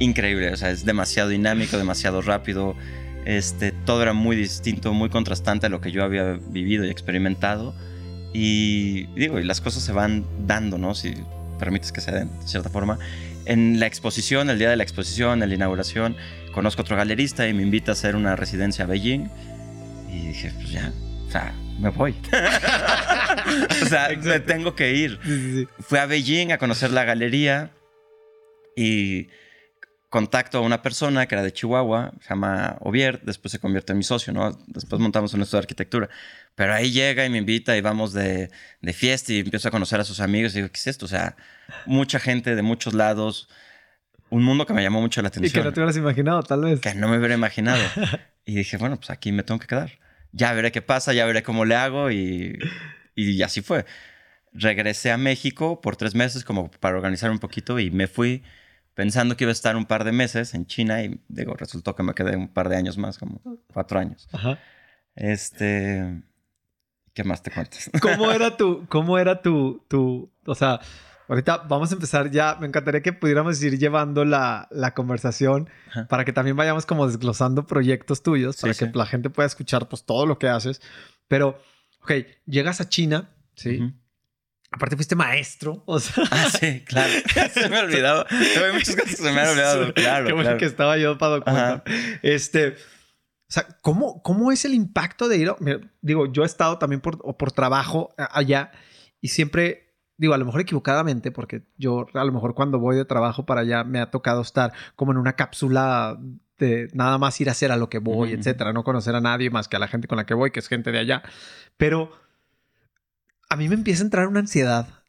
increíble. 0.00 0.52
O 0.52 0.56
sea, 0.56 0.70
es 0.70 0.84
demasiado 0.84 1.28
dinámico, 1.28 1.76
demasiado 1.76 2.22
rápido. 2.22 2.74
Este, 3.24 3.72
todo 3.72 4.02
era 4.02 4.12
muy 4.12 4.36
distinto, 4.36 4.92
muy 4.92 5.10
contrastante 5.10 5.66
a 5.66 5.68
lo 5.68 5.80
que 5.80 5.92
yo 5.92 6.02
había 6.04 6.38
vivido 6.48 6.84
y 6.84 6.90
experimentado. 6.90 7.74
Y 8.32 9.06
digo, 9.18 9.38
y 9.38 9.44
las 9.44 9.60
cosas 9.60 9.82
se 9.82 9.92
van 9.92 10.24
dando, 10.46 10.78
¿no? 10.78 10.94
Si 10.94 11.14
permites 11.58 11.92
que 11.92 12.00
se 12.00 12.12
den 12.12 12.30
de 12.40 12.48
cierta 12.48 12.68
forma. 12.68 12.98
En 13.44 13.78
la 13.78 13.86
exposición, 13.86 14.50
el 14.50 14.58
día 14.58 14.70
de 14.70 14.76
la 14.76 14.82
exposición, 14.82 15.42
en 15.42 15.48
la 15.48 15.54
inauguración, 15.54 16.16
conozco 16.52 16.82
a 16.82 16.84
otro 16.84 16.96
galerista 16.96 17.48
y 17.48 17.54
me 17.54 17.62
invita 17.62 17.92
a 17.92 17.94
hacer 17.94 18.16
una 18.16 18.34
residencia 18.36 18.84
a 18.84 18.88
Beijing. 18.88 19.28
Y 20.12 20.28
dije, 20.28 20.52
pues 20.56 20.70
ya, 20.70 20.92
o 21.28 21.30
sea, 21.30 21.54
me 21.78 21.90
voy. 21.90 22.14
o 23.82 23.86
sea, 23.86 24.08
me 24.08 24.14
Exacto. 24.14 24.42
tengo 24.46 24.74
que 24.74 24.92
ir. 24.94 25.18
Sí, 25.24 25.52
sí. 25.52 25.68
Fui 25.80 25.98
a 25.98 26.06
Beijing 26.06 26.52
a 26.52 26.58
conocer 26.58 26.90
la 26.90 27.04
galería 27.04 27.70
y 28.76 29.28
contacto 30.08 30.58
a 30.58 30.60
una 30.60 30.82
persona 30.82 31.26
que 31.26 31.34
era 31.34 31.42
de 31.42 31.52
Chihuahua, 31.52 32.12
se 32.20 32.28
llama 32.30 32.76
Ovier, 32.80 33.20
después 33.22 33.52
se 33.52 33.58
convierte 33.58 33.92
en 33.92 33.98
mi 33.98 34.04
socio, 34.04 34.32
¿no? 34.32 34.52
Después 34.66 35.00
montamos 35.00 35.34
un 35.34 35.42
estudio 35.42 35.60
de 35.60 35.64
arquitectura. 35.64 36.08
Pero 36.54 36.72
ahí 36.72 36.90
llega 36.90 37.26
y 37.26 37.30
me 37.30 37.38
invita 37.38 37.76
y 37.76 37.80
vamos 37.80 38.12
de, 38.12 38.50
de 38.80 38.92
fiesta 38.92 39.32
y 39.32 39.40
empiezo 39.40 39.68
a 39.68 39.70
conocer 39.70 40.00
a 40.00 40.04
sus 40.04 40.20
amigos 40.20 40.52
y 40.52 40.56
digo, 40.58 40.68
¿qué 40.68 40.78
es 40.78 40.86
esto? 40.86 41.04
O 41.04 41.08
sea, 41.08 41.36
mucha 41.84 42.18
gente 42.18 42.54
de 42.54 42.62
muchos 42.62 42.94
lados, 42.94 43.48
un 44.30 44.42
mundo 44.42 44.64
que 44.64 44.72
me 44.72 44.82
llamó 44.82 45.00
mucho 45.00 45.20
la 45.20 45.28
Y 45.28 45.32
que 45.32 45.38
atención 45.38 45.64
no 45.64 45.72
te 45.72 45.80
hubieras 45.80 45.96
imaginado, 45.96 46.42
tal 46.42 46.62
vez. 46.62 46.80
que 46.80 46.94
no 46.94 47.08
me 47.08 47.18
hubiera 47.18 47.34
imaginado. 47.34 47.82
Y 48.48 48.54
dije, 48.54 48.76
bueno, 48.76 48.96
pues 48.96 49.10
aquí 49.10 49.32
me 49.32 49.42
tengo 49.42 49.58
que 49.58 49.66
quedar. 49.66 49.98
Ya 50.30 50.52
veré 50.52 50.70
qué 50.70 50.80
pasa, 50.80 51.12
ya 51.12 51.26
veré 51.26 51.42
cómo 51.42 51.64
le 51.64 51.74
hago 51.74 52.12
y, 52.12 52.56
y 53.16 53.42
así 53.42 53.62
fue. 53.62 53.84
Regresé 54.52 55.10
a 55.10 55.18
México 55.18 55.80
por 55.80 55.96
tres 55.96 56.14
meses 56.14 56.44
como 56.44 56.70
para 56.70 56.96
organizar 56.96 57.30
un 57.30 57.38
poquito 57.40 57.78
y 57.80 57.90
me 57.90 58.06
fui 58.06 58.42
pensando 58.94 59.36
que 59.36 59.44
iba 59.44 59.50
a 59.50 59.52
estar 59.52 59.76
un 59.76 59.84
par 59.84 60.04
de 60.04 60.12
meses 60.12 60.54
en 60.54 60.66
China 60.66 61.02
y 61.02 61.20
digo, 61.28 61.54
resultó 61.54 61.94
que 61.94 62.02
me 62.02 62.14
quedé 62.14 62.36
un 62.36 62.48
par 62.48 62.68
de 62.68 62.76
años 62.76 62.96
más, 62.96 63.18
como 63.18 63.40
cuatro 63.72 63.98
años. 63.98 64.28
Ajá. 64.32 64.58
Este... 65.14 66.22
¿Qué 67.12 67.24
más 67.24 67.42
te 67.42 67.50
cuentas? 67.50 67.90
¿Cómo 68.02 68.30
era 68.30 68.56
tu, 68.58 68.86
cómo 68.88 69.18
era 69.18 69.40
tu, 69.40 69.82
tu, 69.88 70.30
o 70.44 70.54
sea, 70.54 70.80
ahorita 71.28 71.64
vamos 71.68 71.90
a 71.90 71.94
empezar 71.94 72.30
ya, 72.30 72.56
me 72.60 72.66
encantaría 72.66 73.00
que 73.02 73.14
pudiéramos 73.14 73.62
ir 73.62 73.78
llevando 73.78 74.26
la, 74.26 74.68
la 74.70 74.92
conversación 74.92 75.70
Ajá. 75.88 76.06
para 76.08 76.26
que 76.26 76.34
también 76.34 76.56
vayamos 76.56 76.84
como 76.84 77.06
desglosando 77.06 77.66
proyectos 77.66 78.22
tuyos, 78.22 78.56
Sí, 78.56 78.62
para 78.62 78.74
sí. 78.74 78.84
que 78.92 78.98
la 78.98 79.06
gente 79.06 79.30
pueda 79.30 79.46
escuchar 79.46 79.88
pues 79.88 80.04
todo 80.04 80.26
lo 80.26 80.38
que 80.38 80.48
haces, 80.48 80.82
pero, 81.26 81.58
ok, 82.06 82.26
llegas 82.46 82.80
a 82.80 82.88
China, 82.88 83.30
¿sí? 83.54 83.92
Aparte 84.70 84.96
fuiste 84.96 85.14
maestro, 85.16 85.82
o 85.86 85.98
sea. 86.00 86.24
Ah, 86.30 86.48
sí, 86.50 86.80
claro. 86.84 87.12
se 87.54 87.68
me 87.68 87.76
ha 87.78 87.80
olvidado. 87.84 88.26
Hay 88.30 88.72
muchas 88.72 88.94
cosas 88.96 89.10
que 89.10 89.16
se 89.16 89.32
me 89.32 89.40
han 89.40 89.48
olvidado. 89.48 89.94
Claro, 89.94 90.26
Qué 90.26 90.32
bueno 90.32 90.48
claro. 90.48 90.58
que 90.58 90.64
estaba 90.66 90.98
yo 90.98 91.18
para 91.18 91.36
documentar. 91.36 91.84
Este, 92.22 92.68
o 92.68 93.52
sea, 93.52 93.66
¿cómo, 93.80 94.22
¿cómo 94.22 94.50
es 94.52 94.64
el 94.64 94.74
impacto 94.74 95.28
de 95.28 95.38
ir? 95.38 95.50
a- 95.50 95.56
digo, 96.02 96.30
yo 96.32 96.42
he 96.42 96.46
estado 96.46 96.78
también 96.78 97.00
por, 97.00 97.36
por 97.36 97.52
trabajo 97.52 98.14
allá 98.18 98.72
y 99.20 99.28
siempre, 99.28 99.94
digo, 100.16 100.34
a 100.34 100.38
lo 100.38 100.44
mejor 100.44 100.60
equivocadamente, 100.60 101.30
porque 101.30 101.62
yo 101.76 102.06
a 102.12 102.24
lo 102.24 102.32
mejor 102.32 102.54
cuando 102.54 102.78
voy 102.78 102.96
de 102.96 103.04
trabajo 103.04 103.46
para 103.46 103.60
allá 103.62 103.84
me 103.84 104.00
ha 104.00 104.10
tocado 104.10 104.42
estar 104.42 104.72
como 104.96 105.12
en 105.12 105.18
una 105.18 105.34
cápsula 105.36 106.18
de 106.58 106.88
nada 106.94 107.18
más 107.18 107.40
ir 107.40 107.48
a 107.48 107.52
hacer 107.52 107.72
a 107.72 107.76
lo 107.76 107.88
que 107.88 107.98
voy, 107.98 108.32
etcétera, 108.32 108.72
no 108.72 108.84
conocer 108.84 109.14
a 109.14 109.20
nadie 109.20 109.50
más 109.50 109.68
que 109.68 109.76
a 109.76 109.78
la 109.78 109.88
gente 109.88 110.08
con 110.08 110.16
la 110.16 110.26
que 110.26 110.34
voy, 110.34 110.50
que 110.50 110.60
es 110.60 110.68
gente 110.68 110.92
de 110.92 110.98
allá. 110.98 111.22
Pero 111.76 112.12
a 113.48 113.56
mí 113.56 113.68
me 113.68 113.74
empieza 113.74 114.02
a 114.02 114.06
entrar 114.06 114.26
una 114.28 114.40
ansiedad 114.40 115.04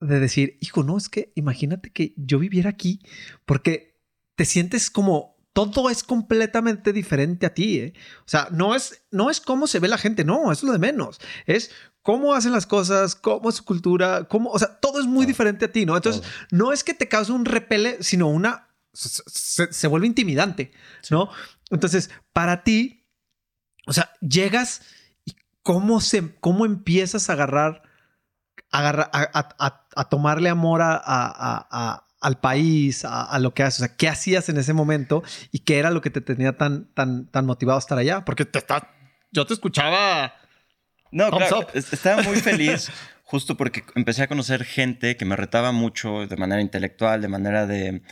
de 0.00 0.20
decir, 0.20 0.58
hijo, 0.60 0.82
no, 0.82 0.96
es 0.96 1.08
que 1.08 1.32
imagínate 1.34 1.90
que 1.90 2.14
yo 2.16 2.38
viviera 2.38 2.70
aquí, 2.70 3.00
porque 3.44 4.00
te 4.36 4.44
sientes 4.44 4.90
como 4.90 5.36
todo 5.52 5.90
es 5.90 6.04
completamente 6.04 6.92
diferente 6.92 7.46
a 7.46 7.54
ti. 7.54 7.80
¿eh? 7.80 7.92
O 8.20 8.28
sea, 8.28 8.48
no 8.52 8.76
es, 8.76 9.02
no 9.10 9.28
es 9.28 9.40
cómo 9.40 9.66
se 9.66 9.80
ve 9.80 9.88
la 9.88 9.98
gente, 9.98 10.24
no, 10.24 10.52
es 10.52 10.62
lo 10.62 10.72
de 10.72 10.78
menos. 10.78 11.20
Es 11.46 11.72
cómo 12.02 12.34
hacen 12.34 12.52
las 12.52 12.66
cosas, 12.66 13.16
cómo 13.16 13.48
es 13.48 13.56
su 13.56 13.64
cultura, 13.64 14.28
cómo, 14.28 14.50
o 14.50 14.58
sea, 14.58 14.78
todo 14.78 15.00
es 15.00 15.06
muy 15.06 15.26
diferente 15.26 15.64
a 15.64 15.72
ti, 15.72 15.84
¿no? 15.84 15.96
Entonces, 15.96 16.22
no 16.52 16.72
es 16.72 16.84
que 16.84 16.94
te 16.94 17.08
cause 17.08 17.32
un 17.32 17.44
repele, 17.44 18.02
sino 18.02 18.28
una, 18.28 18.67
se, 18.98 19.86
vuelve 19.86 20.06
intimidante, 20.06 20.72
¿no? 21.10 21.30
Entonces, 21.70 22.10
para 22.32 22.64
ti, 22.64 23.06
o 23.86 23.92
sea, 23.92 24.10
llegas 24.20 24.82
y 25.24 25.34
cómo, 25.62 26.00
se, 26.00 26.34
cómo 26.40 26.66
empiezas 26.66 27.30
a 27.30 27.34
agarrar, 27.34 27.82
agarra- 28.70 29.10
a, 29.12 29.22
a- 29.38 29.48
a- 29.66 29.86
a 29.94 30.08
tomarle 30.08 30.48
amor 30.48 30.82
a, 30.82 30.92
a- 30.94 30.98
a- 31.04 31.68
a- 31.70 32.04
al 32.20 32.40
país, 32.40 33.04
a, 33.04 33.22
a 33.22 33.38
lo 33.38 33.54
que 33.54 33.62
haces. 33.62 33.82
O 33.82 33.86
sea, 33.86 33.96
¿qué 33.96 34.08
hacías 34.08 34.48
en 34.48 34.56
ese 34.58 34.72
momento 34.72 35.22
y 35.52 35.60
qué 35.60 35.78
era 35.78 35.90
lo 35.90 36.00
que 36.00 36.10
te 36.10 36.20
tenía 36.20 36.56
tan, 36.56 36.86
tan, 36.94 37.26
tan 37.28 37.46
motivado 37.46 37.76
a 37.76 37.80
estar 37.80 37.96
allá? 37.98 38.24
Porque 38.24 38.44
te 38.44 38.58
está, 38.58 38.90
yo 39.30 39.46
te 39.46 39.54
escuchaba. 39.54 40.34
No, 41.12 41.30
claro, 41.30 41.66
estaba 41.72 42.22
muy 42.22 42.36
feliz 42.40 42.90
justo 43.22 43.56
porque 43.56 43.84
empecé 43.94 44.22
a 44.24 44.26
conocer 44.26 44.64
gente 44.64 45.16
que 45.16 45.24
me 45.24 45.36
retaba 45.36 45.70
mucho 45.72 46.26
de 46.26 46.36
manera 46.36 46.60
intelectual, 46.60 47.22
de 47.22 47.28
manera 47.28 47.66
de 47.66 48.02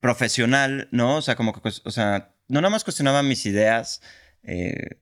profesional, 0.00 0.88
¿no? 0.90 1.16
O 1.16 1.22
sea, 1.22 1.36
como 1.36 1.52
que, 1.52 1.60
pues, 1.60 1.82
o 1.84 1.90
sea, 1.90 2.34
no 2.48 2.60
nada 2.60 2.70
más 2.70 2.84
cuestionaba 2.84 3.22
mis 3.22 3.46
ideas, 3.46 4.02
eh, 4.42 4.98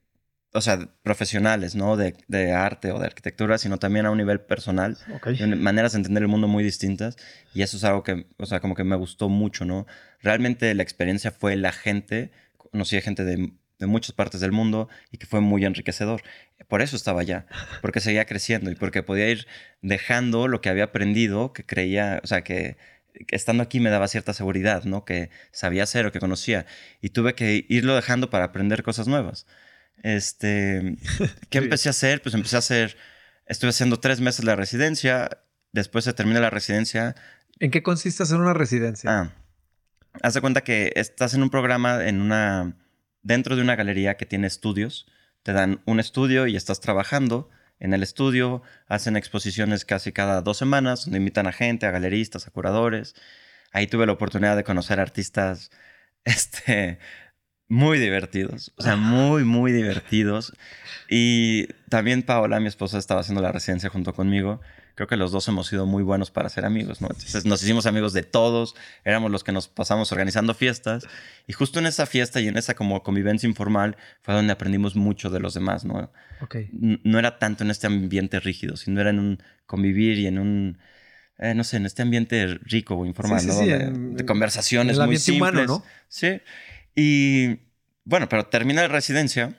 o 0.53 0.61
sea, 0.61 0.89
profesionales, 1.03 1.75
¿no? 1.75 1.97
De, 1.97 2.17
de 2.27 2.53
arte 2.53 2.91
o 2.91 2.99
de 2.99 3.07
arquitectura, 3.07 3.59
sino 3.59 3.79
también 3.79 4.07
a 4.07 4.11
un 4.11 4.19
nivel 4.19 4.41
personal, 4.41 4.97
Ok. 5.15 5.29
de 5.29 5.47
maneras 5.57 5.93
de 5.93 5.99
entender 5.99 6.23
el 6.23 6.29
mundo 6.29 6.49
muy 6.49 6.65
distintas. 6.65 7.17
Y 7.55 7.63
eso 7.63 7.77
es 7.77 7.85
algo 7.85 8.03
que, 8.03 8.27
o 8.39 8.47
sea, 8.47 8.61
como 8.61 8.75
que 8.75 8.85
me 8.85 8.97
gustó 8.97 9.29
mucho, 9.29 9.65
¿no? 9.65 9.87
Realmente 10.21 10.75
la 10.75 10.83
experiencia 10.83 11.31
fue 11.31 11.57
la 11.57 11.73
gente, 11.73 12.31
conocí 12.57 12.97
a 12.97 13.01
gente 13.03 13.25
de, 13.25 13.53
de 13.79 13.87
muchas 13.87 14.13
partes 14.13 14.41
del 14.41 14.51
mundo 14.53 14.89
y 15.13 15.19
que 15.19 15.27
fue 15.27 15.41
muy 15.41 15.65
enriquecedor. 15.65 16.23
Por 16.67 16.83
eso 16.83 16.97
estaba 16.97 17.21
allá, 17.21 17.47
porque 17.83 18.01
seguía 18.01 18.25
creciendo 18.25 18.71
y 18.71 18.75
porque 18.75 19.03
podía 19.05 19.29
ir 19.29 19.47
dejando 19.83 20.49
lo 20.49 20.61
que 20.61 20.71
había 20.71 20.85
aprendido, 20.85 21.53
que 21.53 21.65
creía, 21.65 22.21
o 22.25 22.27
sea, 22.27 22.43
que 22.43 22.77
estando 23.29 23.63
aquí 23.63 23.81
me 23.81 23.91
daba 23.91 24.09
cierta 24.09 24.33
seguridad, 24.33 24.85
¿no? 24.85 25.05
Que 25.05 25.31
sabía 25.53 25.83
hacer 25.83 26.07
o 26.07 26.13
que 26.13 26.21
conocía. 26.21 26.67
Y 27.01 27.11
tuve 27.11 27.35
que 27.35 27.67
irlo 27.69 27.95
dejando 27.95 28.31
para 28.31 28.45
aprender 28.45 28.83
cosas 28.83 29.09
nuevas. 29.09 29.47
Este, 30.03 30.97
¿qué 31.51 31.59
empecé 31.59 31.89
a 31.89 31.91
hacer? 31.91 32.23
Pues 32.23 32.35
empecé 32.35 32.57
a 32.57 32.61
hacer, 32.61 32.97
estuve 33.47 33.71
haciendo 33.71 34.01
tres 34.01 34.21
meses 34.21 34.45
la 34.45 34.57
residencia, 34.57 35.29
después 35.73 36.05
se 36.05 36.13
termina 36.13 36.41
la 36.41 36.51
residencia. 36.51 37.15
¿En 37.59 37.71
qué 37.71 37.83
consiste 37.83 38.23
hacer 38.23 38.39
una 38.39 38.55
residencia? 38.55 39.11
Ah, 39.11 39.33
haz 40.23 40.35
de 40.35 40.41
cuenta 40.41 40.63
que 40.63 40.93
estás 40.95 41.35
en 41.35 41.43
un 41.43 41.51
programa 41.51 42.07
en 42.07 42.21
una, 42.21 42.77
dentro 43.23 43.57
de 43.57 43.63
una 43.63 43.77
galería 43.77 44.17
que 44.17 44.27
tiene 44.27 44.47
estudios, 44.47 45.07
te 45.43 45.53
dan 45.53 45.81
un 45.85 46.01
estudio 46.01 46.47
y 46.47 46.57
estás 46.57 46.81
trabajando 46.81 47.51
en 47.81 47.95
el 47.95 48.03
estudio, 48.03 48.63
hacen 48.87 49.17
exposiciones 49.17 49.85
casi 49.85 50.13
cada 50.13 50.43
dos 50.43 50.57
semanas, 50.59 51.05
donde 51.05 51.19
invitan 51.19 51.47
a 51.47 51.53
gente, 51.53 51.87
a 51.87 51.91
galeristas, 51.91 52.47
a 52.47 52.51
curadores. 52.51 53.15
Ahí 53.73 53.87
tuve 53.87 54.07
la 54.07 54.13
oportunidad 54.13 54.57
de 54.57 54.65
conocer 54.65 55.01
artistas, 55.01 55.71
este, 56.25 56.99
muy 57.69 57.99
divertidos, 57.99 58.73
o 58.77 58.83
sea, 58.83 58.97
muy, 58.97 59.45
muy 59.45 59.73
divertidos. 59.73 60.53
Y 61.09 61.69
también 61.89 62.23
Paola, 62.23 62.61
mi 62.61 62.69
esposa, 62.69 62.99
estaba 62.99 63.21
haciendo 63.21 63.43
la 63.43 63.53
residencia 63.53 63.91
junto 63.91 64.15
conmigo. 64.15 64.61
Creo 64.99 65.07
que 65.07 65.17
los 65.17 65.31
dos 65.31 65.47
hemos 65.47 65.69
sido 65.69 65.87
muy 65.87 66.03
buenos 66.03 66.33
para 66.33 66.49
ser 66.49 66.65
amigos, 66.65 67.01
¿no? 67.01 67.07
Entonces 67.09 67.45
nos 67.45 67.63
hicimos 67.63 67.87
amigos 67.87 68.13
de 68.15 68.25
todos, 68.25 68.75
éramos 69.05 69.31
los 69.31 69.45
que 69.45 69.53
nos 69.53 69.69
pasamos 69.69 70.11
organizando 70.11 70.55
fiestas. 70.55 71.07
Y 71.47 71.53
justo 71.53 71.79
en 71.79 71.87
esa 71.87 72.05
fiesta 72.05 72.41
y 72.41 72.49
en 72.49 72.59
esa 72.59 72.75
como 72.75 73.05
convivencia 73.05 73.49
informal 73.49 73.97
fue 74.23 74.35
donde 74.35 74.53
aprendimos 74.53 74.97
mucho 74.97 75.31
de 75.31 75.39
los 75.39 75.55
demás, 75.55 75.85
¿no? 75.85 76.11
Ok. 76.41 76.57
N- 76.73 76.99
No 77.05 77.17
era 77.21 77.39
tanto 77.39 77.63
en 77.63 77.71
este 77.71 77.87
ambiente 77.87 78.41
rígido, 78.41 78.77
sino 78.77 79.01
era 79.01 79.11
en 79.11 79.21
un 79.21 79.43
convivir 79.67 80.19
y 80.19 80.27
en 80.27 80.41
un, 80.41 80.79
eh, 81.39 81.55
no 81.55 81.63
sé, 81.63 81.77
en 81.77 81.87
este 81.87 82.03
ambiente 82.03 82.59
rico 82.63 82.97
o 82.97 83.07
informal, 83.07 83.39
Sí, 83.39 83.51
sí, 83.51 83.53
¿no? 83.53 83.63
sí, 83.63 83.69
de, 83.69 83.75
en- 83.85 84.15
de 84.17 84.21
en 84.23 84.27
conversaciones 84.27 84.99
el 84.99 85.07
muy 85.07 85.17
simples. 85.17 85.53
humano, 85.53 85.65
¿no? 85.65 85.85
Sí. 86.09 86.41
Y 86.97 87.61
bueno, 88.05 88.29
pero 88.29 88.47
termina 88.47 88.83
la 88.83 88.89
residencia. 88.89 89.55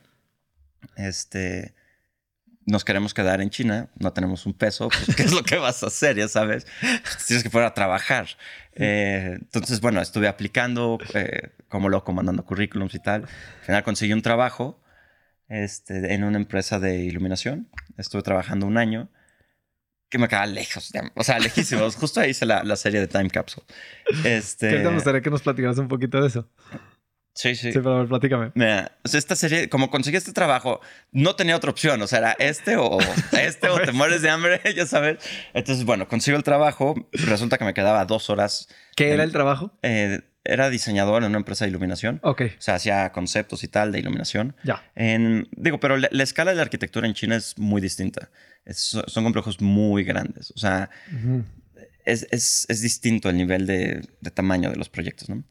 Este. 0.98 1.76
Nos 2.66 2.86
queremos 2.86 3.14
quedar 3.14 3.42
en 3.42 3.50
China, 3.50 3.90
no 3.98 4.14
tenemos 4.14 4.46
un 4.46 4.54
peso, 4.54 4.90
pues, 4.90 5.16
¿qué 5.16 5.24
es 5.24 5.34
lo 5.34 5.44
que 5.44 5.58
vas 5.58 5.82
a 5.84 5.88
hacer? 5.88 6.18
Ya 6.18 6.28
sabes, 6.28 6.68
Pues, 6.82 7.26
tienes 7.26 7.44
que 7.44 7.50
poder 7.50 7.68
a 7.68 7.74
trabajar. 7.74 8.28
Eh, 8.74 9.38
entonces, 9.40 9.82
bueno, 9.82 10.02
estuve 10.02 10.28
aplicando 10.28 11.00
eh, 11.14 11.52
como 11.68 11.90
loco, 11.90 12.14
mandando 12.14 12.46
currículums 12.46 12.94
y 12.94 13.00
tal. 13.00 13.24
Al 13.24 13.66
final 13.66 13.84
conseguí 13.84 14.14
un 14.14 14.22
trabajo 14.22 14.80
este, 15.48 16.14
en 16.14 16.24
una 16.24 16.38
empresa 16.38 16.80
de 16.80 16.98
iluminación. 17.00 17.70
Estuve 17.98 18.22
trabajando 18.22 18.68
un 18.68 18.78
año 18.78 19.10
que 20.10 20.18
me 20.18 20.28
quedaba 20.28 20.48
lejos, 20.48 20.92
o 21.16 21.24
sea, 21.24 21.40
lejísimos. 21.40 21.96
Justo 21.96 22.20
ahí 22.20 22.32
hice 22.32 22.46
la, 22.46 22.64
la 22.64 22.76
serie 22.76 23.00
de 23.00 23.08
Time 23.08 23.30
Capsule. 23.30 23.66
Este, 24.26 24.70
¿Qué 24.70 24.78
te 24.80 24.94
gustaría 24.94 25.22
que 25.22 25.30
nos 25.30 25.42
platicaras 25.42 25.78
un 25.78 25.88
poquito 25.88 26.20
de 26.22 26.28
eso? 26.28 26.50
Sí, 27.42 27.56
sí. 27.56 27.72
Sí, 27.72 27.80
pero 27.80 27.96
a 27.96 28.00
ver, 28.00 28.08
platícame. 28.10 28.52
Mira, 28.54 28.98
o 29.02 29.08
sea, 29.08 29.18
esta 29.18 29.34
serie, 29.38 29.70
como 29.70 29.90
conseguí 29.90 30.18
este 30.18 30.34
trabajo, 30.34 30.82
no 31.14 31.38
tenía 31.38 31.56
otra 31.56 31.72
opción. 31.72 32.02
O 32.02 32.08
sea, 32.08 32.20
era 32.20 32.32
este 32.38 32.76
o 32.76 32.98
este 33.32 33.70
o 33.70 33.80
te 33.80 33.94
mueres 33.94 34.22
de 34.22 34.30
hambre, 34.30 34.60
ya 34.76 34.86
sabes. 34.86 35.20
Entonces, 35.54 35.86
bueno, 35.86 36.10
consigo 36.10 36.36
el 36.36 36.44
trabajo. 36.44 36.96
Resulta 37.14 37.58
que 37.58 37.64
me 37.64 37.74
quedaba 37.74 38.04
dos 38.04 38.30
horas. 38.30 38.68
¿Qué 38.98 39.06
era 39.14 39.24
en- 39.24 39.30
el 39.30 39.32
trabajo? 39.32 39.72
eh, 39.84 40.20
era 40.44 40.70
diseñador 40.70 41.24
en 41.24 41.30
una 41.30 41.38
empresa 41.38 41.64
de 41.64 41.70
iluminación. 41.70 42.20
Ok, 42.24 42.42
O 42.58 42.62
sea, 42.62 42.76
hacía 42.76 43.12
conceptos 43.14 43.64
y 43.64 43.68
tal 43.70 43.92
de 43.94 44.00
iluminación. 44.00 44.56
ya. 44.66 44.84
En, 44.96 45.48
digo, 45.56 45.80
pero 45.80 45.96
la, 45.96 46.10
la 46.12 46.24
escala 46.24 46.52
de 46.52 46.58
la 46.58 46.64
arquitectura 46.64 47.08
en 47.08 47.14
China 47.14 47.36
es 47.38 47.58
muy 47.58 47.80
distinta. 47.82 48.30
Es- 48.66 48.98
son 49.08 49.24
complejos 49.24 49.62
muy 49.62 50.04
grandes. 50.04 50.52
O 50.52 50.58
sea, 50.58 50.90
Ujú. 51.16 51.46
es, 52.04 52.28
es- 52.32 52.66
es 52.68 52.82
distinto 52.82 53.30
el 53.30 53.38
nivel 53.38 53.66
de, 53.66 54.02
de 54.20 54.32
tamaño 54.32 54.70
de 54.72 54.76
los 54.76 54.90
proyectos, 54.90 55.30
¿no? 55.30 55.44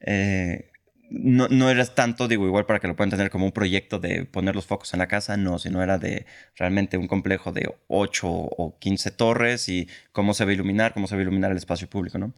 Eh, 0.00 0.70
no, 1.10 1.48
no 1.48 1.70
era 1.70 1.84
tanto, 1.86 2.28
digo, 2.28 2.46
igual 2.46 2.66
para 2.66 2.80
que 2.80 2.88
lo 2.88 2.96
puedan 2.96 3.10
tener 3.10 3.30
como 3.30 3.46
un 3.46 3.52
proyecto 3.52 3.98
de 3.98 4.24
poner 4.24 4.54
los 4.54 4.66
focos 4.66 4.92
en 4.94 4.98
la 4.98 5.08
casa, 5.08 5.36
no, 5.36 5.58
sino 5.58 5.82
era 5.82 5.98
de 5.98 6.26
realmente 6.56 6.98
un 6.98 7.08
complejo 7.08 7.52
de 7.52 7.74
8 7.88 8.28
o 8.28 8.78
15 8.78 9.10
torres 9.12 9.68
y 9.68 9.88
cómo 10.12 10.34
se 10.34 10.44
va 10.44 10.50
a 10.50 10.54
iluminar, 10.54 10.94
cómo 10.94 11.06
se 11.06 11.14
va 11.14 11.20
a 11.20 11.22
iluminar 11.22 11.50
el 11.50 11.56
espacio 11.56 11.88
público, 11.88 12.18
¿no? 12.18 12.34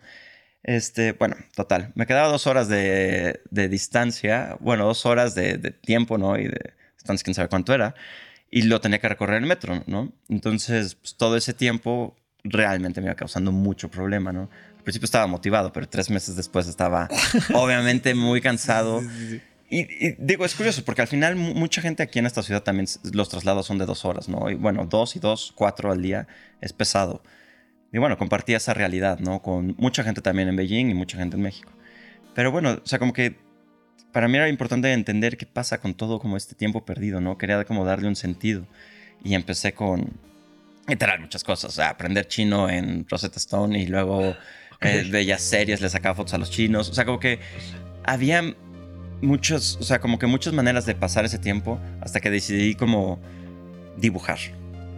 Este, 0.63 1.13
bueno, 1.13 1.37
total, 1.55 1.93
me 1.95 2.07
quedaba 2.07 2.29
dos 2.29 2.47
horas 2.47 2.69
de, 2.69 3.41
de 3.51 3.69
distancia, 3.69 4.57
bueno, 4.61 4.85
dos 4.87 5.07
horas 5.07 5.35
de, 5.35 5.57
tiempo, 5.71 6.19
¿no? 6.19 6.39
Y 6.39 6.45
de 6.45 6.75
distancia, 6.95 7.25
quién 7.25 7.35
sabe 7.35 7.49
cuánto 7.49 7.75
era, 7.75 7.95
y 8.51 8.63
lo 8.63 8.81
tenía 8.81 8.99
que 8.99 9.09
recorrer 9.09 9.43
en 9.43 9.49
metro, 9.49 9.83
¿no? 9.87 10.13
Entonces, 10.29 10.97
pues, 10.97 11.17
todo 11.17 11.37
ese 11.37 11.55
tiempo 11.55 12.17
realmente 12.45 13.01
me 13.01 13.07
iba 13.07 13.15
causando 13.15 13.53
mucho 13.53 13.91
problema, 13.91 14.33
¿no? 14.33 14.51
Principio 14.89 15.05
estaba 15.05 15.27
motivado, 15.27 15.73
pero 15.73 15.87
tres 15.89 16.09
meses 16.11 16.35
después 16.35 16.67
estaba 16.67 17.09
obviamente 17.55 18.15
muy 18.15 18.41
cansado. 18.41 19.03
Y, 19.71 19.81
y 19.81 20.17
digo, 20.19 20.47
es 20.47 20.55
curioso 20.55 20.83
porque 20.85 21.03
al 21.03 21.09
final 21.09 21.37
mu- 21.37 21.53
mucha 21.55 21.83
gente 21.83 22.03
aquí 22.03 22.19
en 22.19 22.25
esta 22.27 22.43
ciudad 22.43 22.63
también 22.63 22.87
los 23.13 23.29
traslados 23.29 23.67
son 23.67 23.77
de 23.77 23.85
dos 23.85 24.07
horas, 24.07 24.29
¿no? 24.29 24.49
Y 24.51 24.55
bueno, 24.55 24.87
dos 24.87 25.15
y 25.15 25.19
dos, 25.19 25.53
cuatro 25.55 25.93
al 25.93 26.01
día 26.01 26.27
es 26.63 26.73
pesado. 26.73 27.23
Y 27.93 27.99
bueno, 27.99 28.17
compartía 28.17 28.57
esa 28.57 28.73
realidad, 28.73 29.19
¿no? 29.19 29.43
Con 29.43 29.75
mucha 29.77 30.03
gente 30.05 30.23
también 30.23 30.49
en 30.49 30.57
Beijing 30.57 30.89
y 30.91 30.95
mucha 30.95 31.19
gente 31.19 31.37
en 31.37 31.43
México. 31.43 31.71
Pero 32.35 32.51
bueno, 32.51 32.81
o 32.83 32.87
sea, 32.87 32.99
como 32.99 33.13
que 33.13 33.37
para 34.13 34.27
mí 34.27 34.37
era 34.39 34.49
importante 34.49 34.91
entender 34.93 35.37
qué 35.37 35.45
pasa 35.47 35.81
con 35.81 35.93
todo 35.95 36.19
como 36.19 36.37
este 36.39 36.55
tiempo 36.55 36.85
perdido, 36.87 37.21
¿no? 37.21 37.37
Quería 37.37 37.63
como 37.65 37.85
darle 37.85 38.09
un 38.09 38.17
sentido. 38.17 38.67
Y 39.23 39.35
empecé 39.35 39.73
con, 39.75 40.13
literal, 40.87 41.21
muchas 41.21 41.45
cosas. 41.45 41.73
O 41.73 41.75
sea, 41.75 41.91
aprender 41.91 42.27
chino 42.27 42.71
en 42.71 43.07
Rosetta 43.07 43.39
Stone 43.39 43.79
y 43.79 43.87
luego 43.87 44.35
eh, 44.81 45.37
series, 45.39 45.81
le 45.81 45.89
sacaba 45.89 46.15
fotos 46.15 46.35
a 46.35 46.39
los 46.39 46.51
chinos. 46.51 46.89
O 46.91 46.95
sea, 46.95 47.05
como 47.05 47.21
que 47.21 47.41
había 48.05 48.43
muchos, 49.21 49.79
o 49.81 49.83
sea, 49.83 50.01
como 50.01 50.19
que 50.19 50.27
muchas 50.27 50.53
maneras 50.53 50.87
de 50.87 50.95
pasar 50.95 51.25
ese 51.25 51.39
tiempo 51.39 51.81
hasta 52.01 52.21
que 52.21 52.31
decidí 52.31 52.75
como 52.75 53.21
dibujar. 53.97 54.39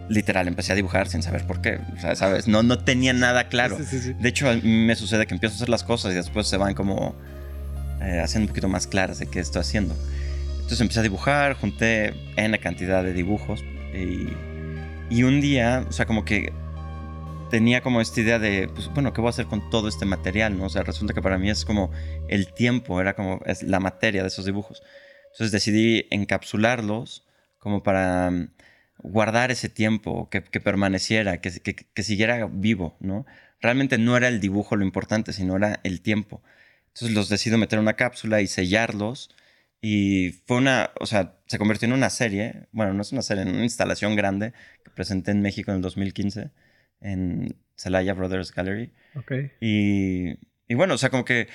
literal, 0.09 0.47
empecé 0.47 0.73
a 0.73 0.75
dibujar 0.75 1.07
sin 1.07 1.23
saber 1.23 1.47
por 1.47 1.61
qué. 1.61 1.79
O 1.95 1.99
sea, 1.99 2.15
¿sabes? 2.15 2.47
No, 2.47 2.63
no 2.63 2.79
tenía 2.79 3.13
nada 3.13 3.47
claro. 3.47 3.77
Sí, 3.77 3.85
sí, 3.85 3.99
sí. 3.99 4.13
De 4.13 4.29
hecho, 4.29 4.49
a 4.49 4.55
mí 4.55 4.61
me 4.63 4.95
sucede 4.95 5.25
que 5.25 5.33
empiezo 5.33 5.53
a 5.53 5.57
hacer 5.57 5.69
las 5.69 5.83
cosas 5.83 6.11
y 6.11 6.15
después 6.15 6.47
se 6.47 6.57
van 6.57 6.73
como 6.73 7.15
eh, 8.01 8.19
haciendo 8.19 8.45
un 8.45 8.47
poquito 8.49 8.67
más 8.67 8.87
claras 8.87 9.19
de 9.19 9.27
qué 9.27 9.39
estoy 9.39 9.61
haciendo. 9.61 9.95
Entonces 10.55 10.81
empecé 10.81 10.99
a 10.99 11.03
dibujar, 11.03 11.53
junté 11.53 12.13
N 12.35 12.57
cantidad 12.59 13.03
de 13.03 13.13
dibujos 13.13 13.63
y, 13.93 14.27
y 15.09 15.23
un 15.23 15.41
día, 15.41 15.85
o 15.87 15.91
sea, 15.91 16.05
como 16.05 16.25
que 16.25 16.51
tenía 17.51 17.81
como 17.81 18.01
esta 18.01 18.21
idea 18.21 18.39
de, 18.39 18.69
pues 18.69 18.87
bueno, 18.93 19.13
¿qué 19.13 19.21
voy 19.21 19.27
a 19.27 19.31
hacer 19.31 19.45
con 19.45 19.69
todo 19.69 19.87
este 19.87 20.05
material? 20.05 20.57
¿no? 20.57 20.65
O 20.65 20.69
sea, 20.69 20.83
resulta 20.83 21.13
que 21.13 21.21
para 21.21 21.37
mí 21.37 21.49
es 21.49 21.65
como 21.65 21.91
el 22.29 22.51
tiempo, 22.53 22.99
era 23.01 23.13
como 23.13 23.41
es 23.45 23.61
la 23.61 23.79
materia 23.79 24.21
de 24.23 24.29
esos 24.29 24.45
dibujos. 24.45 24.81
Entonces 25.33 25.51
decidí 25.51 26.07
encapsularlos 26.09 27.27
como 27.59 27.83
para 27.83 28.31
mm, 28.31 28.53
guardar 28.99 29.51
ese 29.51 29.69
tiempo, 29.69 30.29
que, 30.29 30.43
que 30.43 30.61
permaneciera, 30.61 31.41
que, 31.41 31.51
que, 31.59 31.75
que, 31.75 32.03
siguiera 32.03 32.47
vivo, 32.51 32.97
¿no? 33.01 33.25
Realmente 33.59 33.97
no 33.97 34.17
era 34.17 34.29
el 34.29 34.39
dibujo 34.39 34.75
lo 34.75 34.85
importante, 34.85 35.33
sino 35.33 35.57
era 35.57 35.79
el 35.83 36.01
tiempo. 36.01 36.41
Entonces 36.87 37.15
los 37.15 37.29
decido 37.29 37.57
meter 37.57 37.77
en 37.77 37.83
una 37.83 37.95
cápsula 37.95 38.41
y 38.41 38.47
sellarlos. 38.47 39.29
Y 39.81 40.31
fue 40.45 40.57
una, 40.57 40.91
o 40.99 41.05
sea, 41.05 41.35
se 41.47 41.57
convirtió 41.57 41.87
en 41.87 41.93
una 41.93 42.09
serie, 42.09 42.67
bueno, 42.71 42.93
no 42.93 43.01
es 43.01 43.11
una 43.11 43.23
serie, 43.23 43.43
en 43.43 43.49
una 43.49 43.63
instalación 43.63 44.15
grande 44.15 44.53
que 44.83 44.91
presenté 44.91 45.31
en 45.31 45.41
México 45.41 45.71
en 45.71 45.77
el 45.77 45.81
2015 45.83 46.51
en 47.01 47.55
Celaya 47.75 48.13
Brothers 48.13 48.51
Gallery. 48.51 48.91
Ok. 49.15 49.31
Y, 49.59 50.37
y, 50.67 50.73
bueno, 50.75 50.93
o 50.93 50.97
sea, 50.97 51.09
como 51.09 51.25
que 51.25 51.47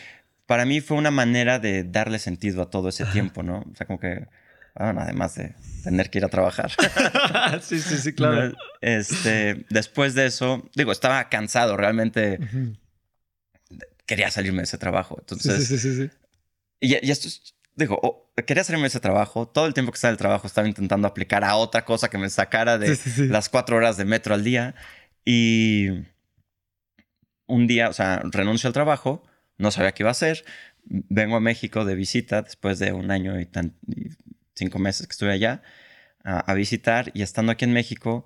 para 0.47 0.65
mí 0.65 0.81
fue 0.81 0.97
una 0.97 1.11
manera 1.11 1.59
de 1.59 1.85
darle 1.85 2.19
sentido 2.19 2.63
a 2.63 2.71
todo 2.71 2.89
ese 2.89 3.05
tiempo, 3.07 3.43
¿no? 3.43 3.65
O 3.73 3.75
sea, 3.75 3.87
como 3.87 3.99
que, 3.99 4.27
bueno, 4.75 5.01
además 5.01 5.35
de 5.35 5.55
tener 5.83 6.11
que 6.11 6.19
ir 6.19 6.25
a 6.25 6.29
trabajar. 6.29 6.71
sí, 7.63 7.81
sí, 7.81 7.99
sí, 7.99 8.13
claro. 8.13 8.57
Este, 8.81 9.65
después 9.71 10.15
de 10.15 10.27
eso, 10.27 10.69
digo, 10.75 10.93
estaba 10.93 11.29
cansado, 11.29 11.77
realmente 11.77 12.39
uh 12.41 12.45
-huh. 12.45 12.79
quería 14.07 14.31
salirme 14.31 14.59
de 14.59 14.65
ese 14.65 14.79
trabajo. 14.79 15.17
Entonces, 15.19 15.67
sí, 15.67 15.79
sí, 15.79 15.79
sí, 15.79 16.03
sí. 16.03 16.11
Y, 16.81 17.07
y 17.07 17.11
esto 17.11 17.29
es, 17.29 17.57
digo, 17.75 17.99
oh, 18.03 18.33
quería 18.47 18.65
salirme 18.65 18.85
de 18.85 18.89
ese 18.89 19.01
trabajo. 19.01 19.47
Todo 19.47 19.67
el 19.67 19.75
tiempo 19.75 19.93
que 19.93 19.97
estaba 19.97 20.11
en 20.11 20.15
el 20.15 20.19
trabajo 20.19 20.47
estaba 20.47 20.67
intentando 20.67 21.07
aplicar 21.07 21.45
a 21.45 21.57
otra 21.57 21.85
cosa 21.85 22.09
que 22.09 22.19
me 22.19 22.29
sacara 22.29 22.79
de 22.79 22.97
sí, 22.97 23.11
sí, 23.11 23.27
las 23.29 23.49
cuatro 23.49 23.77
horas 23.77 23.97
de 23.97 24.05
metro 24.05 24.35
al 24.35 24.45
día. 24.45 24.75
Y 25.27 25.89
un 27.47 27.67
día, 27.67 27.91
o 27.91 27.93
sea, 27.93 28.23
renuncio 28.25 28.69
al 28.69 28.73
trabajo, 28.73 29.23
no 29.59 29.71
sabía 29.71 29.93
qué 29.93 30.05
iba 30.05 30.11
a 30.11 30.13
hacer. 30.13 30.45
Vengo 30.85 31.37
a 31.37 31.41
México 31.41 31.85
de 31.85 31.97
visita 31.97 32.43
después 32.43 32.79
de 32.79 32.93
un 32.93 33.11
año 33.11 33.39
y, 33.41 33.45
tan, 33.45 33.75
y 33.89 34.11
cinco 34.55 34.79
meses 34.79 35.09
que 35.09 35.13
estuve 35.13 35.33
allá 35.33 35.63
a, 36.25 36.39
a, 36.39 36.55
visitar. 36.55 37.11
Y 37.13 37.23
estando 37.23 37.53
aquí 37.53 37.65
en 37.65 37.73
México, 37.73 38.25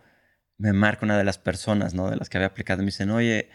me 0.59 0.75
marca 0.75 1.07
una 1.07 1.17
de 1.17 1.25
las 1.25 1.39
personas, 1.39 1.95
¿no? 1.95 2.11
De 2.11 2.17
las 2.17 2.29
que 2.29 2.37
había 2.37 2.49
aplicado. 2.49 2.83
Y 2.83 2.85
me 2.85 2.91
dicen, 2.91 3.11
oye, 3.11 3.49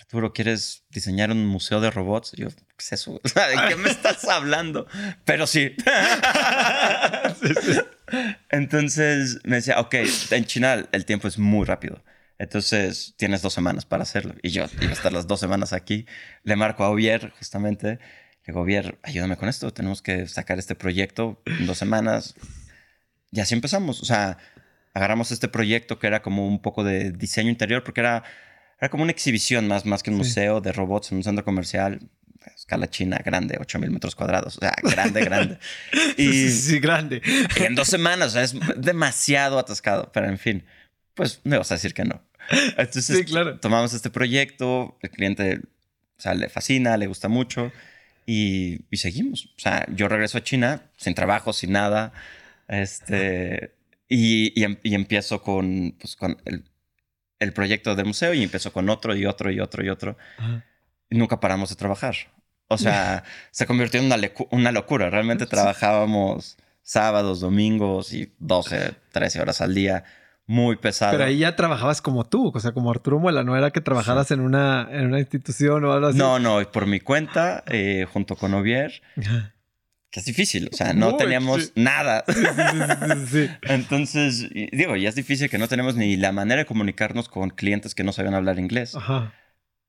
Arturo, 0.00 0.32
¿quieres 0.32 0.84
diseñar 0.88 1.30
un 1.30 1.46
museo 1.46 1.80
de 1.80 1.90
robots? 1.90 2.32
Y 2.34 2.42
yo, 2.42 2.48
¿qué 2.48 2.64
es 2.78 2.92
eso? 2.92 3.12
¿De 3.22 3.68
qué 3.68 3.76
me 3.76 3.90
estás 3.90 4.24
hablando? 4.24 4.86
Pero 5.24 5.46
sí. 5.46 5.76
Entonces 8.50 9.38
me 9.44 9.56
decía, 9.56 9.78
ok, 9.78 9.94
en 10.30 10.44
China 10.46 10.88
el 10.90 11.04
tiempo 11.04 11.28
es 11.28 11.38
muy 11.38 11.66
rápido. 11.66 12.02
Entonces 12.40 13.12
tienes 13.18 13.42
dos 13.42 13.52
semanas 13.52 13.84
para 13.84 14.02
hacerlo. 14.02 14.34
Y 14.42 14.48
yo 14.48 14.64
iba 14.80 14.88
a 14.88 14.94
estar 14.94 15.12
las 15.12 15.26
dos 15.26 15.38
semanas 15.40 15.74
aquí. 15.74 16.06
Le 16.42 16.56
marco 16.56 16.82
a 16.84 16.88
Ovier, 16.88 17.34
justamente. 17.36 17.86
Le 17.86 17.98
digo, 18.46 18.62
Ovier, 18.62 18.98
ayúdame 19.02 19.36
con 19.36 19.50
esto. 19.50 19.70
Tenemos 19.74 20.00
que 20.00 20.26
sacar 20.26 20.58
este 20.58 20.74
proyecto 20.74 21.42
en 21.44 21.66
dos 21.66 21.76
semanas. 21.76 22.34
Y 23.30 23.40
así 23.40 23.52
empezamos. 23.52 24.00
O 24.00 24.06
sea, 24.06 24.38
agarramos 24.94 25.32
este 25.32 25.48
proyecto 25.48 25.98
que 25.98 26.06
era 26.06 26.22
como 26.22 26.48
un 26.48 26.62
poco 26.62 26.82
de 26.82 27.12
diseño 27.12 27.50
interior, 27.50 27.84
porque 27.84 28.00
era, 28.00 28.24
era 28.80 28.88
como 28.88 29.02
una 29.02 29.12
exhibición 29.12 29.68
más, 29.68 29.84
más 29.84 30.02
que 30.02 30.08
un 30.08 30.16
sí. 30.16 30.20
museo 30.30 30.62
de 30.62 30.72
robots 30.72 31.12
en 31.12 31.18
un 31.18 31.24
centro 31.24 31.44
comercial. 31.44 32.08
Escala 32.56 32.88
china, 32.88 33.20
grande, 33.22 33.58
8000 33.60 33.90
metros 33.90 34.14
cuadrados. 34.14 34.56
O 34.56 34.60
sea, 34.60 34.74
grande, 34.82 35.22
grande. 35.22 35.58
Y, 36.16 36.32
sí, 36.32 36.50
sí, 36.50 36.80
grande. 36.80 37.20
Y 37.60 37.64
en 37.64 37.74
dos 37.74 37.88
semanas, 37.88 38.28
o 38.28 38.30
sea, 38.30 38.44
es 38.44 38.54
demasiado 38.78 39.58
atascado. 39.58 40.10
Pero 40.10 40.26
en 40.26 40.38
fin, 40.38 40.64
pues 41.12 41.42
me 41.44 41.58
vas 41.58 41.70
a 41.70 41.74
decir 41.74 41.92
que 41.92 42.06
no. 42.06 42.29
Entonces, 42.76 43.18
sí, 43.18 43.24
claro. 43.24 43.58
tomamos 43.60 43.94
este 43.94 44.10
proyecto, 44.10 44.98
el 45.02 45.10
cliente 45.10 45.60
o 46.20 46.22
sea, 46.22 46.34
le 46.34 46.50
fascina, 46.50 46.98
le 46.98 47.06
gusta 47.06 47.28
mucho 47.28 47.72
y, 48.26 48.80
y, 48.90 48.98
seguimos. 48.98 49.46
O 49.56 49.60
sea, 49.60 49.86
yo 49.88 50.06
regreso 50.06 50.36
a 50.36 50.44
China 50.44 50.82
sin 50.98 51.14
trabajo, 51.14 51.54
sin 51.54 51.72
nada, 51.72 52.12
este, 52.68 53.72
y, 54.06 54.52
y, 54.54 54.78
y 54.82 54.94
empiezo 54.94 55.42
con, 55.42 55.96
pues, 55.98 56.16
con 56.16 56.36
el, 56.44 56.64
el, 57.38 57.52
proyecto 57.54 57.94
del 57.94 58.04
museo 58.04 58.34
y 58.34 58.42
empiezo 58.42 58.70
con 58.70 58.90
otro 58.90 59.16
y 59.16 59.24
otro 59.24 59.50
y 59.50 59.60
otro 59.60 59.82
y 59.82 59.88
otro. 59.88 60.18
Ajá. 60.36 60.62
Y 61.08 61.16
nunca 61.16 61.40
paramos 61.40 61.70
de 61.70 61.76
trabajar. 61.76 62.14
O 62.68 62.76
sea, 62.76 63.24
se 63.50 63.66
convirtió 63.66 63.98
en 63.98 64.06
una, 64.06 64.18
una 64.50 64.72
locura. 64.72 65.08
Realmente 65.08 65.44
sí. 65.44 65.50
trabajábamos 65.50 66.58
sábados, 66.82 67.40
domingos 67.40 68.12
y 68.12 68.32
12, 68.38 68.94
13 69.10 69.40
horas 69.40 69.62
al 69.62 69.74
día 69.74 70.04
muy 70.50 70.74
pesado. 70.74 71.12
Pero 71.12 71.24
ahí 71.24 71.38
ya 71.38 71.54
trabajabas 71.54 72.02
como 72.02 72.24
tú, 72.24 72.50
o 72.52 72.58
sea, 72.58 72.72
como 72.72 72.90
Arturo 72.90 73.20
Muela, 73.20 73.44
no 73.44 73.56
era 73.56 73.70
que 73.70 73.80
trabajaras 73.80 74.26
sí. 74.26 74.34
en, 74.34 74.40
una, 74.40 74.88
en 74.90 75.06
una 75.06 75.20
institución 75.20 75.84
o 75.84 75.92
algo 75.92 76.08
así. 76.08 76.18
No, 76.18 76.40
no, 76.40 76.60
por 76.72 76.86
mi 76.86 76.98
cuenta, 76.98 77.62
eh, 77.68 78.04
junto 78.12 78.34
con 78.34 78.52
Ovier, 78.54 79.00
que 80.10 80.18
es 80.18 80.26
difícil, 80.26 80.68
o 80.72 80.76
sea, 80.76 80.92
no 80.92 81.10
muy, 81.10 81.18
teníamos 81.18 81.66
sí. 81.66 81.72
nada. 81.76 82.24
Sí, 83.30 83.48
Entonces, 83.62 84.50
digo, 84.72 84.96
ya 84.96 85.08
es 85.08 85.14
difícil 85.14 85.48
que 85.48 85.58
no 85.58 85.68
tenemos 85.68 85.94
ni 85.94 86.16
la 86.16 86.32
manera 86.32 86.62
de 86.62 86.66
comunicarnos 86.66 87.28
con 87.28 87.50
clientes 87.50 87.94
que 87.94 88.02
no 88.02 88.12
saben 88.12 88.34
hablar 88.34 88.58
inglés. 88.58 88.96
Ajá. 88.96 89.32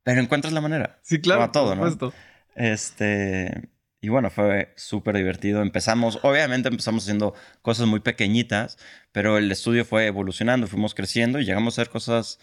Pero 0.03 0.21
encuentras 0.21 0.53
la 0.53 0.61
manera. 0.61 0.99
Sí, 1.01 1.21
claro. 1.21 1.39
Para 1.39 1.51
todo, 1.51 1.75
¿no? 1.75 2.13
Este. 2.55 3.67
Y 4.03 4.09
bueno, 4.09 4.31
fue 4.31 4.73
súper 4.75 5.15
divertido. 5.15 5.61
Empezamos, 5.61 6.17
obviamente 6.23 6.69
empezamos 6.69 7.03
haciendo 7.03 7.35
cosas 7.61 7.85
muy 7.85 7.99
pequeñitas, 7.99 8.79
pero 9.11 9.37
el 9.37 9.51
estudio 9.51 9.85
fue 9.85 10.07
evolucionando, 10.07 10.65
fuimos 10.65 10.95
creciendo 10.95 11.39
y 11.39 11.45
llegamos 11.45 11.77
a 11.77 11.81
hacer 11.81 11.91
cosas 11.91 12.39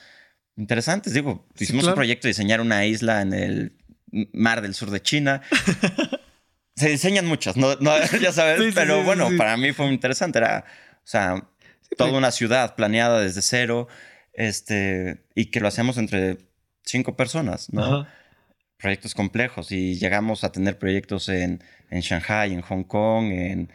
interesantes. 0.56 1.14
Digo, 1.14 1.48
sí, 1.56 1.64
hicimos 1.64 1.82
claro. 1.82 1.94
un 1.94 1.96
proyecto 1.96 2.28
de 2.28 2.30
diseñar 2.30 2.60
una 2.60 2.86
isla 2.86 3.22
en 3.22 3.32
el 3.32 3.76
mar 4.32 4.62
del 4.62 4.74
sur 4.74 4.92
de 4.92 5.02
China. 5.02 5.42
Se 6.76 6.90
diseñan 6.90 7.26
muchas, 7.26 7.56
no, 7.56 7.74
no 7.80 7.92
ya 8.22 8.30
sabes, 8.30 8.62
sí, 8.62 8.70
pero 8.72 9.00
sí, 9.00 9.04
bueno, 9.04 9.28
para 9.36 9.56
mí 9.56 9.72
fue 9.72 9.86
muy 9.86 9.94
interesante. 9.96 10.38
Era, 10.38 10.64
o 10.98 11.06
sea, 11.06 11.48
toda 11.96 12.12
una 12.12 12.30
ciudad 12.30 12.76
planeada 12.76 13.20
desde 13.20 13.42
cero, 13.42 13.88
este, 14.32 15.24
y 15.34 15.46
que 15.46 15.58
lo 15.58 15.66
hacíamos 15.66 15.98
entre 15.98 16.38
cinco 16.84 17.16
personas, 17.16 17.72
¿no? 17.72 17.82
Ajá 17.84 18.17
proyectos 18.78 19.14
complejos 19.14 19.72
y 19.72 19.96
llegamos 19.96 20.44
a 20.44 20.52
tener 20.52 20.78
proyectos 20.78 21.28
en, 21.28 21.62
en 21.90 22.00
Shanghai, 22.00 22.52
en 22.52 22.60
Hong 22.62 22.84
Kong, 22.84 23.32
en, 23.32 23.70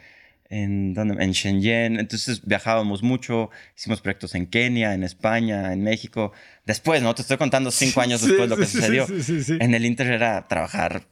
en, 0.48 0.94
en 0.96 1.30
Shenzhen. 1.32 2.00
Entonces 2.00 2.44
viajábamos 2.44 3.02
mucho, 3.02 3.50
hicimos 3.76 4.00
proyectos 4.00 4.34
en 4.34 4.46
Kenia, 4.46 4.94
en 4.94 5.04
España, 5.04 5.72
en 5.72 5.82
México. 5.82 6.32
Después, 6.64 7.02
¿no? 7.02 7.14
Te 7.14 7.22
estoy 7.22 7.36
contando 7.36 7.70
cinco 7.70 8.00
años 8.00 8.20
sí, 8.20 8.28
después 8.28 8.48
sí, 8.48 8.50
lo 8.50 8.56
que 8.56 8.66
sí, 8.66 8.78
sucedió. 8.78 9.06
En 9.60 9.74
el 9.74 9.84
Inter 9.84 10.06
era 10.08 10.48
trabajar 10.48 11.02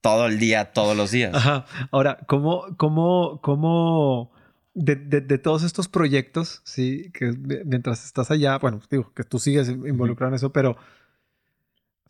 todo 0.00 0.26
el 0.26 0.38
día, 0.38 0.72
todos 0.72 0.96
los 0.96 1.10
días. 1.10 1.34
Ajá. 1.34 1.66
Ahora, 1.90 2.18
¿cómo, 2.26 2.64
cómo, 2.76 3.40
cómo... 3.42 4.32
De, 4.72 4.94
de, 4.94 5.20
de, 5.20 5.36
todos 5.36 5.64
estos 5.64 5.88
proyectos, 5.88 6.62
sí, 6.64 7.10
que 7.12 7.32
mientras 7.66 8.04
estás 8.04 8.30
allá, 8.30 8.56
bueno, 8.58 8.80
digo 8.88 9.12
que 9.14 9.24
tú 9.24 9.40
sigues 9.40 9.68
involucrado 9.68 10.30
en 10.30 10.36
eso, 10.36 10.52
pero 10.52 10.76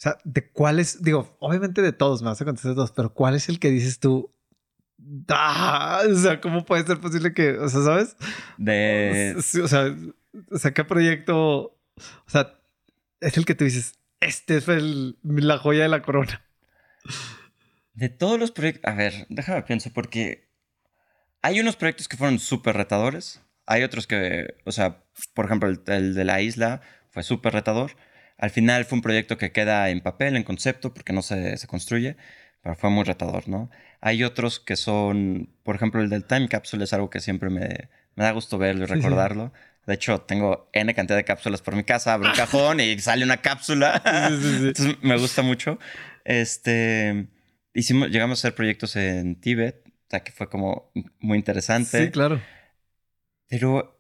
o 0.01 0.03
sea, 0.03 0.17
¿de 0.25 0.51
cuáles? 0.51 1.03
Digo, 1.03 1.37
obviamente 1.41 1.83
de 1.83 1.93
todos, 1.93 2.23
me 2.23 2.29
vas 2.29 2.41
a 2.41 2.47
contestar 2.47 2.75
todos, 2.75 2.91
pero 2.91 3.13
¿cuál 3.13 3.35
es 3.35 3.51
el 3.51 3.59
que 3.59 3.69
dices 3.69 4.01
tú? 4.01 4.35
¡Ah! 5.29 6.01
O 6.11 6.15
sea, 6.15 6.41
¿cómo 6.41 6.65
puede 6.65 6.87
ser 6.87 6.99
posible 7.01 7.35
que, 7.35 7.59
o 7.59 7.69
sea, 7.69 7.83
sabes? 7.83 8.17
De... 8.57 9.35
O 9.37 9.69
sea, 9.69 9.95
o 10.51 10.57
sea, 10.59 10.73
¿qué 10.73 10.85
proyecto? 10.85 11.79
O 11.97 12.29
sea, 12.29 12.59
es 13.21 13.37
el 13.37 13.45
que 13.45 13.55
tú 13.55 13.65
dices, 13.65 13.99
este 14.21 14.63
fue 14.63 14.77
el, 14.77 15.19
la 15.23 15.59
joya 15.59 15.83
de 15.83 15.91
la 15.91 16.01
corona. 16.01 16.47
De 17.93 18.09
todos 18.09 18.41
los 18.41 18.53
proyectos, 18.53 18.91
a 18.91 18.95
ver, 18.95 19.27
déjame 19.29 19.65
pienso, 19.65 19.91
porque 19.93 20.49
hay 21.43 21.61
unos 21.61 21.77
proyectos 21.77 22.09
que 22.09 22.17
fueron 22.17 22.39
súper 22.39 22.75
retadores. 22.75 23.43
Hay 23.67 23.83
otros 23.83 24.07
que, 24.07 24.55
o 24.65 24.73
sea, 24.73 25.05
por 25.35 25.45
ejemplo, 25.45 25.69
el, 25.69 25.83
el 25.89 26.15
de 26.15 26.25
la 26.25 26.41
isla 26.41 26.81
fue 27.11 27.23
súper 27.23 27.53
retador. 27.53 27.97
Al 28.41 28.51
final 28.51 28.87
fue 28.87 28.97
un 28.97 29.03
proyecto 29.03 29.37
que 29.37 29.53
queda 29.53 29.91
en 29.91 30.01
papel, 30.01 30.35
en 30.35 30.45
concepto, 30.45 30.95
porque 30.95 31.13
no 31.13 31.21
se, 31.21 31.59
se, 31.59 31.67
construye, 31.67 32.17
pero 32.63 32.75
fue 32.75 32.89
muy 32.89 33.05
retador, 33.05 33.49
¿no? 33.49 33.71
Hay 34.01 34.25
otros 34.25 34.59
que 34.59 34.77
son, 34.77 35.51
por 35.63 35.77
ejemplo, 35.77 36.01
el 36.01 36.09
del 36.09 36.25
Time 36.25 36.49
Capsule 36.49 36.85
es 36.85 36.93
algo 36.95 37.11
que 37.11 37.21
siempre 37.21 37.51
me, 37.51 37.91
me 38.15 38.25
da 38.25 38.33
gusto 38.33 38.57
verlo 38.57 38.85
y 38.85 38.87
recordarlo. 38.87 39.53
Sí. 39.55 39.61
De 39.87 39.95
hecho, 39.95 40.23
tengo 40.23 40.71
N 40.73 40.95
cantidad 40.95 41.19
de 41.19 41.25
cápsulas 41.25 41.61
por 41.61 41.77
mi 41.77 41.85
casa, 41.85 42.15
abro 42.15 42.31
un 42.31 42.35
cajón 42.35 42.81
y 42.81 42.99
sale 42.99 43.25
una 43.25 43.39
cápsula. 43.39 44.03
Sí, 44.31 44.69
Entonces 44.69 44.97
me 45.03 45.19
gusta 45.19 45.43
mucho. 45.43 45.79
Este, 46.25 47.27
hicimos, 47.75 48.09
llegamos 48.09 48.39
a 48.39 48.41
hacer 48.41 48.55
proyectos 48.55 48.97
en 48.97 49.39
Tíbet, 49.39 49.83
o 49.87 49.91
sea, 50.09 50.21
que 50.21 50.33
fue 50.33 50.49
como 50.49 50.93
muy 51.19 51.37
interesante. 51.37 52.07
Sí, 52.07 52.11
claro. 52.11 52.41
Pero 53.49 54.00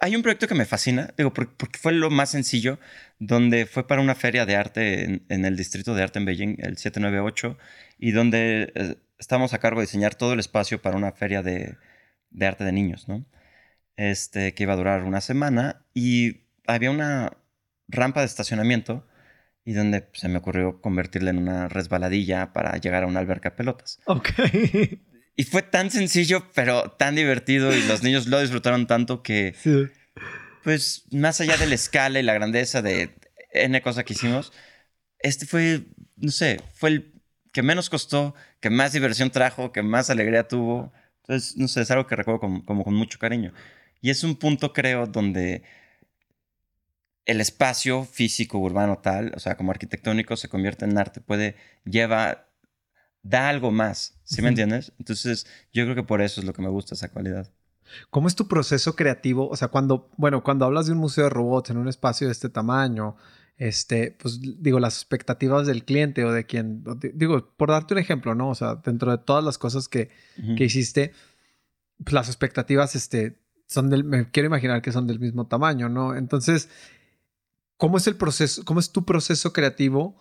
hay 0.00 0.14
un 0.14 0.22
proyecto 0.22 0.46
que 0.46 0.54
me 0.54 0.64
fascina, 0.64 1.12
digo, 1.16 1.32
porque 1.32 1.78
fue 1.78 1.92
lo 1.92 2.10
más 2.10 2.30
sencillo, 2.30 2.78
donde 3.18 3.66
fue 3.66 3.86
para 3.86 4.00
una 4.00 4.14
feria 4.14 4.46
de 4.46 4.56
arte 4.56 5.22
en, 5.28 5.44
el 5.44 5.56
Distrito 5.56 5.94
de 5.94 6.02
Arte 6.02 6.18
en 6.18 6.24
Beijing, 6.24 6.56
el 6.58 6.76
798, 6.76 7.58
y 7.98 8.12
donde 8.12 8.72
eh, 8.74 8.96
estábamos 9.18 9.52
a 9.52 9.58
cargo 9.58 9.80
de 9.80 9.86
diseñar 9.86 10.14
todo 10.14 10.32
el 10.32 10.40
espacio 10.40 10.80
para 10.80 10.96
una 10.96 11.12
feria 11.12 11.42
de, 11.42 11.76
de, 12.30 12.46
arte 12.46 12.64
de 12.64 12.72
niños, 12.72 13.08
¿no? 13.08 13.24
Este, 13.96 14.54
que 14.54 14.62
iba 14.62 14.72
a 14.74 14.76
durar 14.76 15.02
una 15.02 15.20
semana, 15.20 15.84
y 15.92 16.42
había 16.66 16.90
una 16.90 17.32
rampa 17.88 18.20
de 18.20 18.26
estacionamiento, 18.26 19.06
y 19.64 19.72
donde 19.72 20.08
se 20.14 20.28
me 20.28 20.38
ocurrió 20.38 20.80
convertirla 20.80 21.30
en 21.30 21.38
una 21.38 21.68
resbaladilla 21.68 22.52
para 22.52 22.76
llegar 22.78 23.02
a 23.02 23.06
una 23.06 23.20
alberca 23.20 23.50
de 23.50 23.56
pelotas. 23.56 24.00
Ok. 24.06 24.30
Y 25.36 25.44
fue 25.44 25.62
tan 25.62 25.90
sencillo, 25.90 26.50
pero 26.54 26.90
tan 26.90 27.14
divertido 27.14 27.74
y 27.74 27.82
los 27.84 28.02
niños 28.02 28.26
lo 28.26 28.40
disfrutaron 28.40 28.86
tanto 28.86 29.22
que, 29.22 29.54
pues, 30.62 31.04
más 31.12 31.40
allá 31.40 31.56
de 31.56 31.66
la 31.66 31.74
escala 31.74 32.20
y 32.20 32.22
la 32.22 32.34
grandeza 32.34 32.82
de 32.82 33.14
N 33.52 33.80
cosas 33.80 34.04
que 34.04 34.12
hicimos, 34.12 34.52
este 35.18 35.46
fue, 35.46 35.86
no 36.16 36.30
sé, 36.30 36.60
fue 36.74 36.90
el 36.90 37.12
que 37.52 37.62
menos 37.62 37.90
costó, 37.90 38.34
que 38.60 38.70
más 38.70 38.92
diversión 38.92 39.30
trajo, 39.30 39.72
que 39.72 39.82
más 39.82 40.10
alegría 40.10 40.46
tuvo. 40.46 40.92
Entonces, 41.22 41.56
no 41.56 41.68
sé, 41.68 41.82
es 41.82 41.90
algo 41.90 42.06
que 42.06 42.16
recuerdo 42.16 42.40
como 42.40 42.84
con 42.84 42.94
mucho 42.94 43.18
cariño. 43.18 43.52
Y 44.00 44.10
es 44.10 44.24
un 44.24 44.36
punto, 44.36 44.72
creo, 44.72 45.06
donde 45.06 45.62
el 47.26 47.40
espacio 47.40 48.04
físico, 48.04 48.58
urbano, 48.58 48.98
tal, 48.98 49.32
o 49.36 49.40
sea, 49.40 49.56
como 49.56 49.70
arquitectónico, 49.70 50.36
se 50.36 50.48
convierte 50.48 50.84
en 50.84 50.98
arte, 50.98 51.20
puede, 51.20 51.56
lleva 51.84 52.49
da 53.22 53.48
algo 53.48 53.70
más, 53.70 54.18
¿sí 54.24 54.42
me 54.42 54.48
entiendes? 54.48 54.92
Entonces, 54.98 55.46
yo 55.72 55.84
creo 55.84 55.94
que 55.94 56.02
por 56.02 56.22
eso 56.22 56.40
es 56.40 56.46
lo 56.46 56.52
que 56.52 56.62
me 56.62 56.68
gusta 56.68 56.94
esa 56.94 57.10
cualidad. 57.10 57.50
¿Cómo 58.10 58.28
es 58.28 58.34
tu 58.34 58.48
proceso 58.48 58.94
creativo? 58.94 59.48
O 59.48 59.56
sea, 59.56 59.68
cuando, 59.68 60.10
bueno, 60.16 60.42
cuando 60.42 60.64
hablas 60.64 60.86
de 60.86 60.92
un 60.92 60.98
museo 60.98 61.24
de 61.24 61.30
robots 61.30 61.70
en 61.70 61.76
un 61.76 61.88
espacio 61.88 62.28
de 62.28 62.32
este 62.32 62.48
tamaño, 62.48 63.16
este, 63.56 64.16
pues 64.18 64.40
digo, 64.40 64.80
las 64.80 64.96
expectativas 64.96 65.66
del 65.66 65.84
cliente 65.84 66.24
o 66.24 66.32
de 66.32 66.46
quien, 66.46 66.82
digo, 67.14 67.52
por 67.56 67.70
darte 67.70 67.94
un 67.94 68.00
ejemplo, 68.00 68.34
¿no? 68.34 68.48
O 68.48 68.54
sea, 68.54 68.76
dentro 68.76 69.10
de 69.10 69.18
todas 69.18 69.44
las 69.44 69.58
cosas 69.58 69.88
que, 69.88 70.10
que 70.56 70.64
hiciste, 70.64 71.12
pues 72.02 72.14
las 72.14 72.28
expectativas, 72.28 72.96
este, 72.96 73.38
son 73.66 73.90
del, 73.90 74.04
me 74.04 74.30
quiero 74.30 74.46
imaginar 74.46 74.80
que 74.82 74.92
son 74.92 75.06
del 75.06 75.20
mismo 75.20 75.46
tamaño, 75.46 75.88
¿no? 75.88 76.16
Entonces, 76.16 76.70
¿cómo 77.76 77.98
es 77.98 78.06
el 78.06 78.16
proceso, 78.16 78.64
cómo 78.64 78.80
es 78.80 78.92
tu 78.92 79.04
proceso 79.04 79.52
creativo? 79.52 80.16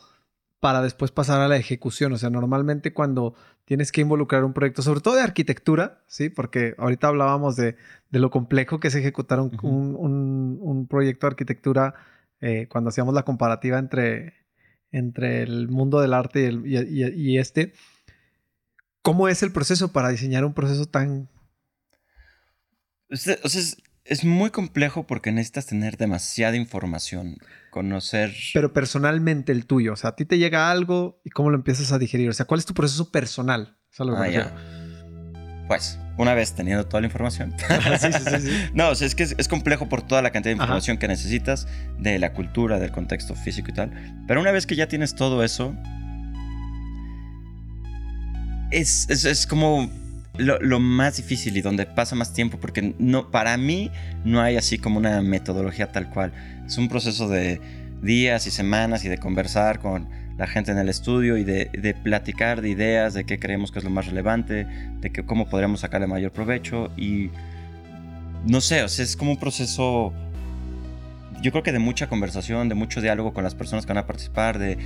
Para 0.59 0.81
después 0.81 1.11
pasar 1.11 1.41
a 1.41 1.47
la 1.47 1.57
ejecución. 1.57 2.13
O 2.13 2.17
sea, 2.17 2.29
normalmente 2.29 2.93
cuando 2.93 3.35
tienes 3.65 3.91
que 3.91 4.01
involucrar 4.01 4.43
un 4.43 4.53
proyecto, 4.53 4.81
sobre 4.81 5.01
todo 5.01 5.15
de 5.15 5.21
arquitectura, 5.21 6.03
¿sí? 6.07 6.29
Porque 6.29 6.75
ahorita 6.77 7.07
hablábamos 7.07 7.55
de, 7.55 7.75
lo 8.11 8.29
complejo 8.29 8.79
que 8.79 8.89
es 8.89 8.95
ejecutar 8.95 9.39
un, 9.39 10.87
proyecto 10.89 11.27
de 11.27 11.31
arquitectura 11.31 11.93
eh, 12.41 12.67
cuando 12.69 12.89
hacíamos 12.89 13.13
la 13.13 13.23
comparativa 13.23 13.79
entre, 13.79 14.33
entre 14.91 15.43
el 15.43 15.69
mundo 15.69 16.01
del 16.01 16.13
arte 16.13 16.51
y, 16.65 17.37
este. 17.37 17.73
¿Cómo 19.01 19.27
es 19.27 19.43
el 19.43 19.51
proceso 19.51 19.93
para 19.93 20.09
diseñar 20.09 20.43
un 20.43 20.53
proceso 20.53 20.85
tan... 20.85 21.29
O 23.11 23.15
sea, 23.15 23.37
es 24.09 24.25
muy 24.25 24.49
complejo 24.49 25.05
porque 25.05 25.31
necesitas 25.31 25.67
tener 25.67 25.95
demasiada 25.95 26.55
información, 26.55 27.37
conocer... 27.69 28.33
Pero 28.55 28.73
personalmente 28.73 29.51
el 29.51 29.67
tuyo, 29.67 29.93
o 29.93 29.95
sea, 29.95 30.09
a 30.09 30.15
ti 30.15 30.25
te 30.25 30.39
llega 30.39 30.71
algo 30.71 31.21
y 31.23 31.29
cómo 31.29 31.51
lo 31.51 31.57
empiezas 31.57 31.91
a 31.91 31.99
digerir, 31.99 32.27
o 32.27 32.33
sea, 32.33 32.47
¿cuál 32.47 32.59
es 32.59 32.65
tu 32.65 32.73
proceso 32.73 33.11
personal? 33.11 33.77
ah, 33.99 34.27
ya. 34.27 34.55
Pues, 35.67 35.99
una 36.17 36.33
vez 36.33 36.55
teniendo 36.55 36.87
toda 36.87 37.01
la 37.01 37.07
información. 37.07 37.53
sí, 37.99 38.11
sí, 38.11 38.39
sí, 38.41 38.69
no, 38.73 38.89
o 38.89 38.95
sea, 38.95 39.05
es 39.05 39.13
que 39.13 39.23
es, 39.23 39.47
complejo 39.47 39.87
por 39.87 40.01
toda 40.01 40.23
la 40.23 40.31
cantidad 40.31 40.55
de 40.55 40.61
información 40.61 40.97
que 40.97 41.07
necesitas 41.07 41.67
de 41.99 42.17
la 42.17 42.33
cultura, 42.33 42.79
del 42.79 42.91
contexto 42.91 43.35
físico 43.35 43.69
y 43.69 43.73
tal. 43.75 44.23
Pero 44.27 44.41
una 44.41 44.51
vez 44.51 44.65
que 44.65 44.75
ya 44.75 44.87
tienes 44.87 45.13
todo 45.13 45.43
eso, 45.43 45.75
es, 48.71 49.07
es, 49.11 49.25
es 49.25 49.45
como 49.45 49.91
lo, 50.39 50.79
más 50.79 51.17
difícil 51.17 51.57
y 51.57 51.61
donde 51.61 51.85
pasa 51.85 52.15
más 52.15 52.33
tiempo, 52.33 52.59
porque 52.59 52.95
no, 52.97 53.31
para 53.31 53.57
mí 53.57 53.91
no 54.25 54.41
hay 54.41 54.57
así 54.57 54.77
como 54.77 54.97
una 54.97 55.21
metodología 55.21 55.91
tal 55.91 56.09
cual. 56.09 56.33
Es 56.65 56.77
un 56.77 56.89
proceso 56.89 57.27
de 57.29 57.61
días 58.01 58.47
y 58.47 58.51
semanas 58.51 59.03
y 59.05 59.09
de 59.09 59.17
conversar 59.17 59.79
con 59.79 60.07
la 60.37 60.47
gente 60.47 60.71
en 60.71 60.77
el 60.77 60.87
estudio 60.87 61.37
y 61.37 61.43
de, 61.43 61.65
de 61.73 61.93
platicar 61.93 62.61
de 62.61 62.69
ideas, 62.69 63.13
de 63.13 63.25
qué 63.25 63.39
creemos 63.39 63.71
que 63.71 63.79
es 63.79 63.85
lo 63.85 63.91
más 63.91 64.07
relevante, 64.07 64.65
de 65.01 65.11
que, 65.11 65.25
cómo 65.25 65.49
podríamos 65.49 65.81
sacarle 65.81 66.07
mayor 66.07 66.31
provecho 66.31 66.91
y 66.95 67.29
no 68.47 68.61
sé, 68.61 68.83
o 68.83 68.87
sea, 68.87 69.03
es 69.03 69.17
como 69.17 69.31
un 69.31 69.37
proceso 69.37 70.13
yo 71.41 71.51
creo 71.51 71.63
que 71.63 71.71
de 71.71 71.79
mucha 71.79 72.07
conversación, 72.07 72.69
de 72.69 72.75
mucho 72.75 73.01
diálogo 73.01 73.33
con 73.33 73.43
las 73.43 73.55
personas 73.55 73.85
que 73.85 73.93
van 73.93 74.03
a 74.03 74.07
participar, 74.07 74.59
de 74.59 74.77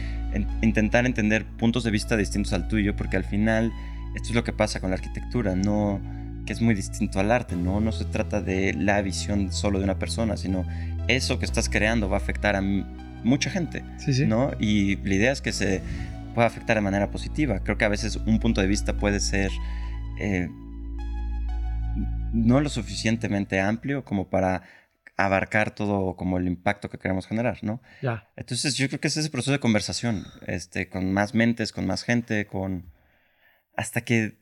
intentar 0.62 1.06
entender 1.06 1.46
puntos 1.46 1.84
de 1.84 1.92
vista 1.92 2.16
distintos 2.16 2.54
al 2.54 2.68
tuyo, 2.68 2.96
porque 2.96 3.18
al 3.18 3.24
final 3.24 3.72
esto 4.15 4.30
es 4.30 4.36
lo 4.36 4.43
que 4.43 4.54
pasa 4.54 4.80
con 4.80 4.89
la 4.89 4.95
arquitectura, 4.95 5.56
no 5.56 6.02
que 6.45 6.54
es 6.54 6.62
muy 6.62 6.76
distinto 6.76 7.19
al 7.19 7.32
arte, 7.32 7.56
¿no? 7.56 7.80
No 7.80 7.91
se 7.91 8.06
trata 8.06 8.41
de 8.41 8.73
la 8.73 9.02
visión 9.02 9.52
solo 9.52 9.80
de 9.80 9.86
una 9.86 9.97
persona, 9.97 10.36
sino 10.38 10.65
eso 11.08 11.39
que 11.39 11.45
estás 11.45 11.69
creando 11.69 12.10
va 12.10 12.17
a 12.17 12.19
afectar 12.19 12.56
a 12.56 12.62
mucha 12.62 13.49
gente, 13.49 13.84
¿no? 14.28 14.52
Y 14.60 14.97
la 14.97 15.15
idea 15.15 15.32
es 15.32 15.41
que 15.41 15.54
se 15.54 15.82
pueda 16.36 16.47
afectar 16.47 16.76
de 16.76 16.82
manera 16.82 17.12
positiva. 17.12 17.60
Creo 17.63 17.78
que 17.78 17.86
a 17.86 17.89
veces 17.89 18.17
un 18.17 18.39
punto 18.39 18.62
de 18.62 18.67
vista 18.67 18.97
puede 18.97 19.19
ser 19.19 19.52
eh, 20.19 20.49
no 22.34 22.60
lo 22.60 22.69
suficientemente 22.69 23.62
amplio 23.62 24.04
como 24.04 24.30
para 24.30 24.63
abarcar 25.15 25.76
todo 25.76 26.15
como 26.15 26.39
el 26.39 26.47
impacto 26.47 26.89
que 26.89 26.97
queremos 26.97 27.28
generar, 27.28 27.60
¿no? 27.62 27.82
Ya. 28.02 28.28
Entonces 28.36 28.76
yo 28.76 28.88
creo 28.88 28.99
que 28.99 29.08
es 29.08 29.17
ese 29.17 29.30
proceso 29.30 29.52
de 29.52 29.60
conversación, 29.60 30.26
este, 30.47 30.89
con 30.89 31.13
más 31.13 31.36
mentes, 31.36 31.71
con 31.71 31.86
más 31.86 32.04
gente, 32.04 32.47
con 32.47 32.91
hasta 33.75 34.01
que 34.01 34.38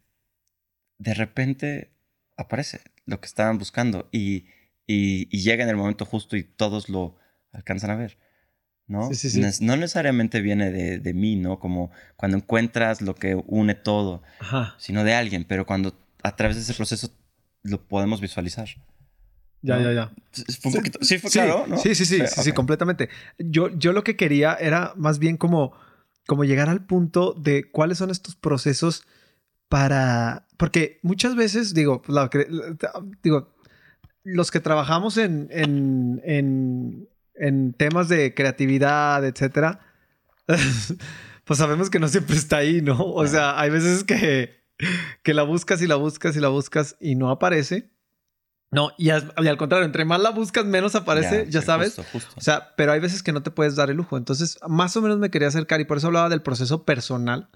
de 0.98 1.14
repente 1.14 1.92
aparece 2.38 2.82
lo 3.06 3.20
que 3.20 3.28
estaban 3.28 3.58
buscando 3.58 4.08
y, 4.12 4.46
llega 4.88 5.64
en 5.64 5.70
el 5.70 5.78
momento 5.78 6.06
justo 6.06 6.36
y 6.36 6.44
todos 6.44 6.90
lo 6.90 7.16
alcanzan 7.54 7.92
a 7.92 7.96
ver. 7.96 8.18
¿no? 8.88 9.10
No 9.62 9.78
necesariamente 9.78 10.42
viene 10.42 10.70
de, 10.70 11.14
mí, 11.14 11.38
¿no? 11.38 11.60
Como 11.60 11.92
cuando 12.18 12.38
encuentras 12.38 13.02
lo 13.02 13.16
que 13.16 13.42
une 13.48 13.74
todo, 13.74 14.22
sino 14.78 15.06
de 15.06 15.14
alguien, 15.14 15.46
pero 15.46 15.66
cuando 15.66 15.98
a 16.24 16.36
través 16.36 16.58
de 16.58 16.64
ese 16.64 16.74
proceso 16.74 17.10
lo 17.64 17.88
podemos 17.88 18.20
visualizar. 18.20 18.68
Ya, 19.62 19.80
ya, 19.80 19.94
ya. 19.94 20.12
Fue 20.60 20.72
un 20.72 20.78
poquito, 20.78 21.00
sí, 21.04 21.20
fue 21.20 21.30
claro, 21.30 21.68
¿no? 21.68 21.78
Sí, 21.78 21.96
sí, 21.96 22.06
sí, 22.06 22.20
sí, 22.28 22.42
sí, 22.44 22.52
completamente. 22.52 23.10
Yo, 23.38 23.70
yo 23.78 23.94
lo 23.94 24.04
que 24.04 24.16
quería 24.16 24.56
era 24.56 24.94
más 24.98 25.20
bien 25.20 25.38
como, 25.38 25.74
como 26.28 26.44
llegar 26.44 26.68
al 26.68 26.84
punto 26.86 27.34
de 27.34 27.70
cuáles 27.70 28.00
son 28.00 28.10
estos 28.10 28.36
procesos 28.36 29.04
para, 29.72 30.48
porque 30.58 31.00
muchas 31.02 31.38
veces, 31.38 31.74
digo, 31.74 32.02
digo, 33.24 33.54
los 34.26 34.52
que 34.52 34.60
trabajamos 34.60 35.16
en, 35.16 35.48
en, 35.50 37.08
en, 37.36 37.74
temas 37.76 38.10
de 38.10 38.34
creatividad, 38.34 39.26
etcétera, 39.26 39.80
pues 41.46 41.58
sabemos 41.58 41.90
que 41.90 42.00
no 42.00 42.10
siempre 42.10 42.36
está 42.36 42.58
ahí, 42.58 42.82
¿no? 42.82 43.00
O 43.00 43.26
sea, 43.28 43.58
hay 43.62 43.70
veces 43.70 44.04
que, 44.04 44.62
que 45.24 45.34
la 45.34 45.44
buscas 45.44 45.82
y 45.82 45.88
la 45.88 45.96
buscas 45.96 46.36
y 46.36 46.42
la 46.42 46.50
buscas 46.50 46.98
y 47.00 47.16
no 47.16 47.30
aparece. 47.30 47.90
No, 48.72 48.92
y, 48.98 49.10
al 49.10 49.58
contrario, 49.58 49.86
entre 49.86 50.04
más 50.04 50.20
la 50.20 50.32
buscas, 50.32 50.66
menos 50.66 50.96
aparece, 50.96 51.46
ya, 51.50 51.62
sabes. 51.62 51.98
O 52.36 52.42
sea, 52.42 52.76
pero 52.76 52.92
hay 52.92 53.00
veces 53.00 53.24
que 53.24 53.32
no 53.32 53.42
te 53.42 53.52
puedes 53.52 53.78
dar 53.78 53.90
el 53.90 53.96
lujo. 53.96 54.18
Entonces, 54.18 54.60
más 54.68 54.98
o 54.98 55.02
menos 55.02 55.18
me 55.18 55.30
quería 55.30 55.48
acercar 55.48 55.80
y 55.80 55.86
por 55.86 55.96
eso 55.96 56.08
hablaba 56.08 56.28
del 56.28 56.42
proceso 56.42 56.84
personal 56.84 57.48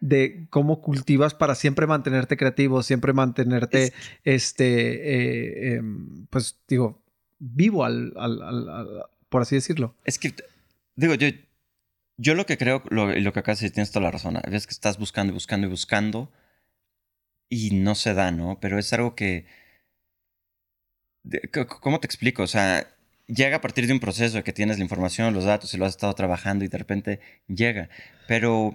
de 0.00 0.46
cómo 0.50 0.82
cultivas 0.82 1.34
para 1.34 1.54
siempre 1.54 1.86
mantenerte 1.86 2.36
creativo, 2.36 2.82
siempre 2.82 3.12
mantenerte, 3.12 3.92
este, 4.24 5.74
eh, 5.74 5.74
em, 5.76 6.26
pues 6.26 6.60
digo, 6.68 7.02
vivo 7.38 7.84
al, 7.84 8.12
por 9.28 9.42
así 9.42 9.54
decirlo. 9.54 9.94
Es 10.04 10.18
que, 10.18 10.34
digo, 10.96 11.14
yo, 11.14 11.28
yo 12.18 12.34
lo 12.34 12.46
que 12.46 12.58
creo, 12.58 12.82
lo, 12.90 13.12
lo 13.12 13.32
que 13.32 13.40
acá 13.40 13.56
sí 13.56 13.70
tienes 13.70 13.90
toda 13.90 14.04
la 14.04 14.10
razón, 14.10 14.36
es 14.50 14.66
que 14.66 14.72
estás 14.72 14.98
buscando 14.98 15.32
y 15.32 15.34
buscando 15.34 15.66
y 15.66 15.70
buscando 15.70 16.30
y 17.48 17.70
no 17.74 17.94
se 17.94 18.14
da, 18.14 18.30
¿no? 18.30 18.58
Pero 18.60 18.78
es 18.78 18.92
algo 18.92 19.14
que... 19.14 19.46
¿Cómo 21.80 22.00
te 22.00 22.06
explico? 22.06 22.42
O 22.44 22.46
sea, 22.46 22.86
llega 23.26 23.56
a 23.56 23.60
partir 23.60 23.86
de 23.86 23.92
un 23.92 24.00
proceso 24.00 24.42
que 24.44 24.52
tienes 24.52 24.78
la 24.78 24.84
información, 24.84 25.34
los 25.34 25.44
datos 25.44 25.74
y 25.74 25.76
lo 25.76 25.84
has 25.84 25.92
estado 25.92 26.14
trabajando 26.14 26.64
y 26.64 26.68
de 26.68 26.78
repente 26.78 27.20
llega. 27.48 27.88
Pero 28.28 28.74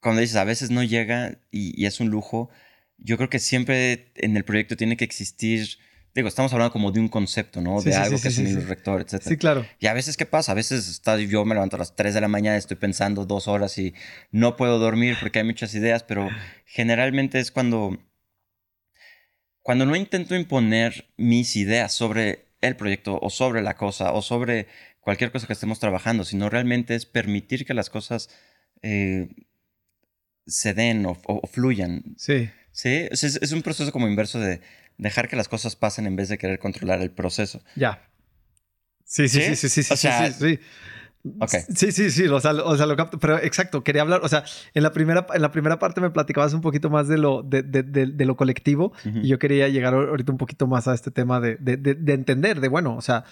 cuando 0.00 0.20
dices 0.20 0.36
a 0.36 0.44
veces 0.44 0.70
no 0.70 0.82
llega 0.82 1.38
y, 1.50 1.84
es 1.84 2.00
un 2.00 2.08
lujo, 2.08 2.50
yo 2.98 3.16
creo 3.16 3.30
que 3.30 3.38
siempre 3.38 4.12
en 4.16 4.36
el 4.36 4.44
proyecto 4.44 4.76
tiene 4.76 4.96
que 4.96 5.04
existir, 5.04 5.78
digo, 6.14 6.28
estamos 6.28 6.52
hablando 6.52 6.72
como 6.72 6.90
de 6.90 7.00
un 7.00 7.08
concepto, 7.08 7.60
¿no? 7.60 7.80
de 7.82 7.94
algo 7.94 8.20
que 8.20 8.28
es 8.28 8.38
un 8.38 8.66
rector, 8.66 9.00
etc. 9.00 9.22
Sí, 9.22 9.36
claro. 9.36 9.66
Y 9.78 9.86
a 9.86 9.94
veces, 9.94 10.16
¿qué 10.16 10.26
pasa? 10.26 10.52
A 10.52 10.54
veces 10.54 10.88
está, 10.88 11.18
yo 11.18 11.44
me 11.44 11.54
levanto 11.54 11.76
a 11.76 11.78
las 11.78 11.96
3 11.96 12.14
de 12.14 12.20
la 12.20 12.28
mañana, 12.28 12.56
estoy 12.56 12.76
pensando 12.76 13.26
dos 13.26 13.46
horas 13.48 13.76
y 13.78 13.94
no 14.30 14.56
puedo 14.56 14.78
dormir 14.78 15.16
porque 15.20 15.40
hay 15.40 15.44
muchas 15.44 15.74
ideas, 15.74 16.02
pero 16.02 16.28
generalmente 16.64 17.38
es 17.38 17.50
cuando, 17.50 17.98
cuando 19.62 19.86
no 19.86 19.96
intento 19.96 20.34
imponer 20.34 21.12
mis 21.16 21.56
ideas 21.56 21.92
sobre 21.92 22.46
el 22.60 22.76
proyecto 22.76 23.18
o 23.20 23.30
sobre 23.30 23.62
la 23.62 23.76
cosa 23.76 24.12
o 24.12 24.22
sobre 24.22 24.66
cualquier 25.00 25.32
cosa 25.32 25.46
que 25.46 25.54
estemos 25.54 25.78
trabajando, 25.78 26.24
sino 26.24 26.50
realmente 26.50 26.94
es 26.94 27.06
permitir 27.06 27.64
que 27.64 27.74
las 27.74 27.88
cosas 27.88 28.28
eh, 28.82 29.28
se 30.50 30.74
den 30.74 31.06
o, 31.06 31.12
o- 31.26 31.40
o 31.42 31.46
fluyan. 31.46 32.02
Sí. 32.16 32.50
Sí, 32.72 33.08
es, 33.10 33.24
es- 33.24 33.52
un 33.52 33.62
proceso 33.62 33.90
como 33.92 34.06
inverso 34.08 34.38
de 34.38 34.60
dejar 34.98 35.28
que 35.28 35.36
las 35.36 35.48
cosas 35.48 35.76
pasen 35.76 36.06
en 36.06 36.16
vez 36.16 36.28
de 36.28 36.38
querer 36.38 36.58
controlar 36.58 37.00
el 37.00 37.10
proceso. 37.10 37.62
Ya. 37.76 38.02
Sí, 39.04 39.28
sí, 39.28 39.40
sí, 39.40 39.56
¿Sí? 39.56 39.56
sí, 39.56 39.68
sí, 39.68 39.82
sí, 39.82 39.94
O 39.94 39.96
sea, 39.96 40.30
sí, 40.32 40.56
sí. 40.56 40.60
Ok. 41.38 41.50
Sí, 41.76 41.92
sí, 41.92 42.10
sí, 42.10 42.26
o 42.28 42.40
sea, 42.40 42.52
o 42.52 42.76
sea, 42.76 42.86
lo 42.86 42.96
capto, 42.96 43.18
pero 43.18 43.38
exacto, 43.38 43.84
quería 43.84 44.00
hablar, 44.02 44.20
o 44.22 44.28
sea, 44.28 44.42
en 44.72 44.82
la 44.82 44.90
primera, 44.92 45.26
en 45.34 45.42
la 45.42 45.50
primera 45.52 45.78
parte 45.78 46.00
me 46.00 46.08
platicabas 46.10 46.54
un 46.54 46.62
poquito 46.62 46.88
más 46.88 47.08
de 47.08 47.18
lo, 47.18 47.42
de, 47.42 47.62
de- 47.62 47.82
de- 47.82 48.06
de 48.06 48.24
lo 48.24 48.36
colectivo 48.36 48.92
y 49.04 49.28
yo 49.28 49.38
quería 49.38 49.68
llegar 49.68 49.92
ahorita 49.92 50.32
un 50.32 50.38
poquito 50.38 50.66
más 50.66 50.88
a 50.88 50.94
este 50.94 51.10
tema 51.10 51.38
de, 51.40 51.56
de- 51.56 51.76
de- 51.76 51.94
de 51.94 52.12
entender, 52.14 52.60
de 52.60 52.68
bueno, 52.68 52.96
o 52.96 53.02
sea, 53.02 53.24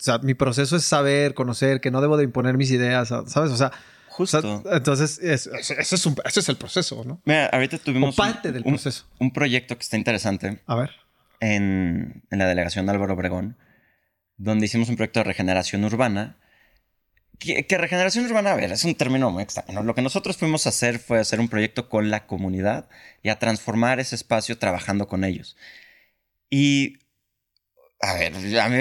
o 0.00 0.02
sea, 0.02 0.18
mi 0.18 0.32
proceso 0.34 0.76
es 0.76 0.84
saber, 0.84 1.34
conocer, 1.34 1.80
que 1.82 1.90
no 1.90 2.00
debo 2.00 2.16
de 2.16 2.24
imponer 2.24 2.56
mis 2.56 2.70
ideas, 2.70 3.08
¿sabes? 3.08 3.34
O 3.50 3.56
sea, 3.56 3.72
o 4.18 4.26
sea, 4.26 4.40
Justo. 4.42 4.74
entonces, 4.74 5.18
es- 5.18 5.46
ese 5.46 5.94
es, 5.94 6.06
un- 6.06 6.16
ese 6.24 6.40
es 6.40 6.48
el 6.48 6.56
proceso, 6.56 7.04
¿no? 7.04 7.20
Mira, 7.24 7.46
ahorita 7.46 7.76
O 7.76 7.80
tuvimos 7.80 8.10
un- 8.10 8.24
parte 8.24 8.52
del 8.52 8.62
un, 8.64 8.72
proceso. 8.74 9.06
un 9.18 9.32
proyecto 9.32 9.76
que 9.76 9.82
está 9.82 9.96
interesante 9.96 10.60
A 10.66 10.74
ver. 10.74 10.90
en, 11.40 12.22
en 12.30 12.38
la 12.38 12.46
delegación 12.46 12.86
de 12.86 12.92
Álvaro 12.92 13.14
Obregón, 13.14 13.56
donde 14.36 14.66
hicimos 14.66 14.88
un 14.88 14.96
proyecto 14.96 15.20
de 15.20 15.24
regeneración 15.24 15.84
urbana. 15.84 16.36
Que, 17.38 17.66
que 17.66 17.78
regeneración 17.78 18.24
urbana, 18.26 18.50
a 18.52 18.56
ver, 18.56 18.72
es 18.72 18.82
un 18.84 18.96
término 18.96 19.30
muy 19.30 19.44
extraño. 19.44 19.82
Lo 19.84 19.94
que 19.94 20.02
nosotros 20.02 20.36
fuimos 20.36 20.66
a 20.66 20.70
hacer 20.70 20.98
fue 20.98 21.20
hacer 21.20 21.38
un 21.38 21.48
proyecto 21.48 21.88
con 21.88 22.10
la 22.10 22.26
comunidad 22.26 22.88
y 23.22 23.28
a 23.28 23.38
transformar 23.38 24.00
ese 24.00 24.16
espacio 24.16 24.58
trabajando 24.58 25.06
con 25.06 25.22
ellos. 25.22 25.56
Y, 26.50 26.98
a 28.00 28.14
ver, 28.14 28.32
a 28.34 28.68
mí, 28.68 28.78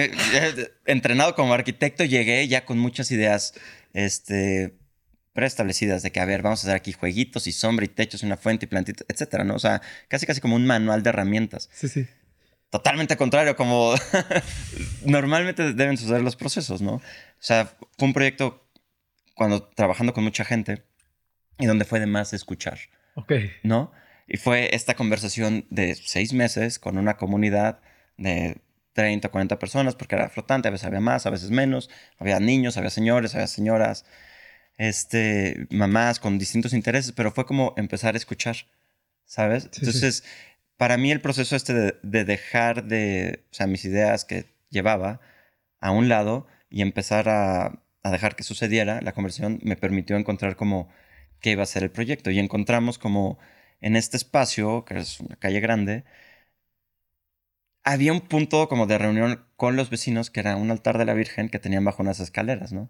entrenado 0.86 1.36
como 1.36 1.54
arquitecto, 1.54 2.04
llegué 2.04 2.47
ya 2.47 2.65
con 2.65 2.80
muchas 2.80 3.12
ideas 3.12 3.54
este, 3.93 4.76
preestablecidas 5.38 6.02
de 6.02 6.12
que, 6.12 6.19
a 6.19 6.26
ver, 6.26 6.41
vamos 6.41 6.63
a 6.63 6.67
hacer 6.67 6.76
aquí 6.76 6.93
jueguitos 6.93 7.45
y 7.45 7.52
sombra 7.52 7.86
y 7.86 7.89
techos 7.89 8.23
y 8.23 8.26
una 8.26 8.38
fuente 8.38 8.65
y 8.65 8.69
plantitas, 8.69 9.06
etcétera, 9.08 9.43
¿no? 9.43 9.54
O 9.54 9.60
sea, 9.60 9.84
casi 10.08 10.26
casi 10.26 10.41
como 10.41 10.56
un 10.56 10.65
manual 10.65 11.04
de 11.04 11.10
herramientas. 11.10 11.69
Sí, 11.71 11.88
sí. 11.88 12.08
Totalmente 12.71 13.17
contrario, 13.17 13.56
como 13.56 13.93
normalmente 15.06 15.73
deben 15.73 15.95
suceder 15.95 16.23
los 16.23 16.36
procesos, 16.36 16.82
¿no? 16.82 16.93
O 16.93 17.02
sea, 17.38 17.67
fue 18.00 18.08
un 18.08 18.13
proyecto 18.13 18.67
cuando 19.36 19.62
trabajando 19.62 20.12
con 20.12 20.23
mucha 20.23 20.43
gente 20.43 20.82
y 21.60 21.67
donde 21.67 21.86
fue 21.86 22.00
de 22.00 22.08
más 22.08 22.34
escuchar, 22.34 22.80
Ok. 23.13 23.34
¿no? 23.62 23.91
Y 24.28 24.38
fue 24.38 24.76
esta 24.76 24.95
conversación 24.95 25.67
de 25.69 25.93
seis 25.93 26.34
meses 26.34 26.80
con 26.80 26.97
una 26.97 27.15
comunidad 27.15 27.80
de 28.17 28.58
30 28.93 29.28
o 29.28 29.32
40 29.32 29.60
personas, 29.60 29.93
porque 29.93 30.15
era 30.15 30.30
flotante, 30.30 30.67
a 30.67 30.71
veces 30.71 30.88
había 30.88 31.00
más, 31.00 31.28
a 31.28 31.30
veces 31.30 31.52
menos, 31.52 31.91
había 32.17 32.39
niños, 32.39 32.76
había 32.76 32.89
señores, 32.89 33.36
había 33.36 33.45
señoras, 33.45 34.04
este, 34.77 35.67
mamás 35.71 36.19
con 36.19 36.37
distintos 36.39 36.73
intereses, 36.73 37.11
pero 37.13 37.31
fue 37.31 37.45
como 37.45 37.73
empezar 37.77 38.15
a 38.15 38.17
escuchar, 38.17 38.57
¿sabes? 39.25 39.69
Sí, 39.71 39.85
sí. 39.87 40.01
Entonces, 40.01 40.23
para 40.77 40.97
mí 40.97 41.11
el 41.11 41.21
proceso 41.21 41.55
este 41.55 41.73
de, 41.73 41.95
de 42.03 42.25
dejar 42.25 42.85
de, 42.85 43.45
o 43.51 43.53
sea, 43.55 43.67
mis 43.67 43.85
ideas 43.85 44.25
que 44.25 44.47
llevaba 44.69 45.21
a 45.81 45.91
un 45.91 46.09
lado 46.09 46.47
y 46.69 46.81
empezar 46.81 47.29
a, 47.29 47.83
a 48.03 48.11
dejar 48.11 48.35
que 48.35 48.43
sucediera, 48.43 49.01
la 49.01 49.13
conversación 49.13 49.59
me 49.63 49.75
permitió 49.77 50.17
encontrar 50.17 50.55
como 50.55 50.89
qué 51.41 51.51
iba 51.51 51.63
a 51.63 51.67
ser 51.67 51.83
el 51.83 51.91
proyecto 51.91 52.31
y 52.31 52.39
encontramos 52.39 52.97
como 52.99 53.39
en 53.81 53.95
este 53.95 54.17
espacio, 54.17 54.85
que 54.85 54.97
es 54.99 55.19
una 55.19 55.35
calle 55.37 55.59
grande, 55.59 56.05
había 57.83 58.11
un 58.13 58.21
punto 58.21 58.67
como 58.69 58.85
de 58.85 58.97
reunión 58.97 59.45
con 59.55 59.75
los 59.75 59.89
vecinos 59.89 60.29
que 60.29 60.41
era 60.41 60.55
un 60.57 60.69
altar 60.71 60.97
de 60.97 61.05
la 61.05 61.13
Virgen 61.13 61.49
que 61.49 61.59
tenían 61.59 61.85
bajo 61.85 62.03
unas 62.03 62.19
escaleras, 62.19 62.71
¿no? 62.73 62.89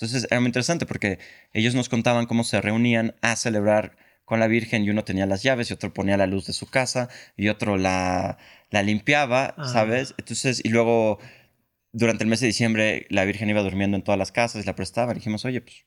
Entonces 0.00 0.28
era 0.30 0.38
muy 0.40 0.46
interesante 0.46 0.86
porque 0.86 1.18
ellos 1.52 1.74
nos 1.74 1.88
contaban 1.88 2.26
cómo 2.26 2.44
se 2.44 2.60
reunían 2.60 3.16
a 3.20 3.34
celebrar 3.34 3.96
con 4.24 4.38
la 4.38 4.46
Virgen 4.46 4.84
y 4.84 4.90
uno 4.90 5.02
tenía 5.02 5.26
las 5.26 5.42
llaves 5.42 5.70
y 5.70 5.72
otro 5.74 5.92
ponía 5.92 6.16
la 6.16 6.28
luz 6.28 6.46
de 6.46 6.52
su 6.52 6.70
casa 6.70 7.08
y 7.36 7.48
otro 7.48 7.76
la, 7.76 8.38
la 8.70 8.82
limpiaba, 8.84 9.54
Ah. 9.58 9.68
¿sabes? 9.72 10.14
Entonces, 10.18 10.60
y 10.62 10.68
luego 10.68 11.18
durante 11.90 12.22
el 12.22 12.30
mes 12.30 12.38
de 12.38 12.46
diciembre 12.46 13.06
la 13.10 13.24
Virgen 13.24 13.50
iba 13.50 13.60
durmiendo 13.60 13.96
en 13.96 14.04
todas 14.04 14.18
las 14.18 14.30
casas 14.30 14.62
y 14.62 14.66
la 14.66 14.76
prestaba. 14.76 15.10
Y 15.10 15.16
dijimos, 15.16 15.44
oye, 15.44 15.62
pues, 15.62 15.84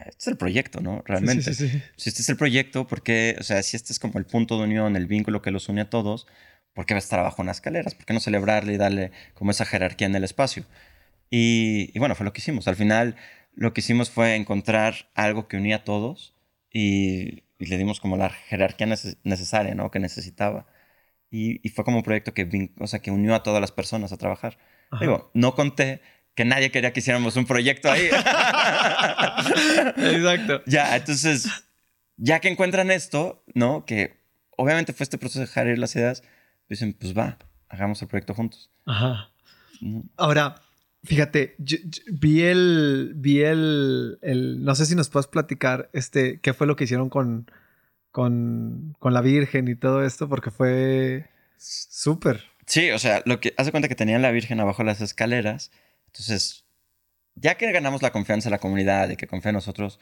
este 0.00 0.16
es 0.20 0.26
el 0.28 0.36
proyecto, 0.36 0.80
¿no? 0.80 1.02
Realmente. 1.04 1.52
Sí, 1.52 1.66
sí, 1.66 1.68
sí. 1.68 1.82
Si 1.96 2.10
este 2.10 2.22
es 2.22 2.28
el 2.28 2.36
proyecto, 2.36 2.86
¿por 2.86 3.02
qué? 3.02 3.34
O 3.40 3.42
sea, 3.42 3.60
si 3.64 3.76
este 3.76 3.92
es 3.92 3.98
como 3.98 4.18
el 4.20 4.26
punto 4.26 4.56
de 4.58 4.64
unión, 4.64 4.94
el 4.94 5.06
vínculo 5.06 5.42
que 5.42 5.50
los 5.50 5.68
une 5.68 5.80
a 5.80 5.90
todos, 5.90 6.28
¿por 6.74 6.86
qué 6.86 6.94
va 6.94 6.98
a 6.98 7.02
estar 7.02 7.18
abajo 7.18 7.42
en 7.42 7.46
las 7.46 7.56
escaleras? 7.56 7.96
¿Por 7.96 8.04
qué 8.04 8.12
no 8.14 8.20
celebrarle 8.20 8.74
y 8.74 8.76
darle 8.76 9.10
como 9.34 9.50
esa 9.50 9.64
jerarquía 9.64 10.06
en 10.06 10.14
el 10.14 10.22
espacio? 10.24 10.64
Y, 11.30 11.90
y 11.94 11.98
bueno, 11.98 12.14
fue 12.14 12.24
lo 12.24 12.32
que 12.32 12.40
hicimos. 12.40 12.68
Al 12.68 12.76
final, 12.76 13.16
lo 13.54 13.72
que 13.72 13.80
hicimos 13.80 14.10
fue 14.10 14.34
encontrar 14.36 15.10
algo 15.14 15.48
que 15.48 15.56
unía 15.56 15.76
a 15.76 15.84
todos 15.84 16.34
y, 16.72 17.44
y 17.58 17.66
le 17.66 17.78
dimos 17.78 18.00
como 18.00 18.16
la 18.16 18.30
jerarquía 18.30 18.86
neces- 18.86 19.18
necesaria, 19.24 19.74
¿no? 19.74 19.90
Que 19.90 19.98
necesitaba. 19.98 20.66
Y, 21.30 21.60
y 21.66 21.70
fue 21.70 21.84
como 21.84 21.98
un 21.98 22.02
proyecto 22.04 22.32
que, 22.34 22.70
o 22.78 22.86
sea, 22.86 23.00
que 23.00 23.10
unió 23.10 23.34
a 23.34 23.42
todas 23.42 23.60
las 23.60 23.72
personas 23.72 24.12
a 24.12 24.16
trabajar. 24.16 24.58
Ajá. 24.90 25.04
Digo, 25.04 25.30
no 25.34 25.54
conté 25.54 26.00
que 26.34 26.44
nadie 26.44 26.70
quería 26.70 26.92
que 26.92 27.00
hiciéramos 27.00 27.34
un 27.36 27.46
proyecto 27.46 27.90
ahí. 27.90 28.06
Exacto. 29.96 30.62
Ya, 30.66 30.96
entonces, 30.96 31.48
ya 32.16 32.40
que 32.40 32.48
encuentran 32.48 32.90
esto, 32.90 33.44
¿no? 33.54 33.84
Que 33.84 34.20
obviamente 34.56 34.92
fue 34.92 35.04
este 35.04 35.18
proceso 35.18 35.40
de 35.40 35.46
dejar 35.46 35.66
ir 35.66 35.78
las 35.78 35.94
ideas, 35.96 36.22
dicen, 36.68 36.92
pues 36.94 37.16
va, 37.16 37.38
hagamos 37.68 38.00
el 38.02 38.08
proyecto 38.08 38.34
juntos. 38.34 38.70
Ajá. 38.84 39.30
Ahora, 40.16 40.56
fíjate, 41.06 41.54
yo- 41.58 41.78
vi 42.12 42.42
el, 42.42 43.12
vi 43.16 43.40
el, 43.42 44.18
el- 44.22 44.62
no 44.64 44.74
sé 44.74 44.84
si 44.86 44.94
nos 44.94 45.08
puedes 45.08 45.26
platicar, 45.26 45.88
este, 45.92 46.40
qué 46.40 46.52
fue 46.52 46.66
lo 46.66 46.76
que 46.76 46.84
hicieron 46.84 47.08
con, 47.08 47.50
con, 48.10 48.94
con 48.98 49.14
la 49.14 49.20
Virgen 49.20 49.68
y 49.68 49.74
todo 49.76 50.04
esto, 50.04 50.28
porque 50.28 50.50
fue 50.50 51.26
súper. 51.58 52.44
Sí, 52.66 52.90
o 52.90 52.98
sea, 52.98 53.22
lo 53.26 53.40
que 53.40 53.54
hace 53.56 53.70
cuenta 53.70 53.88
que 53.88 53.94
tenían 53.94 54.22
la 54.22 54.30
Virgen 54.32 54.60
abajo 54.60 54.82
de 54.82 54.86
las 54.86 55.00
escaleras. 55.00 55.70
Entonces, 56.06 56.64
ya 57.34 57.56
que 57.56 57.70
ganamos 57.72 58.02
la 58.02 58.12
confianza 58.12 58.48
de 58.48 58.52
la 58.52 58.58
comunidad 58.58 59.10
y 59.10 59.16
que 59.16 59.26
confía 59.26 59.50
en 59.50 59.54
nosotros, 59.56 60.00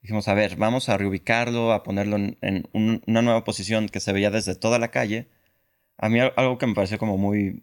dijimos, 0.00 0.28
a 0.28 0.34
ver, 0.34 0.56
vamos 0.56 0.88
a 0.88 0.96
reubicarlo, 0.96 1.72
a 1.72 1.82
ponerlo 1.82 2.16
en, 2.16 2.38
en 2.40 2.68
un- 2.72 3.02
una 3.06 3.22
nueva 3.22 3.44
posición 3.44 3.88
que 3.88 4.00
se 4.00 4.12
veía 4.12 4.30
desde 4.30 4.54
toda 4.54 4.78
la 4.78 4.88
calle. 4.90 5.28
A 5.98 6.08
mí 6.08 6.20
al- 6.20 6.32
algo 6.36 6.58
que 6.58 6.66
me 6.66 6.74
pareció 6.74 6.98
como 6.98 7.18
muy... 7.18 7.62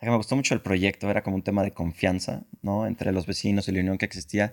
Me 0.00 0.16
gustó 0.16 0.36
mucho 0.36 0.54
el 0.54 0.60
proyecto, 0.60 1.10
era 1.10 1.22
como 1.22 1.36
un 1.36 1.42
tema 1.42 1.64
de 1.64 1.72
confianza, 1.72 2.44
¿no? 2.62 2.86
Entre 2.86 3.12
los 3.12 3.26
vecinos 3.26 3.68
y 3.68 3.72
la 3.72 3.80
unión 3.80 3.98
que 3.98 4.06
existía. 4.06 4.52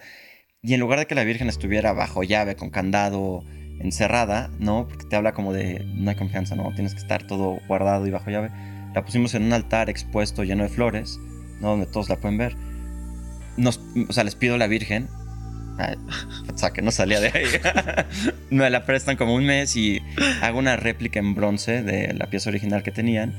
Y 0.62 0.74
en 0.74 0.80
lugar 0.80 0.98
de 0.98 1.06
que 1.06 1.14
la 1.14 1.24
Virgen 1.24 1.50
estuviera 1.50 1.94
bajo 1.94 2.24
llave, 2.24 2.56
con 2.56 2.72
candado, 2.72 3.44
encerrada, 3.80 4.50
¿no? 4.60 4.88
Porque 4.88 5.06
te 5.06 5.16
habla 5.16 5.34
como 5.34 5.54
de 5.54 5.86
no 5.86 6.10
hay 6.10 6.16
confianza, 6.16 6.56
¿no? 6.56 6.74
Tienes 6.74 6.94
que 6.96 7.00
estar 7.00 7.28
todo 7.28 7.60
guardado 7.68 8.08
y 8.08 8.12
bajo 8.12 8.32
llave. 8.32 8.50
La 8.96 9.06
pusimos 9.06 9.36
en 9.36 9.44
un 9.44 9.54
altar 9.54 9.90
expuesto 9.90 10.44
lleno 10.44 10.64
de 10.64 10.70
flores, 10.70 11.20
¿no? 11.62 11.70
Donde 11.70 11.86
todos 11.86 12.10
la 12.10 12.18
pueden 12.18 12.40
ver. 12.40 12.56
Nos, 13.56 13.80
o 14.10 14.14
sea, 14.14 14.24
les 14.24 14.36
pido 14.36 14.56
a 14.56 14.58
la 14.58 14.68
Virgen. 14.68 15.08
O 16.52 16.58
sea, 16.58 16.72
que 16.72 16.82
no 16.82 16.90
salía 16.90 17.20
de 17.20 17.28
ahí. 17.28 17.46
Me 18.50 18.70
la 18.70 18.86
prestan 18.86 19.18
como 19.18 19.36
un 19.36 19.46
mes 19.46 19.76
y 19.76 20.02
hago 20.42 20.58
una 20.58 20.76
réplica 20.78 21.20
en 21.20 21.36
bronce 21.36 21.84
de 21.84 22.14
la 22.14 22.30
pieza 22.30 22.50
original 22.50 22.82
que 22.82 22.92
tenían 22.92 23.36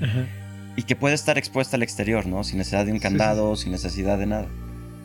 y 0.76 0.82
que 0.82 0.94
puede 0.96 1.14
estar 1.14 1.38
expuesta 1.38 1.76
al 1.76 1.82
exterior, 1.82 2.26
¿no? 2.26 2.44
Sin 2.44 2.58
necesidad 2.58 2.84
de 2.84 2.92
un 2.92 2.98
Sí, 2.98 3.02
sí. 3.02 3.08
candado, 3.08 3.56
sin 3.56 3.72
necesidad 3.72 4.18
de 4.18 4.26
nada. 4.26 4.46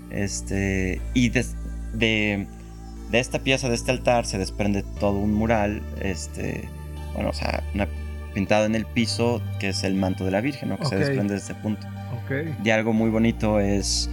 Este, 0.09 1.01
y 1.13 1.29
des- 1.29 1.55
de, 1.93 2.45
de 3.11 3.19
esta 3.19 3.39
pieza, 3.39 3.69
de 3.69 3.75
este 3.75 3.91
altar, 3.91 4.25
se 4.25 4.37
desprende 4.37 4.83
todo 4.99 5.17
un 5.17 5.33
mural, 5.33 5.81
este, 6.01 6.67
bueno, 7.13 7.29
o 7.29 7.33
sea, 7.33 7.63
una- 7.73 7.87
pintado 8.33 8.65
en 8.65 8.75
el 8.75 8.85
piso, 8.85 9.41
que 9.59 9.69
es 9.69 9.83
el 9.83 9.95
manto 9.95 10.23
de 10.25 10.31
la 10.31 10.39
Virgen, 10.41 10.69
¿no? 10.69 10.77
Que 10.77 10.85
se 10.85 10.95
Ok. 10.95 11.01
desprende 11.01 11.33
de 11.33 11.39
este 11.39 11.53
punto. 11.55 11.85
Ok. 12.23 12.31
Y 12.63 12.69
algo 12.69 12.93
muy 12.93 13.09
bonito 13.09 13.59
es, 13.59 14.09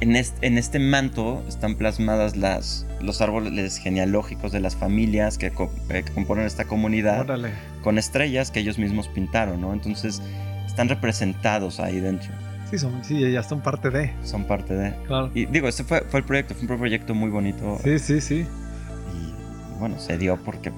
en 0.00 0.14
este, 0.16 0.46
en 0.46 0.58
este 0.58 0.78
manto 0.78 1.42
están 1.48 1.76
plasmadas 1.76 2.36
las, 2.36 2.86
los 3.00 3.20
árboles 3.22 3.78
genealógicos 3.78 4.52
de 4.52 4.60
las 4.60 4.76
familias 4.76 5.38
que, 5.38 5.50
co- 5.50 5.70
eh, 5.88 6.02
que 6.04 6.12
componen 6.12 6.44
esta 6.44 6.66
comunidad 6.66 7.20
Órale. 7.20 7.50
con 7.82 7.96
estrellas 7.96 8.50
que 8.50 8.60
ellos 8.60 8.78
mismos 8.78 9.08
pintaron, 9.08 9.60
¿no? 9.60 9.72
Entonces 9.72 10.20
están 10.74 10.88
representados 10.88 11.78
ahí 11.78 12.00
dentro, 12.00 12.30
Sí, 12.68 12.78
son, 12.78 13.04
sí, 13.04 13.30
ya 13.30 13.42
son 13.44 13.60
parte 13.60 13.90
de. 13.90 14.12
son 14.24 14.44
parte 14.44 14.74
de... 14.74 14.92
Claro. 15.06 15.30
Y 15.32 15.46
digo, 15.46 15.68
este 15.68 15.84
fue, 15.84 16.00
fue 16.08 16.18
el 16.20 16.26
proyecto, 16.26 16.54
fue 16.56 16.66
un 16.74 16.78
proyecto 16.80 17.14
muy 17.14 17.30
bonito 17.30 17.78
Sí, 17.84 17.98
sí, 18.00 18.20
sí. 18.20 18.46
y 19.14 19.78
bueno, 19.78 20.00
se 20.00 20.18
dio 20.18 20.36
porque 20.38 20.72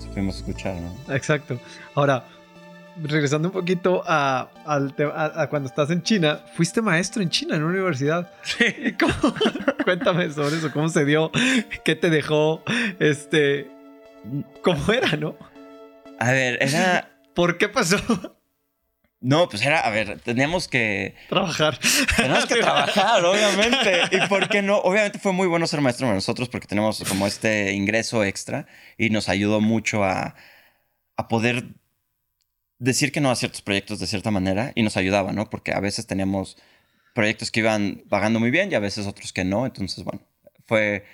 supimos 0.00 0.36
escuchar, 0.36 0.74
¿no? 0.76 1.14
Exacto. 1.14 1.58
Ahora, 1.94 2.24
regresando 3.02 3.48
un 3.48 3.52
poquito 3.52 4.02
a, 4.06 4.50
a- 4.66 5.42
a 5.42 5.46
cuando 5.48 5.68
estás 5.70 5.88
en 5.90 6.02
China, 6.02 6.40
fuiste 6.54 6.82
maestro 6.82 7.22
en 7.22 7.30
China, 7.30 7.56
en 7.56 7.62
una 7.62 7.72
universidad. 7.72 8.30
¿Y 8.84 8.92
cómo- 8.92 9.14
Cuéntame 9.84 10.30
sobre 10.32 10.56
eso, 10.56 10.70
cómo 10.72 10.90
se 10.90 11.06
dio, 11.06 11.30
qué 11.84 11.94
te 11.94 12.10
dejó, 12.10 12.62
este, 12.98 13.70
cómo 14.62 14.92
era, 14.92 15.16
¿no? 15.16 15.36
A 16.18 16.32
ver, 16.32 16.58
era... 16.60 17.08
¿Por 17.34 17.56
qué 17.56 17.68
pasó? 17.68 17.96
No, 19.20 19.50
pues 19.50 19.62
era, 19.62 19.80
a 19.80 19.90
ver, 19.90 20.18
teníamos 20.20 20.66
que... 20.66 21.14
Trabajar. 21.28 21.78
Teníamos 22.16 22.46
que 22.46 22.54
trabajar, 22.60 23.22
obviamente. 23.22 24.00
¿Y 24.12 24.26
por 24.28 24.48
qué 24.48 24.62
no? 24.62 24.78
Obviamente 24.78 25.18
fue 25.18 25.32
muy 25.32 25.46
bueno 25.46 25.66
ser 25.66 25.82
maestro 25.82 26.06
para 26.06 26.14
nosotros 26.14 26.48
porque 26.48 26.66
tenemos 26.66 27.04
como 27.06 27.26
este 27.26 27.72
ingreso 27.72 28.24
extra 28.24 28.66
y 28.96 29.10
nos 29.10 29.28
ayudó 29.28 29.60
mucho 29.60 30.04
a, 30.04 30.34
a 31.18 31.28
poder 31.28 31.74
decir 32.78 33.12
que 33.12 33.20
no 33.20 33.30
a 33.30 33.36
ciertos 33.36 33.60
proyectos 33.60 33.98
de 33.98 34.06
cierta 34.06 34.30
manera 34.30 34.72
y 34.74 34.82
nos 34.82 34.96
ayudaba, 34.96 35.32
¿no? 35.32 35.50
Porque 35.50 35.72
a 35.72 35.80
veces 35.80 36.06
teníamos 36.06 36.56
proyectos 37.14 37.50
que 37.50 37.60
iban 37.60 38.02
pagando 38.08 38.40
muy 38.40 38.50
bien 38.50 38.72
y 38.72 38.74
a 38.74 38.80
veces 38.80 39.06
otros 39.06 39.34
que 39.34 39.44
no. 39.44 39.66
Entonces, 39.66 40.02
bueno, 40.02 40.22
fue 40.64 41.04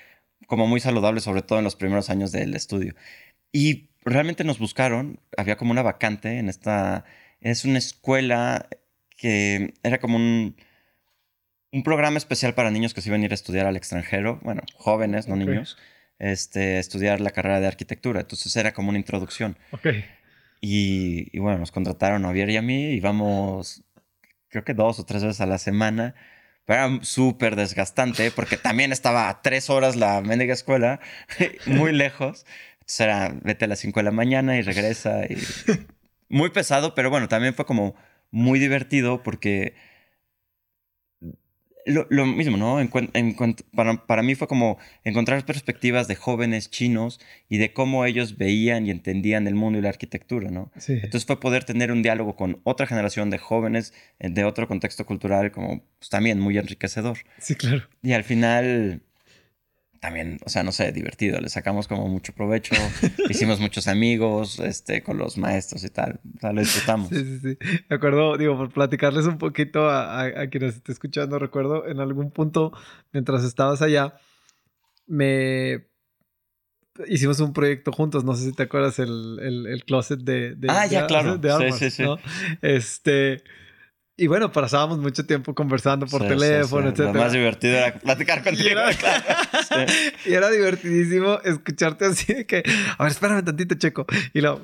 como 0.47 0.69
muy 0.69 0.79
saludable, 0.79 1.21
sobre 1.21 1.43
todo 1.43 1.59
en 1.59 1.65
los 1.65 1.75
primeros 1.75 2.09
años 2.09 2.31
del 2.31 2.55
estudio. 2.55 2.95
Y 3.51 3.89
realmente 4.05 4.45
nos 4.45 4.61
buscaron, 4.61 5.19
había 5.37 5.57
como 5.57 5.73
una 5.73 5.83
vacante 5.83 6.39
en 6.39 6.49
esta 6.49 7.05
es 7.51 7.65
una 7.65 7.79
escuela 7.79 8.69
que 9.17 9.75
era 9.83 9.99
como 9.99 10.17
un, 10.17 10.57
un 11.73 11.83
programa 11.83 12.19
especial 12.19 12.55
para 12.55 12.71
niños 12.71 12.93
que 12.93 13.01
se 13.01 13.09
iban 13.09 13.23
a 13.23 13.25
ir 13.27 13.31
a 13.31 13.35
estudiar 13.35 13.67
al 13.67 13.77
extranjero, 13.77 14.41
bueno, 14.43 14.63
jóvenes, 14.75 15.29
no 15.29 15.37
niños, 15.37 15.79
este, 16.19 16.79
estudiar 16.79 17.21
la 17.21 17.31
carrera 17.31 17.61
de 17.61 17.67
arquitectura. 17.67 18.21
Entonces 18.21 18.55
era 18.57 18.73
como 18.73 18.89
una 18.89 18.99
introducción. 18.99 19.59
Ok. 19.71 19.89
Y, 20.61 21.39
bueno, 21.39 21.59
nos 21.59 21.71
contrataron 21.71 22.25
a 22.25 22.29
Javier 22.29 22.51
y 22.51 22.57
a 22.57 22.63
mí, 22.63 22.93
íbamos, 22.93 23.85
creo 24.49 24.65
que 24.65 24.75
dos 24.75 24.99
o 24.99 25.05
tres 25.07 25.23
veces 25.23 25.41
a 25.41 25.47
la 25.47 25.59
semana. 25.59 26.15
Pero 26.65 26.85
era 26.85 27.05
súper 27.05 27.55
desgastante 27.55 28.33
porque 28.33 28.57
también 28.57 28.91
estaba 28.91 29.29
a 29.29 29.41
tres 29.41 29.71
horas 29.71 29.95
la 29.95 30.21
mendiga 30.21 30.53
escuela, 30.53 30.99
muy 31.67 31.93
lejos. 31.93 32.45
Entonces 32.81 33.01
era, 33.01 33.37
vete 33.43 33.67
a 33.67 33.69
las 33.69 33.79
cinco 33.79 34.01
de 34.01 34.05
la 34.05 34.11
mañana 34.11 34.57
y 34.57 34.63
regresa. 34.63 35.27
Y 35.27 35.37
muy 36.29 36.51
pesado, 36.51 36.95
pero 36.95 37.11
bueno, 37.11 37.29
también 37.29 37.55
fue 37.55 37.67
como 37.67 37.95
muy 38.31 38.59
divertido 38.59 39.23
porque 39.23 39.75
lo, 41.87 42.27
mismo, 42.27 42.57
¿no? 42.57 42.81
En, 42.81 42.89
para, 43.75 44.07
para, 44.07 44.23
mí 44.23 44.35
fue 44.35 44.49
como 44.49 44.79
encontrar 45.05 45.45
perspectivas 45.45 46.09
de 46.09 46.17
jóvenes 46.17 46.71
chinos 46.71 47.21
y 47.49 47.59
de 47.59 47.73
cómo 47.73 48.05
ellos 48.05 48.37
veían 48.37 48.87
y 48.87 48.91
entendían 48.91 49.47
el 49.47 49.55
mundo 49.55 49.79
y 49.79 49.83
la 49.83 49.91
arquitectura, 49.91 50.51
¿no? 50.51 50.73
Sí. 50.77 50.95
Entonces 50.95 51.25
fue 51.25 51.39
poder 51.39 51.65
tener 51.65 51.93
un 51.93 52.03
diálogo 52.03 52.35
con 52.35 52.61
otra 52.65 52.87
generación 52.87 53.31
de 53.31 53.39
jóvenes 53.39 53.95
eh, 54.19 54.29
de 54.31 54.45
otro 54.45 54.67
contexto 54.67 55.07
cultural 55.07 55.53
como 55.53 55.85
pues, 55.99 56.11
también 56.11 56.41
muy 56.41 56.59
enriquecedor. 56.59 57.19
Sí, 57.39 57.55
claro. 57.55 57.85
Y 58.03 58.13
al 58.13 58.25
final 58.25 59.03
también, 60.01 60.39
o 60.45 60.49
sea, 60.49 60.63
no 60.63 60.73
sé, 60.73 60.93
divertido. 60.93 61.41
Le 61.41 61.49
sacamos 61.49 61.89
como 61.89 62.09
mucho 62.09 62.33
provecho. 62.33 62.75
Hicimos 63.29 63.61
muchos 63.61 63.89
amigos 63.89 64.61
este, 64.61 65.03
con 65.03 65.19
los 65.19 65.39
maestros 65.39 65.85
y 65.85 65.91
tal. 65.91 66.21
O 66.37 66.41
sea, 66.41 66.53
lo 66.53 66.61
disfrutamos. 66.61 67.09
Sí, 67.09 67.25
sí, 67.25 67.39
sí. 67.41 67.59
Me 67.89 67.97
acuerdo, 67.97 68.37
digo, 68.37 68.57
por 68.57 68.73
platicarles 68.73 69.27
un 69.27 69.39
poquito 69.39 69.89
a, 69.89 70.23
a, 70.23 70.47
quienes 70.49 70.77
esté 70.77 70.93
escuchando, 70.93 71.39
recuerdo 71.39 71.87
en 71.87 72.01
algún 72.01 72.31
punto, 72.31 72.73
mientras 73.13 73.45
estabas 73.45 73.83
allá, 73.83 74.15
me 75.07 75.87
hicimos 77.09 77.41
un 77.41 77.53
proyecto 77.53 77.93
juntos. 77.93 78.25
No 78.25 78.35
sé 78.35 78.45
si 78.45 78.53
te 78.53 78.65
acuerdas 78.65 78.99
el, 78.99 79.39
el, 79.41 79.85
closet 79.85 80.21
de, 80.21 80.55
de, 80.55 80.69
Ah, 80.71 80.87
ya, 80.87 81.07
claro. 81.07 81.39
De 81.39 81.73
sí, 81.73 81.91
sí, 81.91 81.91
sí. 81.91 82.05
Este. 82.63 83.43
Y 84.19 84.29
bueno, 84.29 84.51
pasábamos 84.51 84.99
mucho 84.99 85.27
tiempo 85.27 85.55
conversando 85.55 86.07
por 86.07 86.27
teléfono, 86.27 86.89
etc. 86.89 87.01
Lo 87.01 87.13
más 87.13 87.33
divertido 87.33 87.77
era 87.77 87.95
platicar 87.99 88.43
contigo. 88.43 88.81
Y 90.25 90.33
era, 90.33 90.49
divertidísimo 90.51 91.41
escucharte 91.45 92.07
así 92.07 92.33
de 92.33 92.47
que, 92.47 92.63
a 92.97 93.03
ver, 93.03 93.13
espérame 93.13 93.45
tantito, 93.45 93.75
Checo. 93.75 94.07
Y 94.33 94.41
lo, 94.41 94.63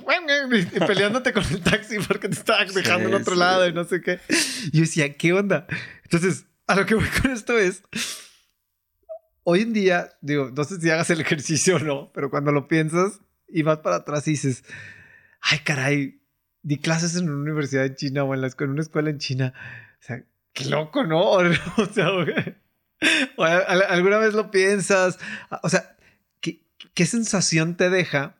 y 0.74 0.80
peleándote 0.80 1.32
con 1.32 1.44
el 1.44 1.60
taxi 1.60 1.98
porque 1.98 2.28
te 2.28 2.34
estabas 2.34 2.72
dejando 2.72 3.08
al 3.08 3.14
otro 3.14 3.34
lado 3.34 3.68
y 3.68 3.72
no 3.72 3.84
sé 3.84 4.00
qué. 4.00 4.20
Y 4.72 4.78
yo 4.78 4.80
decía, 4.82 5.12
¿qué 5.14 5.32
onda? 5.32 5.66
Entonces, 6.04 6.46
a 6.66 6.76
lo 6.76 6.86
que 6.86 6.94
voy 6.94 7.08
con 7.20 7.30
esto 7.30 7.58
es, 7.58 7.82
hoy 9.44 9.62
en 9.62 9.72
día, 9.72 10.12
digo, 10.22 10.50
no 10.54 10.64
sé 10.64 10.80
si 10.80 10.88
hagas 10.88 11.10
el 11.10 11.20
ejercicio 11.20 11.76
o 11.76 11.78
no, 11.78 12.10
pero 12.14 12.30
cuando 12.30 12.52
lo 12.52 12.68
piensas 12.68 13.20
y 13.48 13.62
vas 13.62 13.78
para 13.78 13.96
atrás 13.96 14.26
y 14.28 14.32
dices, 14.32 14.64
ay, 15.42 15.58
caray, 15.58 16.21
di 16.62 16.78
clases 16.78 17.16
en 17.16 17.28
una 17.28 17.42
universidad 17.42 17.86
en 17.86 17.96
China 17.96 18.24
o 18.24 18.34
en, 18.34 18.40
la, 18.40 18.50
una 18.60 18.82
escuela 18.82 19.10
en 19.10 19.18
China. 19.18 19.52
O 20.00 20.02
sea, 20.02 20.24
qué 20.52 20.64
loco, 20.66 21.04
¿no? 21.04 21.32
O 23.36 23.46
sea, 23.46 23.58
alguna 23.88 24.18
vez 24.18 24.34
lo 24.34 24.50
piensas. 24.50 25.18
O 25.62 25.68
sea, 25.68 25.96
¿qué, 26.40 26.64
¿qué 26.94 27.06
sensación 27.06 27.76
te 27.76 27.90
deja 27.90 28.36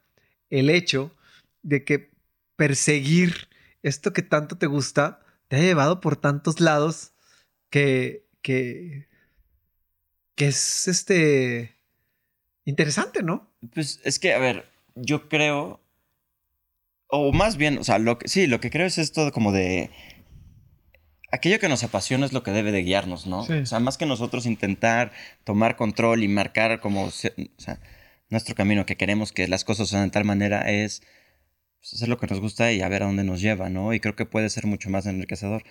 el 0.50 0.70
hecho 0.70 1.14
de 1.62 1.84
que 1.84 2.12
perseguir 2.56 3.48
esto 3.82 4.12
que 4.12 4.22
tanto 4.22 4.56
te 4.56 4.66
gusta 4.66 5.20
te 5.48 5.56
ha 5.56 5.60
llevado 5.60 6.00
por 6.00 6.16
tantos 6.16 6.60
lados 6.60 7.12
que, 7.70 8.26
que, 8.40 9.08
que 10.34 10.46
es 10.46 10.88
este 10.88 11.76
interesante, 12.64 13.22
¿no? 13.22 13.50
Pues 13.74 14.00
es 14.04 14.18
que, 14.18 14.32
a 14.32 14.38
ver, 14.38 14.66
yo 14.94 15.28
creo 15.28 15.82
o 17.14 17.30
más 17.30 17.58
bien, 17.58 17.76
o 17.76 17.84
sea, 17.84 17.98
lo 17.98 18.18
que, 18.18 18.26
sí, 18.26 18.46
lo 18.46 18.58
que 18.58 18.70
creo 18.70 18.86
es 18.86 18.96
esto 18.96 19.30
como 19.32 19.52
de... 19.52 19.90
Aquello 21.30 21.58
que 21.58 21.68
nos 21.68 21.84
apasiona 21.84 22.24
es 22.24 22.32
lo 22.32 22.42
que 22.42 22.52
debe 22.52 22.72
de 22.72 22.82
guiarnos, 22.82 23.26
¿no? 23.26 23.40
O 23.40 23.66
sea, 23.66 23.80
más 23.80 23.98
que 23.98 24.06
nosotros 24.06 24.46
intentar 24.46 25.12
tomar 25.44 25.76
control 25.76 26.22
y 26.24 26.28
marcar 26.28 26.80
como, 26.80 27.04
o 27.04 27.10
sea, 27.10 27.80
nuestro 28.30 28.54
camino, 28.54 28.86
que 28.86 28.96
queremos 28.96 29.32
que 29.32 29.46
las 29.46 29.64
cosas 29.64 29.90
sean 29.90 30.04
de 30.04 30.10
tal 30.10 30.24
manera, 30.24 30.70
es 30.70 31.02
pues, 31.80 31.94
hacer 31.94 32.08
lo 32.08 32.16
que 32.16 32.26
nos 32.26 32.40
gusta 32.40 32.72
y 32.72 32.80
a 32.80 32.88
ver 32.88 33.02
a 33.02 33.06
dónde 33.06 33.24
nos 33.24 33.42
lleva, 33.42 33.68
¿no? 33.68 33.92
Y 33.92 34.00
creo 34.00 34.16
que 34.16 34.24
puede 34.24 34.48
ser 34.48 34.66
mucho 34.66 34.88
más 34.88 35.04
enriquecedor. 35.04 35.64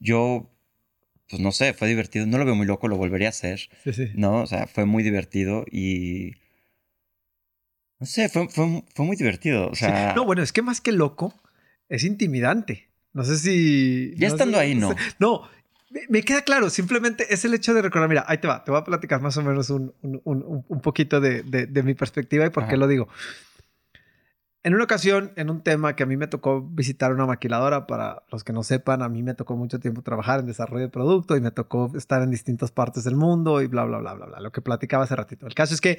Yo, 0.00 0.50
pues 1.28 1.40
no 1.40 1.52
sé, 1.52 1.74
fue 1.74 1.86
divertido. 1.86 2.26
No 2.26 2.38
lo 2.38 2.44
veo 2.44 2.56
muy 2.56 2.66
loco, 2.66 2.88
lo 2.88 2.96
volvería 2.96 3.28
a 3.28 3.30
hacer. 3.30 3.68
Sí, 3.84 3.92
sí. 3.92 4.10
¿No? 4.14 4.42
O 4.42 4.46
sea, 4.46 4.66
fue 4.66 4.84
muy 4.84 5.04
divertido 5.04 5.64
y 5.70 6.32
no 8.00 8.06
sé, 8.06 8.28
fue, 8.28 8.46
muy 8.98 9.16
divertido. 9.16 9.68
O 9.68 9.74
sea... 9.74 10.14
No, 10.14 10.24
bueno, 10.24 10.42
es 10.42 10.52
que 10.52 10.62
más 10.62 10.80
que 10.80 10.92
loco, 10.92 11.34
es 11.88 12.04
intimidante. 12.04 12.88
No 13.12 13.24
sé 13.24 13.36
si. 13.36 14.14
Ya 14.16 14.28
estando 14.28 14.58
ahí, 14.58 14.74
no. 14.74 14.94
No, 15.18 15.42
me, 16.08 16.22
queda 16.22 16.42
claro. 16.42 16.70
Simplemente 16.70 17.32
es 17.32 17.44
el 17.44 17.54
hecho 17.54 17.74
de 17.74 17.82
recordar. 17.82 18.08
Mira, 18.08 18.24
ahí 18.28 18.38
te 18.38 18.46
va. 18.46 18.62
Te 18.62 18.70
voy 18.70 18.80
a 18.80 18.84
platicar 18.84 19.20
más 19.20 19.36
o 19.36 19.42
menos 19.42 19.70
un, 19.70 19.92
un, 20.02 20.80
poquito 20.80 21.20
de, 21.20 21.42
de, 21.42 21.82
mi 21.82 21.94
perspectiva 21.94 22.46
y 22.46 22.50
por 22.50 22.68
qué 22.68 22.76
lo 22.76 22.86
digo. 22.86 23.08
En 24.62 24.74
una 24.74 24.84
ocasión, 24.84 25.32
en 25.36 25.50
un 25.50 25.62
tema 25.62 25.96
que 25.96 26.02
a 26.02 26.06
mí 26.06 26.16
me 26.16 26.26
tocó 26.26 26.60
visitar 26.60 27.12
una 27.12 27.26
maquiladora, 27.26 27.86
para 27.86 28.22
los 28.30 28.44
que 28.44 28.52
no 28.52 28.62
sepan, 28.62 29.02
a 29.02 29.08
mí 29.08 29.22
me 29.22 29.34
tocó 29.34 29.56
mucho 29.56 29.80
tiempo 29.80 30.02
trabajar 30.02 30.40
en 30.40 30.46
desarrollo 30.46 30.82
de 30.82 30.90
producto 30.90 31.36
y 31.36 31.40
me 31.40 31.52
tocó 31.52 31.90
estar 31.96 32.22
en 32.22 32.30
distintas 32.30 32.70
partes 32.70 33.04
del 33.04 33.16
mundo 33.16 33.62
y 33.62 33.66
bla, 33.66 33.84
bla, 33.84 33.98
bla, 33.98 34.14
bla, 34.14 34.26
bla. 34.26 34.40
Lo 34.40 34.52
que 34.52 34.60
platicaba 34.60 35.04
hace 35.04 35.16
ratito. 35.16 35.46
El 35.46 35.54
caso 35.54 35.74
es 35.74 35.80
que 35.80 35.98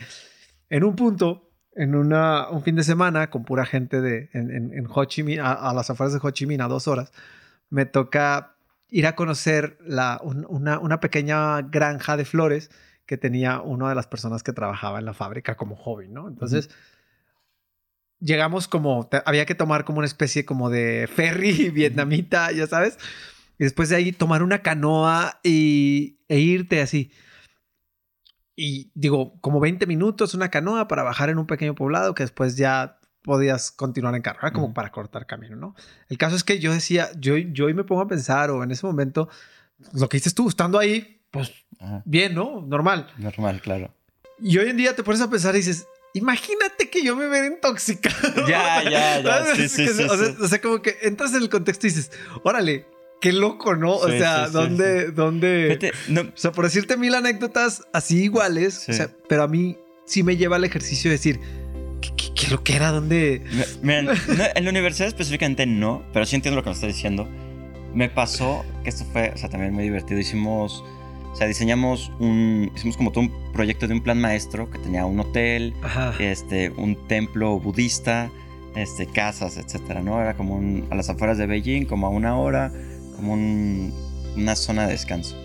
en 0.70 0.84
un 0.84 0.96
punto 0.96 1.49
en 1.80 1.96
una, 1.96 2.50
un 2.50 2.62
fin 2.62 2.76
de 2.76 2.84
semana 2.84 3.30
con 3.30 3.46
pura 3.46 3.66
gente 3.66 4.02
de, 4.02 4.30
en, 4.34 4.52
en, 4.52 4.86
Ho 4.90 5.06
Chi 5.06 5.24
Minh, 5.24 5.40
a, 5.40 5.74
las 5.74 5.90
afueras 5.90 6.12
de 6.12 6.20
Ho 6.22 6.30
Chi 6.30 6.46
Minh, 6.46 6.60
a 6.60 6.68
dos 6.68 6.90
horas, 6.90 7.14
me 7.70 7.86
toca 7.86 8.58
ir 8.90 9.08
a 9.08 9.16
conocer 9.16 9.78
la, 9.80 10.20
una, 10.22 10.78
una, 10.78 11.00
pequeña 11.00 11.62
granja 11.62 12.18
de 12.18 12.26
flores 12.26 12.70
que 13.06 13.18
tenía 13.18 13.62
una 13.62 13.88
de 13.88 13.96
las 13.96 14.08
personas 14.08 14.44
que 14.44 14.52
trabajaba 14.52 15.00
en 15.00 15.06
la 15.06 15.14
fábrica 15.14 15.56
como 15.56 15.78
hobby, 15.78 16.10
¿no? 16.10 16.28
Entonces, 16.28 16.70
llegamos 18.20 18.68
como, 18.68 19.10
había 19.26 19.46
que 19.46 19.56
tomar 19.56 19.86
como 19.86 20.00
una 20.00 20.08
especie 20.08 20.44
como 20.44 20.70
de 20.70 21.08
ferry 21.08 21.70
vietnamita, 21.74 22.52
ya 22.52 22.68
sabes, 22.68 22.98
y 23.58 23.64
después 23.64 23.88
de 23.88 23.96
ahí 23.96 24.12
tomar 24.12 24.44
una 24.44 24.62
canoa 24.64 25.40
y, 25.44 26.18
e 26.28 26.40
irte 26.40 26.82
así 26.82 27.10
y 28.62 28.92
digo, 28.94 29.40
como 29.40 29.62
20 29.62 29.86
minutos, 29.86 30.34
una 30.34 30.50
canoa 30.50 30.90
para 30.90 31.04
bajar 31.04 31.30
en 31.30 31.40
un 31.40 31.48
pequeño 31.48 31.76
poblado 31.76 32.14
que 32.14 32.24
después 32.24 32.58
ya 32.58 33.00
podías 33.22 33.72
continuar 33.72 34.16
en 34.16 34.22
carro, 34.22 34.52
como 34.52 34.74
para 34.74 34.92
cortar 34.92 35.26
camino, 35.26 35.56
¿no? 35.56 35.76
El 36.10 36.18
caso 36.18 36.36
es 36.36 36.44
que 36.44 36.60
yo 36.60 36.74
decía, 36.74 37.10
yo, 37.18 37.38
yo 37.38 37.68
hoy 37.68 37.74
me 37.74 37.86
pongo 37.86 38.02
a 38.02 38.08
pensar, 38.10 38.52
o 38.52 38.62
en 38.62 38.72
ese 38.72 38.86
momento, 38.86 39.30
lo 39.94 40.10
que 40.10 40.18
dices 40.18 40.36
tú, 40.36 40.50
estando 40.50 40.78
ahí, 40.78 41.22
pues 41.32 41.54
bien, 42.04 42.36
¿no? 42.36 42.62
Normal. 42.62 43.08
Normal, 43.18 43.62
claro. 43.62 43.94
Y 44.42 44.58
hoy 44.58 44.70
en 44.70 44.76
día 44.76 44.94
te 44.94 45.04
pones 45.04 45.22
a 45.22 45.30
pensar 45.30 45.56
y 45.56 45.60
dices, 45.60 45.88
imagínate 46.14 46.90
que 46.90 47.02
yo 47.02 47.16
me 47.16 47.30
hubiera 47.30 47.48
intoxicado. 47.48 48.46
Ya, 48.46 48.84
ya, 48.84 49.22
ya. 49.22 49.46
Sí, 49.56 49.70
sí, 49.70 49.88
sí, 49.88 50.04
o, 50.04 50.48
sea, 50.50 50.60
como 50.60 50.82
que 50.82 50.98
entras 51.04 51.34
en 51.34 51.44
el 51.44 51.50
contexto 51.50 51.88
y 51.88 51.92
dices, 51.92 52.12
órale, 52.44 52.88
qué 53.22 53.34
loco, 53.34 53.76
¿no? 53.76 53.96
O 53.96 54.08
sea, 54.10 54.48
¿dónde, 54.50 55.12
dónde? 55.12 55.68
O 56.18 56.32
sea, 56.36 56.52
por 56.52 56.66
decirte 56.66 56.98
mil 56.98 57.14
anécdotas 57.16 57.84
así 57.94 58.24
iguales, 58.24 58.88
o 58.90 58.94
sea, 58.94 59.10
pero 59.28 59.44
a 59.44 59.48
mí 59.48 59.78
sí 60.06 60.24
me 60.24 60.38
lleva 60.38 60.56
al 60.56 60.64
ejercicio 60.64 61.10
de 61.12 61.18
decir, 61.18 61.40
¿qué, 62.02 62.12
qué, 62.36 62.48
lo 62.50 62.64
que 62.64 62.76
era? 62.76 62.92
¿Dónde? 62.92 63.42
Miren, 63.82 64.10
en 64.56 64.64
la 64.64 64.70
universidad 64.70 65.08
específicamente 65.08 65.66
no, 65.66 66.04
pero 66.14 66.26
sí 66.26 66.36
entiendo 66.36 66.56
lo 66.58 66.64
que 66.64 66.70
me 66.70 66.76
estás 66.76 66.88
diciendo. 66.94 67.28
Me 67.94 68.08
pasó 68.10 68.64
que 68.84 68.90
esto 68.90 69.04
fue, 69.12 69.32
o 69.34 69.38
sea, 69.38 69.50
también 69.50 69.74
muy 69.74 69.84
divertido. 69.84 70.20
Hicimos, 70.20 70.84
o 71.32 71.36
sea, 71.36 71.48
diseñamos 71.48 72.12
un, 72.20 72.72
hicimos 72.76 72.96
como 72.98 73.12
todo 73.12 73.22
un 73.26 73.52
proyecto 73.52 73.88
de 73.88 73.96
un 73.96 74.02
plan 74.04 74.22
maestro 74.22 74.70
que 74.70 74.78
tenía 74.78 75.06
un 75.06 75.20
hotel, 75.20 75.74
este, 76.20 76.70
un 76.70 77.08
templo 77.08 77.60
budista, 77.60 78.30
este, 78.76 79.08
casas, 79.08 79.58
etcétera, 79.58 80.02
¿no? 80.04 80.22
Era 80.22 80.36
como 80.36 80.56
un- 80.56 80.86
a 80.92 80.96
las 80.96 81.10
afueras 81.10 81.38
de 81.40 81.48
Beijing, 81.48 81.86
como 81.86 82.06
a 82.06 82.10
una 82.12 82.38
hora, 82.38 82.72
como 83.20 83.34
un- 83.34 83.94
una 84.36 84.56
zona 84.56 84.86
de 84.86 84.94
descanso. 84.94 85.36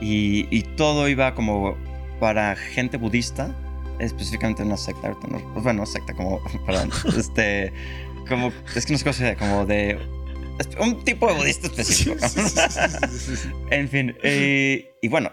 Y, 0.00 0.46
y 0.50 0.62
todo 0.62 1.08
iba 1.08 1.34
como 1.34 1.76
para 2.18 2.56
gente 2.56 2.96
budista, 2.96 3.54
específicamente 3.98 4.62
una 4.62 4.76
secta, 4.78 5.08
ahorita 5.08 5.28
no- 5.28 5.52
pues 5.52 5.62
bueno, 5.64 5.84
secta, 5.86 6.14
como, 6.14 6.40
perdón, 6.66 6.90
este, 7.18 7.72
como, 8.28 8.52
es 8.74 8.86
que 8.86 8.92
no 8.92 8.98
sé 8.98 9.04
cómo 9.04 9.12
se 9.12 9.36
como 9.36 9.66
de, 9.66 9.98
un 10.80 11.04
tipo 11.04 11.26
de 11.26 11.34
budista 11.34 11.66
específico. 11.68 12.16
En 13.70 13.88
fin, 13.88 14.14
eh, 14.22 14.94
y 15.02 15.08
bueno, 15.08 15.32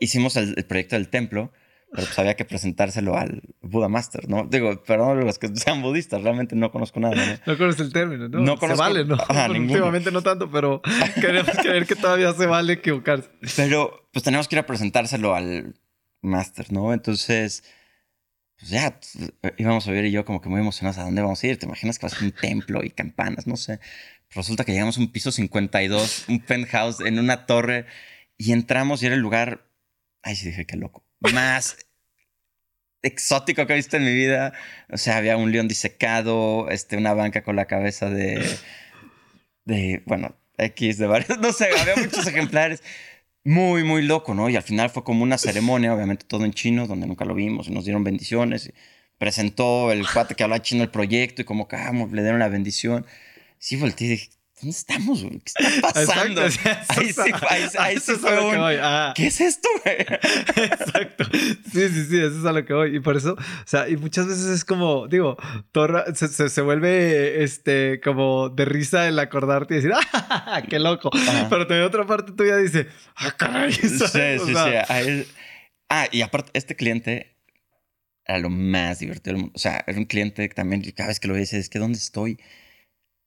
hicimos 0.00 0.36
el, 0.36 0.54
el 0.56 0.64
proyecto 0.64 0.96
del 0.96 1.08
templo, 1.08 1.50
pero 1.96 2.06
pues 2.08 2.18
había 2.18 2.36
que 2.36 2.44
presentárselo 2.44 3.16
al 3.16 3.42
Buda 3.62 3.88
Master, 3.88 4.28
¿no? 4.28 4.44
Digo, 4.44 4.82
perdón 4.84 5.24
los 5.24 5.38
que 5.38 5.48
sean 5.56 5.80
budistas, 5.80 6.22
realmente 6.22 6.54
no 6.54 6.70
conozco 6.70 7.00
nada. 7.00 7.16
¿no? 7.16 7.52
No 7.52 7.58
conoces 7.58 7.80
el 7.80 7.92
término, 7.92 8.28
¿no? 8.28 8.40
No 8.40 8.52
se 8.54 8.58
conozco- 8.60 8.78
vale, 8.78 9.04
¿no? 9.06 9.14
Ajá. 9.14 9.46
Últimamente 9.50 10.12
no 10.12 10.22
tanto, 10.22 10.50
pero 10.50 10.82
queremos 11.20 11.56
creer 11.56 11.86
que 11.86 11.96
todavía 11.96 12.32
se 12.34 12.44
vale 12.46 12.74
equivocarse. 12.74 13.30
Pero 13.56 14.08
pues 14.12 14.22
tenemos 14.22 14.46
que 14.46 14.56
ir 14.56 14.60
a 14.60 14.66
presentárselo 14.66 15.34
al 15.34 15.74
Master, 16.20 16.70
¿no? 16.70 16.92
Entonces, 16.92 17.64
pues 18.58 18.70
ya 18.70 19.00
pues, 19.00 19.32
íbamos 19.56 19.88
a 19.88 19.90
ver 19.90 20.04
y 20.04 20.10
yo 20.12 20.24
como 20.26 20.40
que 20.42 20.50
muy 20.50 20.60
emocionados 20.60 20.98
a 20.98 21.04
dónde 21.04 21.22
vamos 21.22 21.42
a 21.42 21.46
ir. 21.46 21.58
¿Te 21.58 21.64
imaginas 21.66 21.98
que 21.98 22.06
vas 22.06 22.20
a 22.20 22.24
un 22.24 22.32
templo 22.32 22.84
y 22.84 22.90
campanas? 22.90 23.46
No 23.46 23.56
sé. 23.56 23.80
Resulta 24.30 24.64
que 24.64 24.72
llegamos 24.72 24.98
a 24.98 25.00
un 25.00 25.12
piso 25.12 25.32
52, 25.32 26.26
un 26.28 26.40
penthouse 26.40 27.00
en 27.00 27.18
una 27.18 27.46
torre 27.46 27.86
y 28.36 28.52
entramos 28.52 29.02
y 29.02 29.06
era 29.06 29.14
el 29.14 29.20
lugar, 29.22 29.66
ay 30.22 30.36
sí 30.36 30.48
dije 30.48 30.66
qué 30.66 30.76
loco, 30.76 31.04
más 31.32 31.76
exótico 33.06 33.66
que 33.66 33.72
he 33.72 33.76
visto 33.76 33.96
en 33.96 34.04
mi 34.04 34.14
vida. 34.14 34.52
O 34.90 34.96
sea, 34.96 35.16
había 35.16 35.36
un 35.36 35.52
león 35.52 35.68
disecado, 35.68 36.68
este, 36.70 36.96
una 36.96 37.14
banca 37.14 37.42
con 37.42 37.56
la 37.56 37.66
cabeza 37.66 38.10
de, 38.10 38.44
de, 39.64 40.02
bueno, 40.06 40.36
X 40.58 40.98
de 40.98 41.06
varios, 41.06 41.38
no 41.40 41.52
sé, 41.52 41.68
había 41.78 41.96
muchos 41.96 42.26
ejemplares. 42.26 42.82
Muy, 43.44 43.84
muy 43.84 44.02
loco, 44.02 44.34
¿no? 44.34 44.48
Y 44.50 44.56
al 44.56 44.62
final 44.64 44.90
fue 44.90 45.04
como 45.04 45.22
una 45.22 45.38
ceremonia, 45.38 45.94
obviamente 45.94 46.26
todo 46.26 46.44
en 46.44 46.52
chino, 46.52 46.88
donde 46.88 47.06
nunca 47.06 47.24
lo 47.24 47.34
vimos, 47.34 47.68
y 47.68 47.70
nos 47.70 47.84
dieron 47.84 48.02
bendiciones. 48.02 48.72
Presentó 49.18 49.92
el 49.92 50.04
cuate 50.12 50.34
que 50.34 50.42
hablaba 50.42 50.62
chino 50.62 50.82
el 50.82 50.90
proyecto 50.90 51.42
y 51.42 51.44
como 51.44 51.68
ah, 51.70 51.92
le 51.92 52.22
dieron 52.22 52.40
la 52.40 52.48
bendición. 52.48 53.06
Sí, 53.58 53.76
volteé 53.76 54.08
y 54.08 54.10
dije, 54.10 54.30
¿dónde 54.60 54.70
estamos, 54.70 55.22
güey? 55.22 55.40
¿Qué 55.40 55.66
está 55.66 55.92
pasando? 55.92 56.42
Exacto, 56.44 56.94
ahí 57.00 57.12
sí, 57.12 57.20
ahí, 57.48 57.68
ahí 57.78 58.00
sí 58.00 58.12
fue 58.14 58.40
un... 58.40 58.54
Ah. 58.58 59.12
¿Qué 59.14 59.26
es 59.26 59.40
esto, 59.40 59.68
güey? 59.84 59.96
Exacto. 60.00 61.24
Sí, 61.32 61.88
sí, 61.88 62.04
sí, 62.06 62.18
eso 62.18 62.38
es 62.38 62.44
a 62.44 62.52
lo 62.52 62.64
que 62.64 62.72
voy. 62.72 62.96
Y 62.96 63.00
por 63.00 63.16
eso, 63.16 63.34
o 63.34 63.66
sea, 63.66 63.88
y 63.88 63.96
muchas 63.96 64.26
veces 64.26 64.46
es 64.46 64.64
como, 64.64 65.08
digo, 65.08 65.36
torra, 65.72 66.04
se, 66.14 66.28
se, 66.28 66.48
se 66.48 66.60
vuelve 66.62 67.44
este, 67.44 68.00
como 68.02 68.48
de 68.48 68.64
risa 68.64 69.06
el 69.08 69.18
acordarte 69.18 69.74
y 69.74 69.76
decir, 69.78 69.92
¡ah, 70.12 70.62
qué 70.68 70.78
loco! 70.78 71.10
Ajá. 71.12 71.48
Pero 71.50 71.66
también 71.66 71.86
otra 71.86 72.06
parte 72.06 72.32
tuya 72.32 72.56
dice, 72.56 72.88
¡ah, 73.16 73.32
caray! 73.36 73.72
Sí, 73.72 73.88
¿sabes? 73.98 74.40
O 74.42 74.46
sí, 74.46 74.52
sea, 74.54 74.84
sí. 74.86 74.92
a 74.92 75.00
él- 75.00 75.26
Ah, 75.88 76.08
y 76.10 76.22
aparte, 76.22 76.50
este 76.54 76.74
cliente 76.74 77.36
era 78.24 78.38
lo 78.38 78.50
más 78.50 78.98
divertido 78.98 79.34
del 79.34 79.42
mundo. 79.42 79.52
O 79.54 79.58
sea, 79.58 79.84
era 79.86 79.96
un 79.98 80.04
cliente 80.06 80.48
que 80.48 80.54
también, 80.54 80.82
cada 80.96 81.08
vez 81.08 81.20
que 81.20 81.28
lo 81.28 81.34
veía, 81.34 81.42
decía, 81.42 81.58
es 81.60 81.68
que 81.68 81.78
¿dónde 81.78 81.98
estoy? 81.98 82.40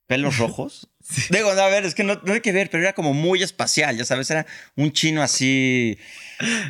Pelos 0.08 0.38
rojos. 0.40 0.90
Sí. 1.10 1.24
Digo, 1.32 1.49
a 1.49 1.70
ver, 1.70 1.86
es 1.86 1.95
que 1.95 2.03
no, 2.03 2.22
no 2.24 2.34
hay 2.34 2.41
que 2.41 2.51
ver, 2.51 2.70
pero 2.70 2.84
era 2.84 2.93
como 2.93 3.14
muy 3.14 3.41
espacial, 3.41 3.97
ya 3.97 4.05
sabes, 4.05 4.30
era 4.30 4.45
un 4.76 4.91
chino 4.91 5.24
así. 5.24 5.97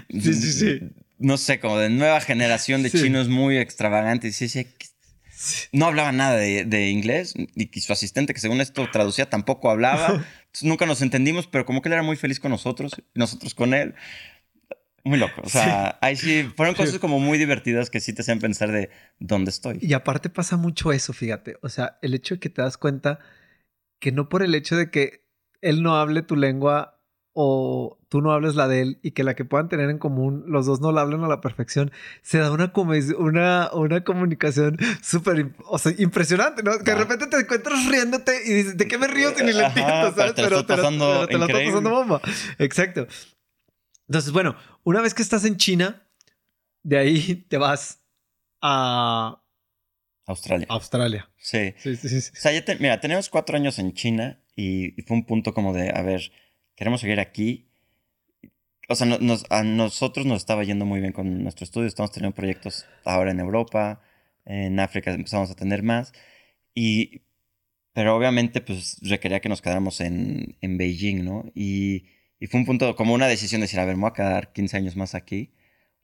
Sí, 0.09 0.33
sí, 0.33 0.53
sí. 0.53 0.79
No 1.17 1.37
sé, 1.37 1.59
como 1.59 1.77
de 1.77 1.89
nueva 1.89 2.21
generación 2.21 2.81
de 2.81 2.89
Sí. 2.89 3.01
chinos 3.03 3.27
muy 3.27 3.57
extravagantes. 3.57 4.41
Y 4.41 4.47
sí, 4.47 4.63
sí, 4.63 4.67
Sí. 5.31 5.67
no 5.73 5.85
hablaba 5.87 6.11
nada 6.13 6.37
de, 6.37 6.63
de 6.65 6.89
inglés 6.89 7.33
y, 7.35 7.69
y 7.77 7.81
su 7.81 7.91
asistente, 7.91 8.33
que 8.33 8.39
según 8.39 8.61
esto 8.61 8.89
traducía, 8.91 9.29
tampoco 9.29 9.69
hablaba. 9.69 10.07
Entonces, 10.07 10.63
nunca 10.63 10.85
nos 10.85 11.01
entendimos, 11.01 11.47
pero 11.47 11.65
como 11.65 11.81
que 11.81 11.89
él 11.89 11.93
era 11.93 12.03
muy 12.03 12.15
feliz 12.15 12.39
con 12.39 12.51
nosotros 12.51 12.93
y 13.13 13.19
nosotros 13.19 13.53
con 13.55 13.73
él. 13.73 13.93
Muy 15.03 15.17
loco. 15.17 15.41
O 15.43 15.49
sea, 15.49 15.97
ahí 16.01 16.15
sí 16.15 16.49
fueron 16.55 16.75
Sí. 16.75 16.81
cosas 16.83 16.99
como 16.99 17.19
muy 17.19 17.37
divertidas 17.37 17.89
que 17.89 17.99
sí 17.99 18.13
te 18.13 18.21
hacían 18.21 18.39
pensar 18.39 18.71
de 18.71 18.89
dónde 19.19 19.49
estoy. 19.51 19.79
Y 19.81 19.93
aparte 19.93 20.29
pasa 20.29 20.55
mucho 20.57 20.91
eso, 20.91 21.13
fíjate. 21.13 21.57
O 21.61 21.69
sea, 21.69 21.97
el 22.01 22.13
hecho 22.13 22.35
de 22.35 22.39
que 22.39 22.49
te 22.49 22.61
das 22.61 22.77
cuenta 22.77 23.19
que 24.00 24.12
no 24.12 24.30
por 24.30 24.43
el 24.43 24.56
hecho 24.56 24.76
de 24.76 24.89
que 24.89 25.26
él 25.62 25.84
no 25.84 25.95
hable 25.95 26.22
tu 26.22 26.36
lengua 26.36 27.00
o 27.34 28.00
tú 28.10 28.22
no 28.22 28.34
hables 28.34 28.56
la 28.56 28.68
de 28.68 28.82
él 28.82 29.00
y 29.04 29.12
que 29.12 29.24
la 29.24 29.36
que 29.36 29.45
puedan 29.45 29.70
tener 29.70 29.89
en 29.89 30.00
común, 30.00 30.43
los 30.47 30.66
dos 30.66 30.82
no 30.82 30.91
la 30.91 31.02
hablan 31.02 31.24
a 31.24 31.28
la 31.28 31.41
perfección, 31.41 31.91
se 32.22 32.39
da 32.39 32.52
una, 32.52 32.74
una, 33.18 33.70
una 33.72 34.04
comunicación 34.04 34.78
súper 35.02 35.54
o 35.68 35.78
sea, 35.78 35.93
impresionante, 35.97 36.64
¿no? 36.64 36.78
Que 36.80 36.91
de 36.91 36.95
repente 36.95 37.28
te 37.28 37.38
encuentras 37.38 37.86
riéndote 37.88 38.34
y 38.45 38.54
dices, 38.54 38.78
¿de 38.78 38.88
qué 38.88 38.97
me 38.97 39.08
río 39.08 39.34
si 39.36 39.43
ni 39.43 39.54
le 39.54 39.66
entiendo, 39.66 40.14
pero 40.16 40.34
¿sabes? 40.34 40.36
te 40.36 40.66
pasando 40.66 41.06
pero 41.06 41.28
te 41.28 41.38
la 41.38 41.45
estás 41.45 41.62
increíble. 41.62 41.72
pasando 41.72 41.89
bomba. 41.91 42.22
Exacto. 42.58 43.08
Entonces, 44.08 44.32
bueno, 44.32 44.56
una 44.84 45.02
vez 45.02 45.14
que 45.14 45.22
estás 45.22 45.45
en 45.45 45.58
China, 45.58 46.02
de 46.84 46.97
ahí 46.97 47.45
te 47.47 47.58
vas 47.58 48.02
a 48.62 49.41
Australia. 50.30 50.67
Australia. 50.69 51.30
Sí. 51.38 51.73
Sí, 51.77 51.95
sí, 51.95 52.09
sí. 52.21 52.32
O 52.34 52.39
sea, 52.39 52.51
ya 52.51 52.63
te- 52.63 52.75
mira, 52.77 52.99
tenemos 52.99 53.30
cuatro 53.30 53.55
años 53.57 53.80
en 53.80 53.93
China 53.93 54.39
y, 54.55 54.99
y 54.99 55.03
fue 55.03 55.17
un 55.17 55.25
punto 55.25 55.53
como 55.53 55.73
de, 55.73 55.89
a 55.89 56.01
ver, 56.01 56.32
queremos 56.75 57.01
seguir 57.01 57.19
aquí. 57.19 57.67
O 58.88 58.95
sea, 58.95 59.05
no- 59.07 59.19
nos- 59.19 59.45
a 59.49 59.63
nosotros 59.63 60.25
nos 60.25 60.38
estaba 60.38 60.63
yendo 60.63 60.86
muy 60.86 60.99
bien 61.01 61.13
con 61.13 61.43
nuestro 61.43 61.63
estudio. 61.63 61.88
Estamos 61.88 62.11
teniendo 62.11 62.36
proyectos 62.36 62.86
ahora 63.05 63.32
en 63.32 63.39
Europa, 63.39 64.01
en 64.45 64.80
África 64.80 65.11
empezamos 65.11 65.51
a 65.51 65.55
tener 65.55 65.84
más. 65.84 66.13
Y, 66.73 67.21
pero 67.93 68.15
obviamente, 68.15 68.61
pues 68.61 68.97
requería 69.01 69.39
que 69.41 69.49
nos 69.49 69.61
quedáramos 69.61 69.99
en, 70.01 70.57
en 70.61 70.77
Beijing, 70.77 71.23
¿no? 71.25 71.51
Y, 71.55 72.05
y 72.39 72.47
fue 72.47 72.59
un 72.59 72.65
punto, 72.65 72.95
como 72.95 73.13
una 73.13 73.27
decisión 73.27 73.61
de 73.61 73.65
decir, 73.65 73.80
a 73.80 73.86
ver, 73.86 73.95
me 73.95 74.01
voy 74.01 74.11
a 74.11 74.13
quedar 74.13 74.53
15 74.53 74.77
años 74.77 74.95
más 74.95 75.15
aquí. 75.15 75.51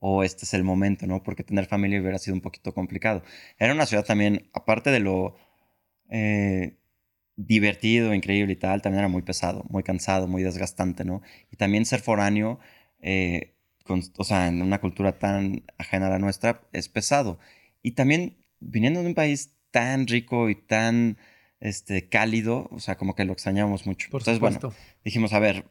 O 0.07 0.23
este 0.23 0.45
es 0.45 0.53
el 0.53 0.63
momento, 0.63 1.07
¿no? 1.07 1.23
Porque 1.23 1.43
tener 1.43 1.65
familia 1.65 1.99
hubiera 1.99 2.19
sido 2.19 2.35
un 2.35 2.41
poquito 2.41 2.73
complicado. 2.73 3.23
Era 3.57 3.73
una 3.73 3.85
ciudad 3.87 4.05
también, 4.05 4.49
aparte 4.53 4.91
de 4.91 4.99
lo 4.99 5.35
eh, 6.09 6.77
divertido, 7.35 8.13
increíble 8.13 8.53
y 8.53 8.55
tal, 8.55 8.81
también 8.81 8.99
era 8.99 9.07
muy 9.07 9.23
pesado, 9.23 9.65
muy 9.69 9.83
cansado, 9.83 10.27
muy 10.27 10.43
desgastante, 10.43 11.03
¿no? 11.05 11.21
Y 11.51 11.55
también 11.57 11.85
ser 11.85 12.01
foráneo, 12.01 12.59
eh, 13.01 13.55
con- 13.83 14.03
o 14.17 14.23
sea, 14.23 14.47
en 14.47 14.61
una 14.61 14.79
cultura 14.79 15.17
tan 15.17 15.63
ajena 15.77 16.07
a 16.07 16.11
la 16.11 16.19
nuestra, 16.19 16.61
es 16.71 16.87
pesado. 16.87 17.39
Y 17.81 17.91
también 17.91 18.37
viniendo 18.59 19.01
de 19.01 19.07
un 19.07 19.15
país 19.15 19.53
tan 19.71 20.07
rico 20.07 20.49
y 20.49 20.55
tan 20.55 21.17
este, 21.59 22.07
cálido, 22.09 22.67
o 22.71 22.79
sea, 22.79 22.95
como 22.95 23.15
que 23.15 23.25
lo 23.25 23.33
extrañamos 23.33 23.85
mucho. 23.87 24.09
Por 24.11 24.21
Entonces, 24.21 24.39
bueno, 24.39 24.57
supuesto. 24.57 24.79
dijimos, 25.03 25.33
a 25.33 25.39
ver, 25.39 25.65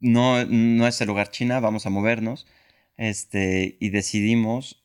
no, 0.00 0.44
no 0.46 0.86
es 0.86 1.00
el 1.00 1.08
lugar 1.08 1.30
China, 1.30 1.60
vamos 1.60 1.86
a 1.86 1.90
movernos. 1.90 2.46
Este, 2.96 3.76
y 3.80 3.90
decidimos, 3.90 4.82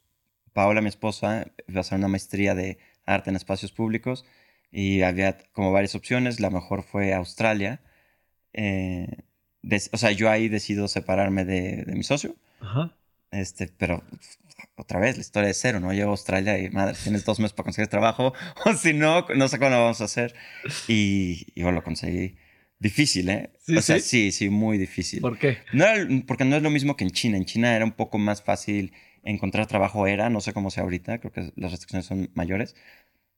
Paola, 0.53 0.82
mi 0.82 0.89
esposa, 0.89 1.51
iba 1.68 1.80
a 1.80 1.82
hacer 1.82 1.97
una 1.97 2.08
maestría 2.08 2.55
de 2.55 2.78
arte 3.05 3.30
en 3.30 3.36
espacios 3.36 3.72
públicos 3.72 4.26
y 4.72 5.01
había 5.01 5.38
como 5.53 5.72
varias 5.72 5.95
opciones. 5.95 6.39
La 6.39 6.49
mejor 6.49 6.84
fue 6.84 7.14
Australia. 7.14 7.82
Eh, 8.53 9.08
des- 9.62 9.89
o 9.93 9.97
sea, 9.97 10.12
yo 10.12 10.30
ahí 10.30 10.47
decido 10.49 10.88
separarme 10.88 11.45
de, 11.45 11.84
de 11.84 11.95
mi 11.95 12.03
socio. 12.03 12.36
Ajá. 12.60 12.95
Este, 13.32 13.68
pero 13.68 14.03
otra 14.76 14.99
vez, 14.99 15.18
la 15.18 15.22
historia 15.22 15.47
de 15.47 15.53
cero, 15.53 15.80
¿no? 15.80 15.91
Llego 15.93 16.08
a 16.10 16.12
Australia 16.12 16.58
y 16.58 16.70
madre, 16.70 16.95
tienes 17.03 17.26
dos 17.26 17.39
meses 17.39 17.53
para 17.53 17.66
conseguir 17.66 17.89
trabajo, 17.89 18.34
o 18.66 18.74
si 18.74 18.93
no, 18.93 19.26
no 19.36 19.47
sé 19.47 19.60
cómo 19.60 19.70
lo 19.72 19.82
vamos 19.84 20.01
a 20.01 20.05
hacer. 20.05 20.34
Y, 20.88 21.47
y 21.55 21.64
bueno, 21.64 21.78
lo 21.80 21.84
conseguí. 21.84 22.38
Difícil, 22.80 23.30
¿eh? 23.30 23.51
Sí, 23.59 23.75
o 23.75 23.82
sea, 23.82 23.99
sí. 23.99 24.32
sí, 24.32 24.32
sí, 24.32 24.49
muy 24.49 24.78
difícil. 24.78 25.21
¿Por 25.21 25.39
qué? 25.39 25.57
No 25.73 25.86
era 25.86 26.07
porque 26.28 26.45
no 26.45 26.55
es 26.55 26.61
lo 26.61 26.69
mismo 26.69 26.95
que 26.95 27.03
en 27.03 27.11
China. 27.11 27.38
En 27.38 27.45
China 27.45 27.75
era 27.75 27.84
un 27.84 27.93
poco 27.93 28.17
más 28.17 28.43
fácil 28.43 28.93
encontrar 29.23 29.67
trabajo, 29.67 30.07
era, 30.07 30.30
no 30.30 30.41
sé 30.41 30.53
cómo 30.53 30.71
sea 30.71 30.84
ahorita, 30.84 31.19
creo 31.19 31.32
que 31.32 31.51
las 31.55 31.71
restricciones 31.71 32.05
son 32.05 32.30
mayores, 32.34 32.75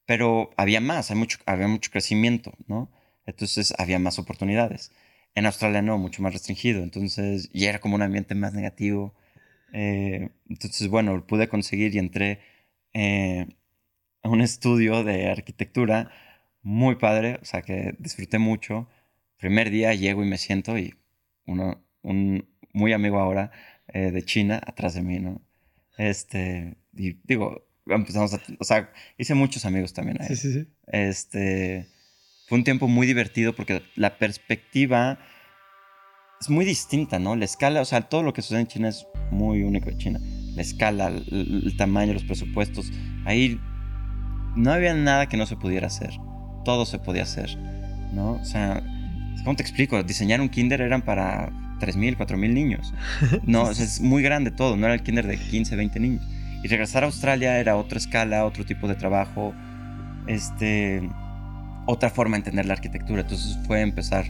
pero 0.05 0.51
había 0.57 0.81
más, 0.81 1.09
hay 1.09 1.17
mucho, 1.17 1.39
había 1.45 1.67
mucho 1.67 1.89
crecimiento, 1.91 2.53
¿no? 2.67 2.91
Entonces 3.25 3.73
había 3.77 3.99
más 3.99 4.19
oportunidades. 4.19 4.91
En 5.35 5.45
Australia 5.45 5.81
no, 5.81 5.97
mucho 5.97 6.21
más 6.21 6.33
restringido, 6.33 6.83
entonces, 6.83 7.49
y 7.53 7.65
era 7.65 7.79
como 7.79 7.95
un 7.95 8.01
ambiente 8.01 8.35
más 8.35 8.53
negativo. 8.53 9.15
Eh, 9.73 10.29
entonces, 10.49 10.87
bueno, 10.87 11.25
pude 11.25 11.47
conseguir 11.47 11.95
y 11.95 11.99
entré 11.99 12.39
eh, 12.93 13.47
a 14.23 14.29
un 14.29 14.41
estudio 14.41 15.03
de 15.03 15.29
arquitectura 15.29 16.11
muy 16.61 16.95
padre, 16.95 17.39
o 17.41 17.45
sea, 17.45 17.61
que 17.61 17.95
disfruté 17.99 18.39
mucho. 18.39 18.87
Primer 19.39 19.69
día 19.69 19.93
llego 19.93 20.23
y 20.23 20.27
me 20.27 20.37
siento 20.37 20.77
y 20.77 20.95
uno, 21.45 21.81
un 22.01 22.47
muy 22.73 22.91
amigo 22.93 23.19
ahora 23.19 23.51
eh, 23.87 24.11
de 24.11 24.23
China 24.23 24.61
atrás 24.65 24.93
de 24.93 25.01
mí, 25.01 25.19
¿no? 25.19 25.41
Este, 25.97 26.75
y 26.93 27.13
digo, 27.23 27.65
empezamos 27.87 28.33
a, 28.33 28.41
o 28.59 28.63
sea, 28.63 28.91
hice 29.17 29.33
muchos 29.35 29.63
amigos 29.65 29.93
también 29.93 30.21
ahí. 30.21 30.27
Sí, 30.27 30.35
sí, 30.35 30.53
sí. 30.53 30.67
Este, 30.87 31.87
fue 32.47 32.57
un 32.57 32.65
tiempo 32.65 32.89
muy 32.89 33.07
divertido 33.07 33.55
porque 33.55 33.81
la 33.95 34.17
perspectiva 34.17 35.19
es 36.41 36.49
muy 36.49 36.65
distinta, 36.65 37.17
¿no? 37.17 37.37
La 37.37 37.45
escala, 37.45 37.81
o 37.81 37.85
sea, 37.85 38.01
todo 38.01 38.23
lo 38.23 38.33
que 38.33 38.41
sucede 38.41 38.59
en 38.59 38.67
China 38.67 38.89
es 38.89 39.07
muy 39.31 39.63
único 39.63 39.89
de 39.89 39.97
China. 39.97 40.19
La 40.55 40.61
escala, 40.61 41.07
el, 41.07 41.63
el 41.65 41.77
tamaño, 41.77 42.11
los 42.11 42.25
presupuestos. 42.25 42.91
Ahí 43.25 43.57
no 44.57 44.71
había 44.73 44.93
nada 44.93 45.27
que 45.27 45.37
no 45.37 45.45
se 45.45 45.55
pudiera 45.55 45.87
hacer. 45.87 46.11
Todo 46.65 46.85
se 46.85 46.99
podía 46.99 47.23
hacer, 47.23 47.57
¿no? 48.13 48.33
O 48.33 48.45
sea, 48.45 48.83
¿cómo 49.43 49.55
te 49.55 49.63
explico? 49.63 50.01
Diseñar 50.03 50.41
un 50.41 50.49
kinder 50.49 50.81
eran 50.81 51.01
para 51.01 51.49
3.000, 51.79 52.17
4.000 52.17 52.53
niños. 52.53 52.93
No, 53.43 53.63
o 53.63 53.73
sea, 53.73 53.85
es 53.85 54.01
muy 54.01 54.21
grande 54.21 54.51
todo, 54.51 54.75
no 54.77 54.85
era 54.85 54.95
el 54.95 55.01
kinder 55.01 55.25
de 55.27 55.37
15, 55.37 55.75
20 55.75 55.99
niños. 55.99 56.27
Y 56.63 56.67
regresar 56.67 57.03
a 57.03 57.07
Australia 57.07 57.57
era 57.59 57.75
otra 57.75 57.97
escala, 57.97 58.45
otro 58.45 58.65
tipo 58.65 58.87
de 58.87 58.95
trabajo, 58.95 59.53
este, 60.27 61.01
otra 61.85 62.09
forma 62.09 62.35
de 62.35 62.39
entender 62.39 62.65
la 62.65 62.73
arquitectura. 62.73 63.21
Entonces 63.21 63.57
fue 63.65 63.81
empezar, 63.81 64.25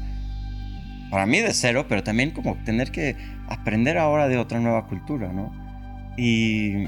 para 1.09 1.25
mí 1.25 1.39
de 1.39 1.53
cero, 1.53 1.85
pero 1.89 2.03
también 2.03 2.31
como 2.31 2.55
tener 2.63 2.91
que 2.91 3.15
aprender 3.47 3.97
ahora 3.97 4.27
de 4.27 4.37
otra 4.37 4.59
nueva 4.59 4.85
cultura, 4.87 5.33
¿no? 5.33 5.51
Y, 6.17 6.87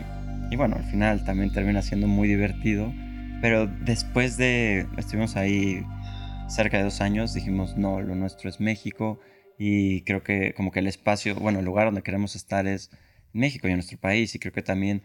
y 0.51 0.55
bueno, 0.55 0.75
al 0.75 0.83
final 0.83 1.23
también 1.23 1.51
termina 1.51 1.81
siendo 1.81 2.07
muy 2.07 2.27
divertido, 2.27 2.93
pero 3.41 3.65
después 3.65 4.37
de, 4.37 4.85
estuvimos 4.97 5.35
ahí 5.35 5.83
cerca 6.51 6.77
de 6.77 6.83
dos 6.83 7.01
años, 7.01 7.33
dijimos, 7.33 7.77
no, 7.77 8.01
lo 8.01 8.13
nuestro 8.15 8.49
es 8.49 8.59
México 8.59 9.19
y 9.57 10.01
creo 10.01 10.21
que 10.21 10.53
como 10.53 10.71
que 10.71 10.79
el 10.79 10.87
espacio, 10.87 11.35
bueno, 11.35 11.59
el 11.59 11.65
lugar 11.65 11.85
donde 11.85 12.03
queremos 12.03 12.35
estar 12.35 12.67
es 12.67 12.91
México 13.31 13.67
y 13.67 13.71
en 13.71 13.77
nuestro 13.77 13.97
país 13.97 14.35
y 14.35 14.39
creo 14.39 14.51
que 14.51 14.61
también 14.61 15.03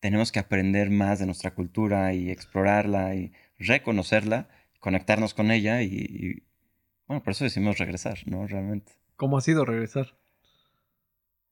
tenemos 0.00 0.30
que 0.30 0.40
aprender 0.40 0.90
más 0.90 1.18
de 1.18 1.26
nuestra 1.26 1.54
cultura 1.54 2.12
y 2.12 2.30
explorarla 2.30 3.14
y 3.14 3.32
reconocerla, 3.58 4.48
conectarnos 4.78 5.32
con 5.32 5.50
ella 5.50 5.80
y, 5.82 6.42
bueno, 7.06 7.22
por 7.22 7.32
eso 7.32 7.44
decidimos 7.44 7.78
regresar, 7.78 8.18
¿no? 8.26 8.46
Realmente. 8.46 8.92
¿Cómo 9.16 9.38
ha 9.38 9.40
sido 9.40 9.64
regresar? 9.64 10.18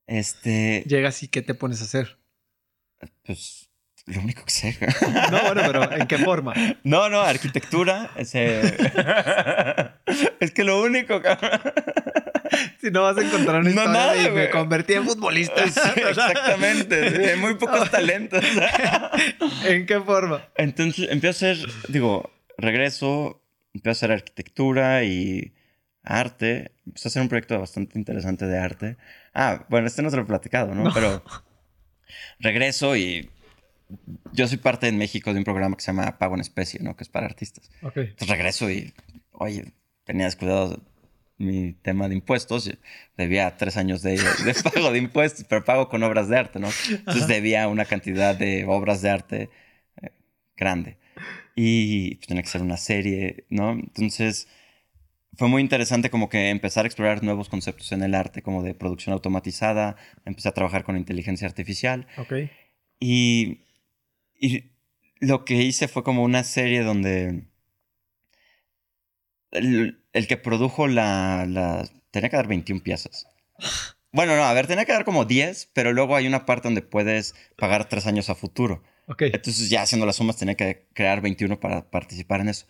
Este... 0.07 0.85
Llegas 0.87 1.23
y 1.23 1.29
¿qué 1.29 1.41
te 1.41 1.55
pones 1.55 1.81
a 1.81 1.85
hacer? 1.85 2.19
Pues 3.25 3.72
lo 4.07 4.21
único 4.21 4.45
que 4.45 4.51
sé. 4.51 4.79
No, 5.31 5.43
bueno, 5.43 5.63
pero 5.67 5.93
¿en 5.93 6.07
qué 6.07 6.19
forma? 6.19 6.55
No, 6.83 7.09
no, 7.09 7.21
arquitectura. 7.21 8.11
Ese... 8.17 8.61
es 10.41 10.51
que 10.51 10.65
lo 10.65 10.83
único, 10.83 11.21
cabrón. 11.23 11.61
Si 12.81 12.91
no 12.91 13.03
vas 13.03 13.17
a 13.17 13.23
encontrar 13.23 13.61
una 13.61 13.71
historia 13.71 13.93
nada, 13.93 14.15
de 14.15 14.31
me 14.31 14.51
convertí 14.51 14.95
en 14.95 15.05
futbolista. 15.05 15.67
Sí, 15.69 15.81
exactamente. 16.09 17.37
muy 17.37 17.55
pocos 17.55 17.91
talentos. 17.91 18.45
¿En 19.65 19.87
qué 19.87 20.01
forma? 20.01 20.49
Entonces 20.57 21.09
empiezo 21.11 21.47
a 21.47 21.51
hacer, 21.53 21.67
digo, 21.89 22.31
regreso, 22.59 23.43
empiezo 23.73 23.91
a 23.91 23.93
hacer 23.93 24.13
arquitectura 24.13 25.05
y 25.05 25.55
arte. 26.03 26.73
Empiezo 26.87 27.09
a 27.09 27.11
hacer 27.11 27.23
un 27.23 27.29
proyecto 27.29 27.59
bastante 27.59 27.99
interesante 27.99 28.47
de 28.47 28.59
arte. 28.59 28.97
Ah, 29.33 29.65
bueno, 29.69 29.87
este 29.87 30.03
no 30.03 30.11
te 30.11 30.17
lo 30.17 30.23
he 30.23 30.27
platicado, 30.27 30.75
¿no? 30.75 30.85
No. 30.85 30.93
Pero 30.93 31.23
regreso 32.39 32.97
y 32.97 33.31
yo 34.33 34.49
soy 34.49 34.59
parte 34.59 34.89
en 34.89 34.99
México 34.99 35.33
de 35.33 35.39
un 35.39 35.45
programa 35.45 35.77
que 35.77 35.83
se 35.83 35.93
llama 35.93 36.19
Pago 36.19 36.35
en 36.35 36.41
Especie, 36.41 36.81
¿no? 36.83 36.97
Que 36.97 37.05
es 37.05 37.09
para 37.09 37.27
artistas. 37.27 37.71
Ok. 37.83 37.97
Entonces 37.99 38.29
regreso 38.29 38.71
y, 38.71 38.93
oye, 39.33 39.73
tenía 40.05 40.27
descuidado 40.27 40.83
mi 41.39 41.73
tema 41.73 42.09
de 42.09 42.15
impuestos. 42.15 42.71
Debía 43.17 43.57
tres 43.57 43.77
años 43.77 44.03
de, 44.03 44.13
de 44.13 44.55
pago 44.75 44.93
de 44.93 44.99
impuestos, 44.99 45.45
pero 45.49 45.65
pago 45.65 45.89
con 45.89 46.03
obras 46.03 46.29
de 46.29 46.39
arte, 46.39 46.59
¿no? 46.59 46.69
Entonces 46.89 47.25
Ajá. 47.25 47.33
debía 47.33 47.69
una 47.69 47.85
cantidad 47.85 48.35
de 48.35 48.65
obras 48.67 49.03
de 49.03 49.11
arte 49.11 49.51
eh, 50.01 50.11
grande. 50.57 50.99
Y 51.55 52.17
pues, 52.17 52.29
tenía 52.29 52.43
que 52.43 52.49
ser 52.49 52.63
una 52.63 52.77
serie, 52.77 53.47
¿no? 53.51 53.73
Entonces 53.73 54.49
fue 55.35 55.49
muy 55.49 55.63
interesante 55.63 56.11
como 56.11 56.29
que 56.29 56.51
empezar 56.51 56.85
a 56.85 56.89
explorar 56.89 57.23
nuevos 57.23 57.49
conceptos 57.49 57.93
en 57.93 58.03
el 58.03 58.15
arte, 58.15 58.43
como 58.43 58.63
de 58.63 58.75
producción 58.75 59.13
automatizada. 59.15 59.97
Empecé 60.25 60.49
a 60.49 60.53
trabajar 60.53 60.85
con 60.85 60.97
inteligencia 60.97 61.47
artificial. 61.47 62.07
Ok. 62.19 62.35
Y, 63.01 63.65
y 64.43 64.73
lo 65.21 65.45
que 65.45 65.55
hice 65.55 65.89
fue 65.89 66.03
como 66.03 66.25
una 66.25 66.43
serie 66.43 66.83
donde 66.83 67.47
el, 69.53 70.05
el 70.13 70.27
que 70.27 70.37
produjo 70.37 70.89
la, 70.89 71.47
la... 71.49 71.89
Tenía 72.11 72.29
que 72.29 72.37
dar 72.37 72.49
21 72.49 72.83
piezas. 72.83 73.27
Bueno, 74.15 74.37
no, 74.37 74.45
a 74.45 74.53
ver, 74.53 74.67
tenía 74.67 74.85
que 74.85 74.93
dar 74.93 75.07
como 75.07 75.25
10, 75.25 75.71
pero 75.73 75.95
luego 75.95 76.15
hay 76.15 76.27
una 76.27 76.45
parte 76.45 76.69
donde 76.69 76.83
puedes 76.83 77.35
pagar 77.57 77.89
tres 77.89 78.07
años 78.07 78.29
a 78.29 78.35
futuro. 78.35 78.83
Entonces 79.33 79.71
ya 79.71 79.81
haciendo 79.81 80.05
las 80.05 80.17
sumas 80.17 80.37
tenía 80.37 80.55
que 80.55 80.87
crear 80.93 81.23
21 81.23 81.59
para 81.59 81.91
participar 81.91 82.43
en 82.43 82.51
eso. 82.51 82.67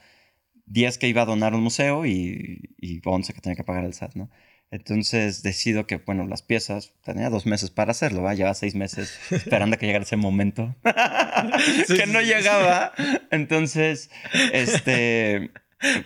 10 0.66 0.99
que 0.99 1.09
iba 1.09 1.23
a 1.23 1.25
donar 1.27 1.55
un 1.55 1.62
museo 1.64 2.07
y, 2.07 2.77
y 2.79 3.01
11 3.05 3.33
que 3.33 3.41
tenía 3.41 3.57
que 3.57 3.64
pagar 3.64 3.85
el 3.85 3.93
SAT, 3.93 4.14
¿no? 4.14 4.31
Entonces 4.73 5.43
decido 5.43 5.87
que, 5.87 5.99
bueno, 5.99 6.27
las 6.27 6.41
piezas, 6.41 6.95
tenía 7.05 7.29
dos 7.29 7.45
meses 7.45 7.70
para 7.70 7.91
hacerlo, 7.91 8.23
¿va? 8.23 8.33
Llevaba 8.33 8.55
seis 8.55 8.75
meses 8.75 9.18
esperando 9.31 9.77
a 9.77 9.79
que 9.79 9.85
llegara 9.85 10.05
ese 10.05 10.16
momento 10.16 10.75
Sí, 11.87 11.95
que 11.95 12.07
no 12.07 12.23
llegaba. 12.23 12.95
Entonces, 13.31 14.11
este, 14.55 15.51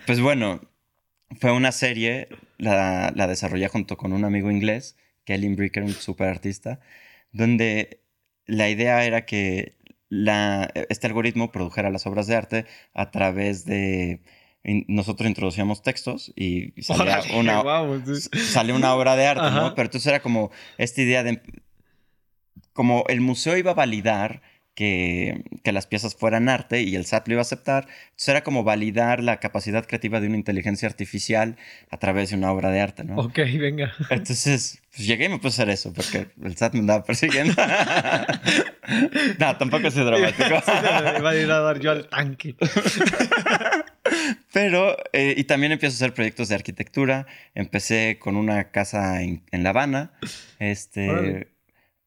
pues 0.05 0.19
bueno, 0.19 0.59
fue 1.39 1.53
una 1.53 1.71
serie, 1.71 2.27
la, 2.57 3.13
la 3.15 3.27
desarrollé 3.27 3.69
junto 3.69 3.95
con 3.97 4.11
un 4.11 4.25
amigo 4.25 4.51
inglés, 4.51 4.97
Kelly 5.23 5.47
Bricker, 5.55 5.83
un 5.83 5.93
super 5.93 6.27
artista, 6.27 6.81
donde 7.31 8.01
la 8.47 8.69
idea 8.69 9.05
era 9.05 9.25
que 9.25 9.77
la, 10.09 10.69
este 10.89 11.07
algoritmo 11.07 11.53
produjera 11.53 11.89
las 11.89 12.05
obras 12.05 12.27
de 12.27 12.35
arte 12.35 12.65
a 12.93 13.11
través 13.11 13.63
de... 13.63 14.19
Nosotros 14.87 15.27
introducíamos 15.29 15.81
textos 15.81 16.33
y 16.35 16.73
salía 16.81 17.21
una, 17.35 17.63
sale 18.33 18.73
una 18.73 18.93
obra 18.93 19.15
de 19.15 19.27
arte, 19.27 19.45
Ajá. 19.45 19.61
¿no? 19.61 19.75
Pero 19.75 19.85
entonces 19.85 20.07
era 20.07 20.21
como 20.21 20.51
esta 20.77 21.01
idea 21.01 21.23
de... 21.23 21.41
Como 22.73 23.05
el 23.07 23.21
museo 23.21 23.57
iba 23.57 23.71
a 23.71 23.75
validar 23.75 24.41
que, 24.77 25.43
que 25.63 25.71
las 25.71 25.87
piezas 25.87 26.13
fueran 26.15 26.49
arte 26.49 26.83
y 26.83 26.95
el 26.95 27.05
SAT 27.05 27.27
lo 27.27 27.33
iba 27.33 27.41
a 27.41 27.49
aceptar, 27.49 27.87
entonces 28.09 28.27
era 28.27 28.43
como 28.43 28.63
validar 28.63 29.23
la 29.23 29.39
capacidad 29.39 29.87
creativa 29.87 30.19
de 30.19 30.27
una 30.27 30.37
inteligencia 30.37 30.87
artificial 30.87 31.57
a 31.89 31.97
través 31.97 32.29
de 32.29 32.35
una 32.35 32.51
obra 32.51 32.69
de 32.69 32.79
arte, 32.79 33.03
¿no? 33.03 33.15
Ok, 33.15 33.39
venga. 33.57 33.91
Entonces, 34.11 34.83
pues 34.95 35.07
llegué 35.07 35.25
y 35.25 35.29
me 35.29 35.39
puse 35.39 35.61
a 35.61 35.63
hacer 35.63 35.69
eso 35.71 35.93
porque 35.93 36.27
el 36.43 36.55
SAT 36.55 36.73
me 36.73 36.81
andaba 36.81 37.03
persiguiendo. 37.03 37.55
no, 39.39 39.57
tampoco 39.57 39.89
soy 39.89 40.05
dramático. 40.05 40.43
Me 40.43 41.19
iba 41.19 41.29
a 41.31 41.35
ir 41.35 41.49
a 41.49 41.59
dar 41.59 41.79
yo 41.79 41.89
al 41.89 42.07
tanque. 42.07 42.55
Pero, 44.53 44.95
eh, 45.13 45.33
y 45.37 45.43
también 45.45 45.71
empiezo 45.71 45.93
a 45.93 45.97
hacer 45.97 46.13
proyectos 46.13 46.49
de 46.49 46.55
arquitectura. 46.55 47.27
Empecé 47.55 48.17
con 48.19 48.35
una 48.35 48.71
casa 48.71 49.21
en, 49.21 49.43
en 49.51 49.63
La 49.63 49.69
Habana, 49.69 50.11
este, 50.59 51.09
Órale. 51.09 51.47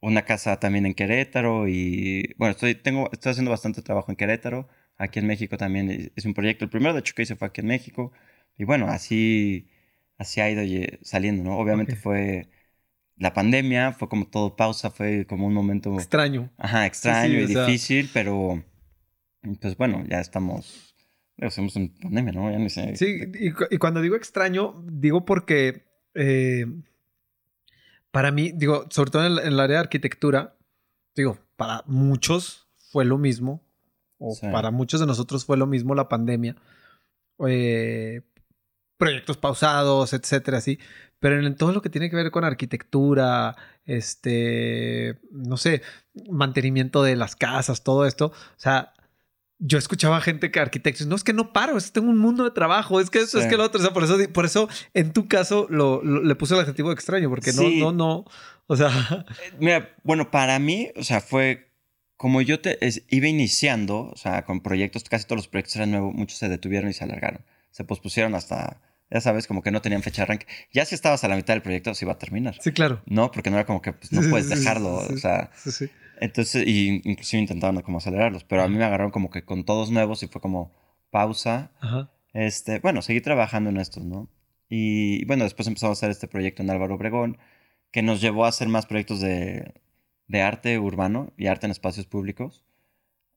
una 0.01 0.23
casa 0.23 0.59
también 0.59 0.87
en 0.87 0.95
Querétaro 0.95 1.69
y, 1.69 2.35
bueno, 2.39 2.53
estoy, 2.53 2.75
tengo, 2.75 3.09
estoy 3.13 3.31
haciendo 3.33 3.51
bastante 3.51 3.83
trabajo 3.83 4.11
en 4.11 4.17
Querétaro. 4.17 4.69
Aquí 4.97 5.19
en 5.19 5.27
México 5.27 5.57
también 5.57 6.13
es 6.15 6.25
un 6.25 6.35
proyecto. 6.35 6.65
El 6.65 6.71
primero, 6.71 6.93
de 6.93 7.01
hecho, 7.01 7.15
que 7.15 7.23
hice 7.23 7.37
fue 7.37 7.49
aquí 7.49 7.61
en 7.63 7.69
México. 7.69 8.13
Y 8.59 8.65
bueno, 8.65 8.87
así, 8.89 9.69
así 10.19 10.41
ha 10.43 10.51
ido 10.51 10.63
ye- 10.63 10.99
saliendo, 11.03 11.43
¿no? 11.43 11.57
Obviamente 11.59 11.95
Ok. 11.95 11.99
fue 12.01 12.49
la 13.17 13.33
pandemia, 13.33 13.93
fue 13.93 14.09
como 14.09 14.27
todo 14.27 14.57
pausa, 14.57 14.91
fue 14.91 15.27
como 15.27 15.47
un 15.47 15.55
momento... 15.55 15.95
Extraño. 15.95 16.51
Ajá, 16.59 16.85
extraño 16.87 17.35
sí, 17.35 17.41
y 17.41 17.45
o 17.45 17.49
sea- 17.49 17.67
difícil, 17.67 18.11
pero 18.13 18.63
pues 19.61 19.77
bueno, 19.79 20.05
ya 20.09 20.21
estamos. 20.21 20.90
Estamos 21.41 21.75
en 21.77 21.89
pandemia, 21.97 22.33
¿no? 22.33 22.51
Ya 22.51 22.59
ni 22.59 22.69
sé. 22.71 22.95
Sí, 22.97 23.23
y, 23.35 23.53
cu- 23.53 23.65
y 23.71 23.79
cuando 23.79 24.01
digo 24.01 24.15
extraño, 24.17 24.83
digo 24.87 25.25
porque 25.25 25.87
eh, 26.15 26.67
para 28.11 28.31
mí, 28.31 28.53
digo, 28.55 28.87
sobre 28.91 29.11
todo 29.11 29.25
en 29.27 29.33
el, 29.33 29.39
en 29.41 29.47
el 29.49 29.61
área 29.61 29.77
de 29.77 29.81
arquitectura, 29.85 30.57
digo, 31.15 31.39
para 31.57 31.83
muchos 31.87 32.69
fue 32.91 33.05
lo 33.05 33.19
mismo, 33.19 33.63
o 34.19 34.35
Sí. 34.35 34.47
para 34.53 34.71
muchos 34.71 35.01
de 35.01 35.07
nosotros 35.07 35.45
fue 35.45 35.57
lo 35.57 35.67
mismo 35.67 35.95
la 35.95 36.09
pandemia. 36.09 36.57
Eh, 37.47 38.23
proyectos 38.99 39.39
pausados, 39.39 40.13
etcétera, 40.13 40.59
así. 40.59 40.79
Pero 41.21 41.39
en 41.45 41.55
todo 41.57 41.73
lo 41.73 41.81
que 41.83 41.89
tiene 41.91 42.11
que 42.11 42.17
ver 42.17 42.31
con 42.31 42.45
arquitectura, 42.45 43.57
este, 43.87 45.19
no 45.31 45.57
sé, 45.57 45.83
mantenimiento 46.31 47.03
de 47.03 47.17
las 47.17 47.35
casas, 47.37 47.83
todo 47.83 48.05
esto, 48.07 48.27
o 48.27 48.33
sea, 48.59 48.93
yo 49.63 49.79
escuchaba 49.79 50.21
gente 50.21 50.51
que 50.51 50.59
arquitectos, 50.59 51.07
no 51.07 51.15
es 51.15 51.23
que 51.23 51.33
no 51.33 51.53
paro, 51.53 51.77
es 51.77 51.87
que 51.87 51.91
tengo 51.93 52.09
un 52.11 52.19
mundo 52.19 52.45
de 52.45 52.51
trabajo, 52.51 52.99
es 53.01 53.11
que 53.11 53.21
eso, 53.21 53.39
es 53.39 53.47
que 53.47 53.57
lo 53.57 53.65
otro, 53.65 53.79
o 53.81 53.83
sea, 53.85 53.93
por 53.93 54.03
eso, 54.05 54.17
por 54.33 54.45
eso 54.47 54.69
en 54.95 55.13
tu 55.13 55.29
caso 55.29 55.67
lo, 55.71 56.03
lo- 56.03 56.23
le 56.25 56.35
puse 56.35 56.55
el 56.55 56.61
adjetivo 56.61 56.89
de 56.89 56.95
extraño, 56.95 57.29
porque 57.29 57.53
Sí. 57.53 57.79
no, 57.81 57.93
no, 57.93 57.97
no, 57.97 58.25
o 58.67 58.77
sea, 58.77 58.89
Eh, 59.29 59.53
Mira, 59.61 59.95
bueno, 60.03 60.31
para 60.31 60.59
mí, 60.59 60.89
o 60.97 61.05
sea, 61.05 61.21
fue 61.21 61.69
como 62.17 62.41
yo 62.43 62.61
te 62.61 62.85
es- 62.87 63.03
iba 63.09 63.27
iniciando, 63.29 64.11
o 64.13 64.17
sea, 64.17 64.45
con 64.45 64.61
proyectos, 64.63 65.05
casi 65.05 65.25
todos 65.27 65.37
los 65.39 65.49
proyectos 65.49 65.77
eran 65.77 65.91
nuevos, 65.91 66.15
muchos 66.15 66.39
se 66.39 66.49
detuvieron 66.49 66.91
y 66.91 66.93
se 66.93 67.05
alargaron. 67.05 67.45
Se 67.71 67.85
pospusieron 67.85 68.35
hasta, 68.35 68.81
ya 69.11 69.21
sabes, 69.21 69.47
como 69.47 69.63
que 69.63 69.71
no 69.71 69.81
tenían 69.83 70.03
fecha 70.03 70.23
de 70.23 70.25
arranque. 70.25 70.47
Ya 70.73 70.85
si 70.85 70.95
estabas 70.95 71.23
a 71.25 71.29
la 71.29 71.37
mitad 71.37 71.55
del 71.55 71.63
proyecto, 71.63 71.95
se 71.95 72.05
iba 72.05 72.13
a 72.13 72.19
terminar. 72.19 72.57
sí, 72.61 72.73
claro. 72.73 73.03
No, 73.07 73.31
porque 73.31 73.51
no 73.51 73.57
era 73.57 73.67
como 73.67 73.81
que 73.83 73.93
pues, 73.93 74.11
no 74.13 74.23
puedes 74.31 74.49
dejarlo, 74.49 75.03
sí, 75.07 75.15
o 75.15 75.17
sea, 75.19 75.51
Sí, 75.63 75.71
sí. 75.71 75.91
Entonces, 76.21 76.67
y 76.67 77.01
inclusive 77.05 77.41
intentaban 77.41 77.81
como 77.83 77.99
acelerarlos, 77.99 78.45
pero 78.45 78.63
a 78.63 78.69
mí 78.69 78.77
me 78.77 78.85
agarraron 78.85 79.11
como 79.11 79.31
que 79.31 79.45
con 79.45 79.65
todos 79.65 79.91
nuevos 79.91 80.23
y 80.23 80.29
fue 80.29 80.41
como 80.41 80.73
pausa. 81.11 81.73
Ajá. 81.81 82.11
Este, 82.33 82.79
bueno, 82.79 83.03
seguí 83.03 83.21
trabajando 83.21 83.71
en 83.71 83.79
estos, 83.79 84.05
¿no? 84.05 84.29
Y 84.69 85.25
bueno, 85.25 85.45
después 85.45 85.67
empezamos 85.67 85.99
a 85.99 85.99
hacer 85.99 86.11
este 86.11 86.29
proyecto 86.29 86.63
en 86.63 86.71
Álvaro 86.71 86.95
Obregón, 86.95 87.39
que 87.91 88.03
nos 88.03 88.21
llevó 88.21 88.45
a 88.45 88.49
hacer 88.49 88.69
más 88.69 88.87
proyectos 88.87 89.21
de, 89.21 89.75
de 90.29 90.43
arte 90.43 90.79
urbano 90.79 91.33
y 91.37 91.47
arte 91.49 91.67
en 91.67 91.73
espacios 91.73 92.07
públicos. 92.07 92.65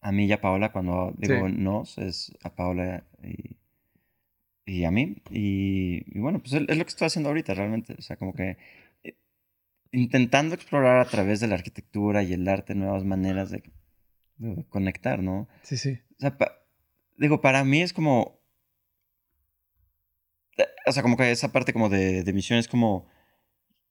a 0.02 0.12
mí 0.12 0.26
y 0.26 0.32
a 0.32 0.42
Paola. 0.42 0.72
Cuando 0.72 1.14
digo 1.18 1.50
nos, 1.50 1.98
es 1.98 2.34
a 2.44 2.54
Paola 2.54 3.04
y, 3.24 3.56
y 4.66 4.84
a 4.86 4.92
mí. 4.92 5.16
Y, 5.32 6.20
bueno, 6.20 6.40
pues 6.40 6.54
es, 6.54 6.62
lo 6.62 6.86
que 6.86 6.90
estoy 6.90 7.08
haciendo 7.08 7.30
ahorita 7.30 7.54
realmente. 7.56 7.96
O 7.98 8.02
sea, 8.02 8.18
como 8.18 8.34
que 8.34 8.58
intentando 9.94 10.56
explorar 10.56 10.98
a 10.98 11.06
través 11.06 11.40
de 11.40 11.48
la 11.48 11.56
arquitectura 11.56 12.24
y 12.24 12.34
el 12.34 12.48
arte 12.48 12.76
nuevas 12.76 13.06
maneras 13.06 13.52
de, 13.52 13.64
conectar, 14.68 15.22
¿no? 15.22 15.48
Sí, 15.62 15.78
sí. 15.78 16.00
O 16.18 16.20
sea, 16.20 16.36
digo, 17.18 17.40
para 17.40 17.64
mí 17.64 17.82
es 17.82 17.94
como... 17.94 18.42
O 20.86 20.92
sea, 20.92 21.02
como 21.02 21.16
que 21.16 21.32
esa 21.32 21.52
parte 21.54 21.72
como 21.72 21.88
de, 21.90 22.24
de 22.24 22.34
misión 22.34 22.60
es 22.60 22.68
como 22.68 23.08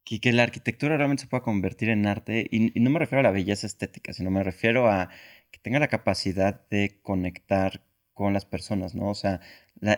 que, 0.05 0.20
que, 0.20 0.32
la 0.32 0.42
arquitectura 0.42 0.96
realmente 0.96 1.22
se 1.22 1.28
pueda 1.28 1.42
convertir 1.42 1.88
en 1.88 2.07
arte. 2.07 2.46
Y, 2.50 2.78
no 2.80 2.90
me 2.90 2.98
refiero 2.98 3.20
a 3.20 3.22
la 3.22 3.30
belleza 3.30 3.66
estética, 3.66 4.12
sino 4.12 4.30
me 4.30 4.42
refiero 4.42 4.90
a 4.90 5.09
que 5.50 5.59
tenga 5.61 5.78
la 5.78 5.88
capacidad 5.88 6.68
de 6.68 7.00
conectar 7.03 7.84
con 8.12 8.32
las 8.32 8.44
personas, 8.44 8.94
¿no? 8.94 9.09
O 9.09 9.14
sea, 9.14 9.40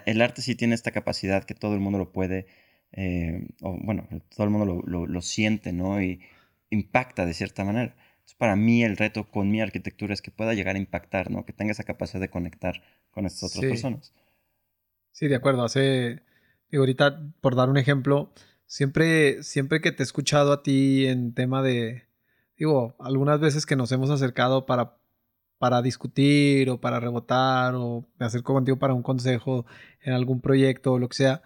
el 0.07 0.22
arte 0.22 0.42
sí 0.42 0.55
tiene 0.55 0.74
esta 0.74 0.92
capacidad 0.92 1.44
que 1.44 1.55
todo 1.55 1.74
el 1.74 1.80
mundo 1.80 1.98
lo 1.98 2.12
puede, 2.12 2.46
eh, 2.97 3.49
o 3.61 3.76
bueno, 3.82 4.09
todo 4.34 4.45
el 4.45 4.51
mundo 4.51 4.82
lo, 4.86 5.07
lo, 5.07 5.20
siente, 5.20 5.72
¿no? 5.72 6.01
Y 6.01 6.20
impacta 6.70 7.26
de 7.26 7.34
cierta 7.34 7.64
manera. 7.64 7.97
Entonces, 8.12 8.36
para 8.38 8.55
mí 8.55 8.84
el 8.84 8.97
reto 8.97 9.28
con 9.30 9.51
mi 9.51 9.61
arquitectura 9.61 10.14
es 10.14 10.22
que 10.22 10.30
pueda 10.30 10.55
llegar 10.55 10.76
a 10.76 10.78
impactar, 10.78 11.30
¿no? 11.30 11.45
Que 11.45 11.53
tenga 11.53 11.72
esa 11.72 11.82
capacidad 11.82 12.20
de 12.20 12.30
conectar 12.30 12.82
con 13.11 13.26
estas 13.26 13.51
otras 13.51 13.68
personas. 13.68 14.14
Sí, 15.11 15.26
de 15.26 15.34
acuerdo. 15.34 15.64
Hace, 15.64 16.22
digo, 16.70 16.82
ahorita, 16.82 17.32
por 17.40 17.57
dar 17.57 17.68
un 17.68 17.78
ejemplo, 17.78 18.32
siempre, 18.66 19.42
siempre 19.42 19.80
que 19.80 19.90
te 19.90 20.03
he 20.03 20.07
escuchado 20.07 20.53
a 20.53 20.62
ti 20.62 21.07
en 21.07 21.34
tema 21.34 21.62
de, 21.62 22.05
digo, 22.57 22.95
algunas 23.01 23.40
veces 23.40 23.66
que 23.66 23.76
nos 23.76 23.90
hemos 23.90 24.11
acercado 24.11 24.66
para, 24.66 24.99
para 25.59 25.82
discutir 25.82 26.70
o 26.70 26.80
para 26.80 27.01
rebotar 27.01 27.74
o 27.74 28.09
me 28.18 28.26
acerco 28.26 28.55
contigo 28.55 28.78
para 28.78 28.95
un 28.95 29.03
consejo 29.03 29.66
en 30.01 30.12
algún 30.12 30.40
proyecto 30.40 30.92
o 30.92 30.99
lo 31.01 31.09
que 31.09 31.16
sea, 31.16 31.42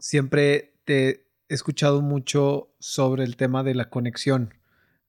siempre 0.00 0.74
te 0.84 1.08
he 1.48 1.54
escuchado 1.54 2.02
mucho 2.02 2.74
sobre 2.80 3.24
el 3.24 3.36
tema 3.36 3.62
de 3.62 3.74
la 3.74 3.90
conexión. 3.90 4.54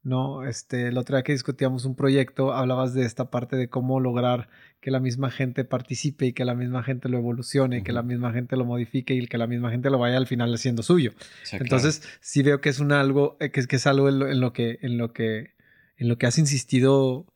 ¿no? 0.04 0.46
Este, 0.48 0.92
la 0.92 1.02
otra 1.02 1.18
vez 1.18 1.24
que 1.24 1.32
discutíamos 1.34 1.86
un 1.86 1.96
proyecto, 1.96 2.54
hablabas 2.54 2.94
de 2.94 3.06
esta 3.06 3.30
parte 3.30 3.56
de 3.56 3.70
cómo 3.70 4.00
lograr 4.00 4.50
que 4.80 4.90
la 4.90 5.00
misma 5.00 5.30
gente 5.30 5.64
participe 5.64 6.26
y 6.26 6.34
que 6.34 6.44
la 6.44 6.56
misma 6.56 6.84
gente 6.84 7.08
lo 7.08 7.20
evolucione, 7.20 7.80
y 7.80 7.84
que 7.84 7.92
la 7.92 8.02
misma 8.02 8.34
gente 8.34 8.58
lo 8.58 8.66
modifique 8.66 9.14
y 9.14 9.28
que 9.28 9.38
la 9.38 9.46
misma 9.46 9.70
gente 9.70 9.92
lo 9.92 10.00
vaya 10.00 10.18
al 10.18 10.26
final 10.26 10.54
haciendo 10.54 10.82
suyo. 10.82 11.14
Entonces, 11.52 12.02
sí 12.20 12.42
veo 12.42 12.62
que 12.62 12.70
es 12.70 12.80
un 12.80 12.92
algo, 12.92 13.38
eh, 13.40 13.52
que, 13.52 13.60
es, 13.60 13.68
que 13.68 13.76
es 13.76 13.86
algo 13.86 14.10
en 14.10 14.40
lo, 14.40 14.54
que, 14.54 14.80
en 14.82 14.98
lo 14.98 15.14
que, 15.14 15.52
en 15.98 16.08
lo 16.08 16.18
que 16.18 16.26
has 16.26 16.40
insistido 16.40 17.28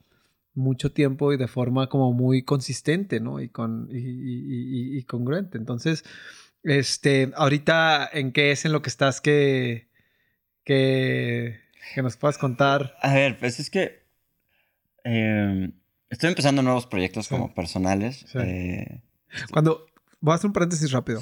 mucho 0.55 0.91
tiempo 0.91 1.33
y 1.33 1.37
de 1.37 1.47
forma 1.47 1.87
como 1.87 2.13
muy 2.13 2.41
consistente, 2.41 3.19
¿no? 3.19 3.39
Y, 3.39 3.49
con, 3.49 3.89
y, 3.91 4.97
y 4.97 5.03
congruente. 5.03 5.59
Entonces, 5.59 6.03
este, 6.65 7.31
ahorita, 7.35 8.09
¿en 8.11 8.33
qué 8.33 8.51
es 8.51 8.65
en 8.65 8.73
lo 8.73 8.81
que 8.81 8.89
estás 8.89 9.21
que, 9.21 9.87
que 10.65 11.65
que 11.93 12.01
nos 12.01 12.17
puedas 12.17 12.37
contar. 12.37 12.95
A 13.01 13.13
ver, 13.13 13.37
pues 13.37 13.59
es 13.59 13.69
que 13.69 14.03
em, 15.03 15.71
estoy 16.09 16.29
empezando 16.29 16.61
nuevos 16.61 16.87
proyectos 16.87 17.27
como 17.27 17.53
personales. 17.53 18.25
Eh, 18.35 19.01
cuando, 19.51 19.85
voy 20.19 20.33
a 20.33 20.35
hacer 20.35 20.47
un 20.47 20.53
paréntesis 20.53 20.91
rápido. 20.91 21.21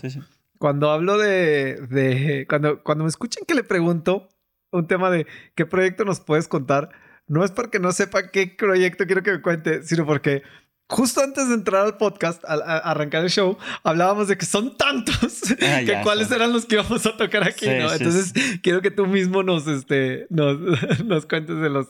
Cuando 0.58 0.92
hablo 0.92 1.18
de, 1.18 1.76
de, 1.90 2.46
cuando, 2.48 2.84
cuando 2.84 3.04
me 3.04 3.10
escuchen 3.10 3.44
que 3.46 3.56
le 3.56 3.64
pregunto 3.64 4.30
un 4.72 4.88
tema 4.88 5.12
de 5.12 5.28
qué 5.56 5.66
proyecto 5.66 6.06
nos 6.06 6.20
puedes 6.22 6.48
contar, 6.48 6.90
no 7.28 7.44
es 7.44 7.52
porque 7.52 7.80
no 7.80 7.92
sepa 7.92 8.32
qué 8.32 8.48
proyecto 8.48 9.06
quiero 9.06 9.24
que 9.24 9.32
me 9.32 9.42
cuente, 9.42 9.84
sino 9.84 10.06
porque 10.06 10.44
justo 10.90 11.22
antes 11.22 11.48
de 11.48 11.56
entrar 11.56 11.86
al 11.86 11.98
podcast, 11.98 12.44
al, 12.46 12.62
arrancar 12.66 13.24
el 13.24 13.30
show, 13.30 13.58
hablábamos 13.84 14.28
de 14.28 14.38
que 14.38 14.46
son 14.46 14.78
tantos 14.78 15.44
ah, 15.62 15.82
que 15.86 16.00
cuáles 16.04 16.32
eran 16.32 16.54
los 16.54 16.66
que 16.66 16.76
íbamos 16.76 17.06
a 17.06 17.18
tocar 17.18 17.44
aquí, 17.44 17.66
¿no? 17.68 17.92
Entonces, 17.92 18.34
quiero 18.62 18.82
que 18.82 18.92
tú 18.92 19.06
mismo 19.08 19.44
nos, 19.44 19.68
este, 19.68 20.28
nos, 20.30 20.60
nos 21.06 21.26
cuentes 21.26 21.60
de 21.60 21.70
los... 21.70 21.88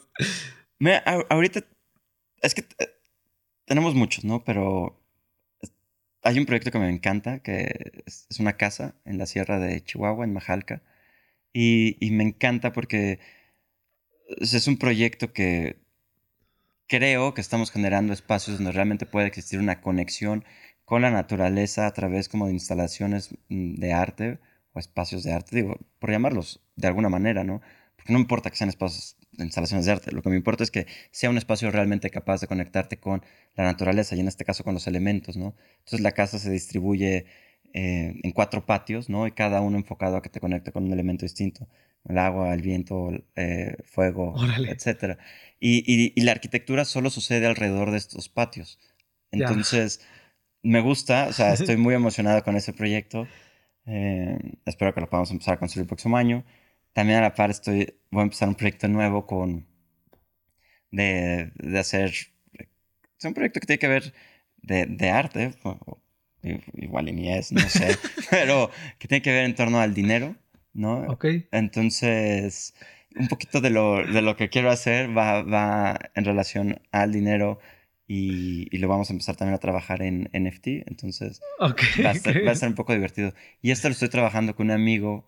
ahorita, 1.30 1.62
es 2.42 2.54
que 2.54 2.66
eh, 2.80 2.90
tenemos 3.66 3.96
muchos, 3.96 4.24
¿no? 4.24 4.44
Pero 4.44 5.00
hay 6.22 6.40
un 6.40 6.46
proyecto 6.46 6.72
que 6.72 6.80
me 6.80 6.90
encanta, 6.90 7.40
que 7.40 8.04
es, 8.06 8.28
una 8.40 8.58
casa 8.58 8.96
en 9.06 9.18
la 9.18 9.26
sierra 9.26 9.60
de 9.60 9.84
Chihuahua, 9.84 10.26
en 10.26 10.34
Majalca, 10.34 10.82
y, 11.52 11.98
y 12.06 12.12
me 12.12 12.24
encanta 12.24 12.74
porque 12.74 13.20
es 14.40 14.68
un 14.68 14.78
proyecto 14.78 15.34
que 15.34 15.83
creo 16.94 17.34
que 17.34 17.42
estamos 17.42 17.72
generando 17.72 18.14
espacios 18.14 18.58
donde 18.58 18.72
realmente 18.72 19.08
puede 19.08 19.26
existir 19.26 19.60
una 19.60 19.82
conexión 19.82 20.46
con 20.86 21.02
la 21.02 21.10
naturaleza 21.10 21.88
a 21.88 21.94
través 21.94 22.30
como 22.30 22.46
de 22.46 22.54
instalaciones 22.54 23.32
mm, 23.50 23.76
de 23.78 23.94
arte 23.94 24.40
o 24.74 24.80
espacios 24.80 25.24
de 25.24 25.34
arte, 25.34 25.56
digo, 25.56 25.76
por 25.98 26.12
llamarlos 26.12 26.62
de 26.76 26.86
alguna 26.86 27.10
manera, 27.10 27.44
¿no? 27.44 27.62
Porque 27.96 28.14
no 28.14 28.20
importa 28.20 28.52
que 28.52 28.58
sean 28.58 28.70
espacios 28.70 29.18
instalaciones 29.40 29.88
de 29.88 29.92
arte, 29.92 30.12
lo 30.12 30.22
que 30.22 30.30
me 30.30 30.36
importa 30.36 30.64
es 30.64 30.70
que 30.70 30.86
sea 31.10 31.32
un 31.32 31.38
espacio 31.38 31.72
realmente 31.72 32.12
capaz 32.12 32.42
de 32.42 32.48
conectarte 32.48 32.98
con 32.98 33.24
la 33.56 33.64
naturaleza 33.64 34.16
y 34.16 34.20
en 34.20 34.28
este 34.28 34.46
caso 34.46 34.64
con 34.64 34.76
los 34.76 34.86
elementos, 34.86 35.36
¿no? 35.36 35.56
Entonces 35.80 36.02
la 36.02 36.12
casa 36.12 36.38
se 36.38 36.52
distribuye 36.52 37.26
eh, 37.74 38.20
en 38.22 38.32
cuatro 38.34 38.68
patios, 38.68 39.10
¿no? 39.10 39.26
Y 39.26 39.32
cada 39.32 39.62
uno 39.62 39.78
enfocado 39.80 40.18
a 40.18 40.22
que 40.22 40.30
te 40.30 40.40
conecte 40.40 40.72
con 40.72 40.84
un 40.84 40.94
elemento 40.94 41.26
distinto. 41.26 41.68
El 42.06 42.18
agua, 42.18 42.54
el 42.54 42.62
viento, 42.62 43.12
eh, 43.36 43.78
fuego, 43.86 44.36
etc. 44.68 45.18
Y, 45.60 46.22
la 46.22 46.34
arquitectura 46.34 46.86
solo 46.86 47.10
sucede 47.10 47.48
alrededor 47.48 47.92
de 47.92 47.98
estos 47.98 48.30
patios. 48.30 48.80
Entonces, 49.32 50.02
me 50.64 50.82
gusta, 50.82 51.28
o 51.30 51.34
sea, 51.34 51.54
estoy 51.54 51.78
muy 51.78 51.96
emocionado 51.96 52.44
con 52.44 52.56
ese 52.56 52.74
proyecto. 52.74 53.28
Eh, 53.86 54.38
espero 54.66 54.94
que 54.94 55.02
lo 55.02 55.10
podamos 55.10 55.32
empezar 55.32 55.56
a 55.56 55.60
construir 55.60 55.84
el 55.84 55.88
próximo 55.88 56.18
año. 56.18 56.44
También 56.94 57.20
a 57.20 57.22
la 57.22 57.34
par 57.34 57.50
estoy, 57.50 57.96
voy 58.12 58.22
a 58.22 58.24
empezar 58.24 58.48
un 58.50 58.56
proyecto 58.56 58.88
nuevo 58.88 59.26
con, 59.26 59.66
de, 60.92 61.52
de 61.56 61.80
hacer, 61.80 62.12
es 62.12 63.26
un 63.26 63.34
proyecto 63.34 63.60
que 63.60 63.68
tiene 63.68 63.80
que 63.80 63.88
ver 63.88 64.14
de, 64.62 64.86
de 64.86 65.10
arte, 65.10 65.54
igual 66.74 67.06
ni 67.06 67.34
es, 67.34 67.52
no 67.52 67.68
sé, 67.68 67.98
pero 68.30 68.70
que 69.00 69.08
tiene 69.08 69.22
que 69.22 69.32
ver 69.32 69.46
en 69.46 69.56
torno 69.56 69.80
al 69.80 69.94
dinero, 69.94 70.36
¿no? 70.74 71.02
Ok. 71.08 71.26
Entonces, 71.52 72.74
un 73.16 73.28
poquito 73.28 73.62
de 73.62 73.70
lo, 73.70 74.06
de 74.06 74.22
lo 74.22 74.36
que 74.36 74.50
quiero 74.50 74.72
hacer 74.72 75.16
va, 75.16 75.44
va 75.44 76.00
en 76.16 76.26
relación 76.26 76.82
al 76.92 77.12
dinero 77.12 77.60
y, 78.08 78.68
y, 78.76 78.80
lo 78.80 78.88
vamos 78.88 79.10
a 79.10 79.14
empezar 79.14 79.36
también 79.36 79.56
a 79.56 79.60
trabajar 79.60 80.02
en 80.02 80.30
NFT, 80.34 80.68
entonces 80.88 81.42
okay, 81.60 82.04
va, 82.04 82.12
a 82.12 82.14
ser, 82.16 82.46
va, 82.46 82.52
a 82.52 82.56
ser, 82.56 82.68
un 82.70 82.76
poco 82.76 82.94
divertido. 82.94 83.34
Y 83.62 83.72
esto 83.72 83.88
lo 83.88 83.94
estoy 83.94 84.10
trabajando 84.10 84.56
con 84.56 84.68
un 84.68 84.72
amigo 84.72 85.26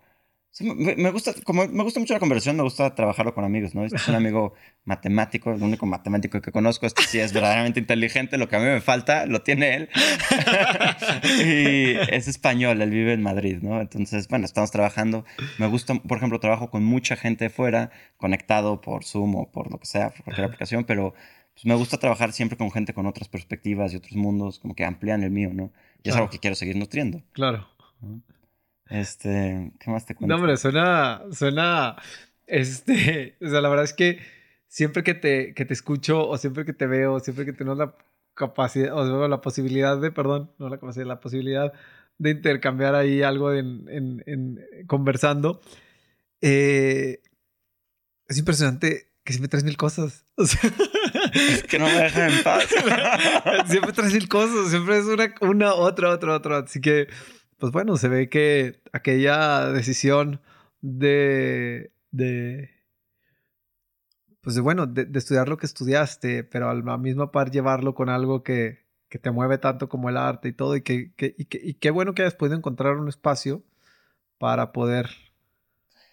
me, 0.62 1.10
gusta, 1.12 1.34
como 1.44 1.68
me 1.68 1.84
gusta 1.84 2.00
mucho 2.00 2.14
la 2.14 2.20
conversación, 2.20 2.56
me 2.56 2.64
gusta 2.64 2.96
trabajarlo 2.96 3.34
con 3.34 3.44
amigos, 3.44 3.76
¿no? 3.76 3.84
Este 3.84 3.98
es 3.98 4.08
un 4.08 4.16
amigo 4.16 4.54
matemático, 4.86 5.52
el 5.52 5.62
único 5.62 5.86
matemático 5.86 6.42
que 6.42 6.52
conozco. 6.52 6.86
Este 6.86 7.04
sí 7.04 7.20
es 7.20 7.34
verdaderamente 7.34 7.80
inteligente, 7.80 8.38
lo 8.38 8.48
que 8.48 8.56
a 8.56 8.60
mí 8.60 8.66
me 8.66 8.80
falta 8.80 9.26
lo 9.26 9.42
tiene 9.42 9.76
él. 9.76 9.90
y 11.24 12.14
es 12.14 12.28
español, 12.28 12.82
él 12.82 12.90
vive 12.90 13.14
en 13.14 13.22
Madrid, 13.22 13.60
¿no? 13.62 13.82
Entonces, 13.82 14.28
bueno, 14.30 14.46
estamos 14.46 14.72
trabajando. 14.72 15.26
Me 15.58 15.68
gusta, 15.68 15.96
por 15.96 16.18
ejemplo, 16.18 16.40
trabajo 16.40 16.70
con 16.70 16.86
mucha 16.86 17.18
gente 17.18 17.50
fuera, 17.50 17.92
conectado 18.16 18.80
por 18.80 19.04
Zoom 19.04 19.36
o 19.36 19.52
por 19.52 19.70
lo 19.72 19.80
que 19.80 19.88
sea, 19.88 20.12
por 20.12 20.24
cualquier 20.24 20.46
aplicación, 20.46 20.86
pero 20.86 21.14
pues, 21.54 21.66
me 21.66 21.76
gusta 21.76 21.98
trabajar 21.98 22.32
siempre 22.32 22.58
con 22.58 22.72
gente 22.72 22.94
con 22.94 23.06
otras 23.08 23.28
perspectivas 23.28 23.92
y 23.92 23.98
otros 23.98 24.16
mundos, 24.16 24.60
como 24.60 24.74
que 24.74 24.86
amplían 24.86 25.24
el 25.24 25.32
mío, 25.32 25.52
¿no? 25.54 25.72
Y 26.04 26.10
es 26.10 26.16
algo 26.16 26.30
que 26.30 26.40
quiero 26.40 26.56
seguir 26.56 26.76
nutriendo. 26.76 27.24
Claro. 27.34 27.68
Este, 28.90 29.72
¿qué 29.80 29.92
más 29.92 30.06
te 30.06 30.16
cuento? 30.16 30.36
No, 30.36 30.42
hombre, 30.42 30.58
suena, 30.58 31.24
suena, 31.32 31.96
este, 32.48 33.38
o 33.42 33.50
sea, 33.50 33.62
la 33.62 33.70
verdad 33.70 33.86
es 33.86 33.94
que 33.94 34.20
siempre 34.68 35.04
que 35.04 35.14
te, 35.14 35.54
que 35.54 35.66
te 35.66 35.74
escucho 35.74 36.28
o 36.28 36.38
siempre 36.38 36.66
que 36.66 36.74
te 36.74 36.88
veo, 36.88 37.20
siempre 37.20 37.46
que 37.46 37.54
tenemos 37.54 37.78
la 37.78 37.96
capacidad, 38.34 38.96
o 38.96 39.28
la 39.28 39.42
posibilidad 39.42 39.98
de, 40.00 40.12
perdón, 40.12 40.52
no 40.60 40.70
la 40.70 40.78
capacidad, 40.78 41.06
la 41.06 41.20
posibilidad 41.20 41.74
de 42.18 42.30
intercambiar 42.30 42.96
ahí 42.96 43.24
algo 43.24 43.54
en, 43.54 43.88
en, 43.90 44.24
en 44.26 44.60
conversando, 44.88 45.62
eh, 46.42 47.22
es 48.28 48.38
impresionante 48.38 49.12
que 49.24 49.34
siempre 49.34 49.50
traes 49.50 49.64
mil 49.64 49.78
cosas. 49.78 50.24
O 50.38 50.46
sea, 50.46 50.60
es 51.34 51.64
que 51.64 51.80
no 51.80 51.86
me 51.86 51.94
dejan 51.94 52.30
en 52.30 52.44
paz. 52.44 52.66
siempre 53.68 53.94
traes 53.94 54.14
mil 54.14 54.28
cosas, 54.28 54.70
siempre 54.70 54.98
es 54.98 55.06
una, 55.06 55.34
una, 55.40 55.74
otra, 55.74 56.10
otra, 56.10 56.36
otra. 56.36 56.58
Así 56.58 56.82
que 56.82 57.08
pues 57.58 57.72
bueno, 57.72 57.98
se 57.98 58.08
ve 58.10 58.30
que 58.30 58.82
aquella 58.92 59.68
decisión 59.72 60.42
de, 60.82 61.92
pues 64.42 64.56
de 64.56 64.62
bueno, 64.62 64.88
de, 64.88 65.08
estudiar 65.18 65.50
lo 65.50 65.58
que 65.58 65.66
estudiaste, 65.66 66.44
pero 66.44 66.70
al 66.70 66.86
la 66.86 66.98
misma 66.98 67.32
par 67.32 67.52
llevarlo 67.52 67.96
con 67.96 68.10
algo 68.10 68.44
que, 68.44 68.86
que 69.10 69.20
te 69.20 69.32
mueve 69.32 69.58
tanto 69.58 69.90
como 69.90 70.10
el 70.10 70.18
arte 70.18 70.50
y 70.50 70.54
todo, 70.54 70.76
y, 70.76 70.80
y, 70.80 71.10
que, 71.14 71.36
y 71.38 71.74
qué 71.76 71.90
bueno 71.92 72.14
que 72.14 72.24
hayas 72.24 72.36
podido 72.36 72.58
encontrar 72.58 72.98
un 72.98 73.10
espacio 73.10 73.64
para 74.38 74.72
poder 74.72 75.10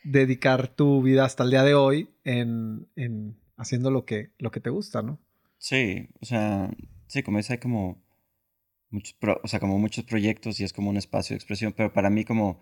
dedicar 0.04 0.68
tu 0.68 1.02
vida 1.02 1.24
hasta 1.24 1.44
el 1.44 1.50
día 1.50 1.62
de 1.62 1.74
hoy 1.74 2.10
en, 2.24 2.88
en 2.96 3.36
haciendo 3.56 3.90
lo 3.90 4.04
que, 4.04 4.30
lo 4.38 4.50
que 4.50 4.60
te 4.60 4.70
gusta, 4.70 5.02
¿no? 5.02 5.18
Sí, 5.58 6.08
o 6.20 6.26
sea, 6.26 6.70
sí, 7.06 7.22
como 7.22 7.38
dice, 7.38 7.54
hay 7.54 7.58
como 7.58 8.02
muchos, 8.92 9.16
o 9.42 9.48
sea, 9.48 9.60
como 9.60 9.78
muchos 9.78 10.04
proyectos 10.04 10.60
y 10.60 10.64
es 10.64 10.72
como 10.72 10.90
un 10.90 10.96
espacio 10.96 11.34
de 11.34 11.38
expresión, 11.38 11.72
pero 11.76 11.92
para 11.92 12.10
mí 12.10 12.24
como 12.24 12.60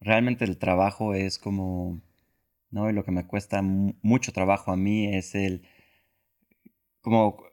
realmente 0.00 0.44
el 0.44 0.58
trabajo 0.58 1.14
es 1.14 1.38
como, 1.38 2.00
¿no? 2.70 2.90
Y 2.90 2.92
lo 2.92 3.04
que 3.04 3.12
me 3.12 3.26
cuesta 3.26 3.62
mucho 3.62 4.32
trabajo 4.32 4.72
a 4.72 4.76
mí 4.76 5.14
es 5.14 5.34
el, 5.34 5.62
como 7.00 7.44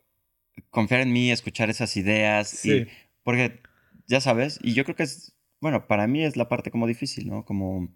confiar 0.70 1.02
en 1.02 1.12
mí, 1.12 1.32
escuchar 1.32 1.70
esas 1.70 1.96
ideas, 1.98 2.50
sí. 2.50 2.72
y, 2.72 2.88
porque 3.24 3.60
ya 4.08 4.22
sabes, 4.22 4.60
y 4.64 4.74
yo 4.74 4.84
creo 4.84 4.96
que 4.96 5.04
es, 5.04 5.36
bueno, 5.60 5.88
para 5.88 6.08
mí 6.08 6.24
es 6.24 6.38
la 6.38 6.50
parte 6.50 6.72
como 6.72 6.88
difícil, 6.88 7.30
¿no? 7.30 7.46
Como, 7.46 7.90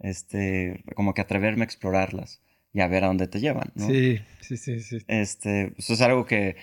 este, 0.00 0.84
como 0.94 1.14
que 1.14 1.20
atreverme 1.20 1.62
a 1.62 1.64
explorarlas 1.64 2.40
y 2.72 2.80
a 2.80 2.88
ver 2.88 3.04
a 3.04 3.08
dónde 3.08 3.28
te 3.28 3.40
llevan, 3.40 3.72
¿no? 3.74 3.86
Sí, 3.86 4.20
sí, 4.40 4.56
sí, 4.56 4.80
sí. 4.80 4.98
Este, 5.06 5.74
eso 5.76 5.92
es 5.92 6.00
algo 6.00 6.26
que, 6.26 6.56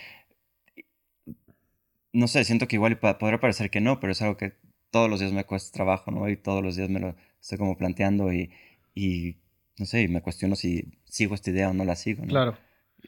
no 2.16 2.28
sé, 2.28 2.44
siento 2.46 2.68
que 2.68 2.78
igual 2.78 2.98
podría 2.98 3.40
parecer 3.40 3.70
que 3.70 3.82
no, 3.82 4.00
pero 4.00 4.14
es 4.14 4.22
algo 4.22 4.38
que 4.38 4.54
todos 4.90 5.10
los 5.10 5.20
días 5.20 5.34
me 5.34 5.44
cuesta 5.44 5.76
trabajo, 5.76 6.12
¿no? 6.12 6.30
Y 6.30 6.38
todos 6.38 6.64
los 6.64 6.76
días 6.76 6.90
me 6.90 7.00
lo 7.00 7.16
estoy 7.42 7.58
como 7.58 7.78
planteando 7.78 8.32
y, 8.32 8.52
y 8.94 9.38
no 9.78 9.86
sé, 9.86 10.08
me 10.08 10.22
cuestiono 10.22 10.56
si 10.56 11.00
sigo 11.04 11.36
esta 11.36 11.50
idea 11.50 11.70
o 11.70 11.74
no 11.74 11.84
la 11.84 11.96
sigo, 11.96 12.24
¿no? 12.24 12.30
Claro. 12.30 12.58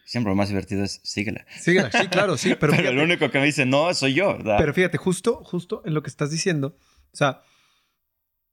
Siempre 0.05 0.29
lo 0.29 0.35
más 0.35 0.49
divertido 0.49 0.83
es 0.83 0.99
síguela. 1.03 1.45
Síguela, 1.57 1.89
sí, 1.91 2.07
claro, 2.07 2.37
sí. 2.37 2.55
Pero, 2.59 2.73
pero 2.75 2.89
el 2.89 2.99
único 2.99 3.31
que 3.31 3.39
me 3.39 3.45
dice 3.45 3.65
no 3.65 3.93
soy 3.93 4.13
yo. 4.13 4.33
¿verdad? 4.37 4.57
Pero 4.59 4.73
fíjate, 4.73 4.97
justo, 4.97 5.43
justo 5.43 5.81
en 5.85 5.93
lo 5.93 6.03
que 6.03 6.09
estás 6.09 6.29
diciendo, 6.29 6.77
o 7.11 7.15
sea, 7.15 7.41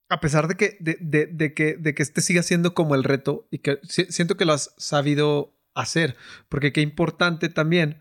a 0.08 0.20
pesar 0.20 0.46
de 0.48 0.54
que, 0.54 0.76
de, 0.80 0.96
de, 1.00 1.26
de, 1.26 1.52
que, 1.54 1.74
de 1.74 1.94
que 1.94 2.02
este 2.02 2.20
siga 2.20 2.42
siendo 2.42 2.74
como 2.74 2.94
el 2.94 3.04
reto 3.04 3.48
y 3.50 3.58
que 3.58 3.80
siento 3.82 4.36
que 4.36 4.44
lo 4.44 4.52
has 4.52 4.74
sabido 4.78 5.58
hacer, 5.74 6.16
porque 6.48 6.72
qué 6.72 6.80
importante 6.80 7.48
también 7.48 7.98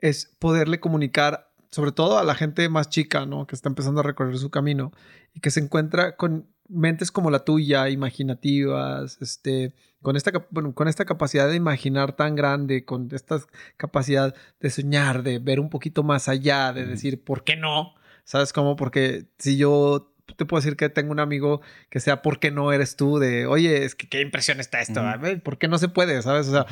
es 0.00 0.34
poderle 0.38 0.80
comunicar, 0.80 1.51
sobre 1.72 1.90
todo 1.90 2.18
a 2.18 2.24
la 2.24 2.34
gente 2.34 2.68
más 2.68 2.90
chica, 2.90 3.24
¿no? 3.24 3.46
Que 3.46 3.56
está 3.56 3.70
empezando 3.70 4.00
a 4.00 4.04
recorrer 4.04 4.36
su 4.36 4.50
camino 4.50 4.92
y 5.34 5.40
que 5.40 5.50
se 5.50 5.58
encuentra 5.58 6.16
con 6.16 6.46
mentes 6.68 7.10
como 7.10 7.30
la 7.30 7.44
tuya, 7.44 7.88
imaginativas, 7.88 9.18
este, 9.20 9.74
con 10.02 10.16
esta, 10.16 10.32
con 10.32 10.88
esta 10.88 11.06
capacidad 11.06 11.48
de 11.48 11.56
imaginar 11.56 12.14
tan 12.14 12.36
grande, 12.36 12.84
con 12.84 13.08
esta 13.12 13.40
capacidad 13.78 14.34
de 14.60 14.70
soñar, 14.70 15.22
de 15.22 15.38
ver 15.38 15.60
un 15.60 15.70
poquito 15.70 16.02
más 16.02 16.28
allá, 16.28 16.74
de 16.74 16.84
decir, 16.84 17.24
¿por 17.24 17.42
qué 17.42 17.56
no? 17.56 17.94
¿Sabes 18.24 18.52
cómo? 18.52 18.76
Porque 18.76 19.26
si 19.38 19.56
yo 19.56 20.14
te 20.36 20.44
puedo 20.44 20.60
decir 20.60 20.76
que 20.76 20.90
tengo 20.90 21.10
un 21.10 21.20
amigo 21.20 21.62
que 21.88 22.00
sea, 22.00 22.20
¿por 22.20 22.38
qué 22.38 22.50
no 22.50 22.72
eres 22.72 22.96
tú? 22.96 23.18
De, 23.18 23.46
oye, 23.46 23.84
es 23.84 23.94
que 23.94 24.08
qué 24.08 24.20
impresión 24.20 24.60
está 24.60 24.80
esto, 24.82 25.02
¿por 25.42 25.56
qué 25.56 25.68
no 25.68 25.78
se 25.78 25.88
puede? 25.88 26.20
¿Sabes? 26.20 26.48
O 26.48 26.52
sea, 26.52 26.66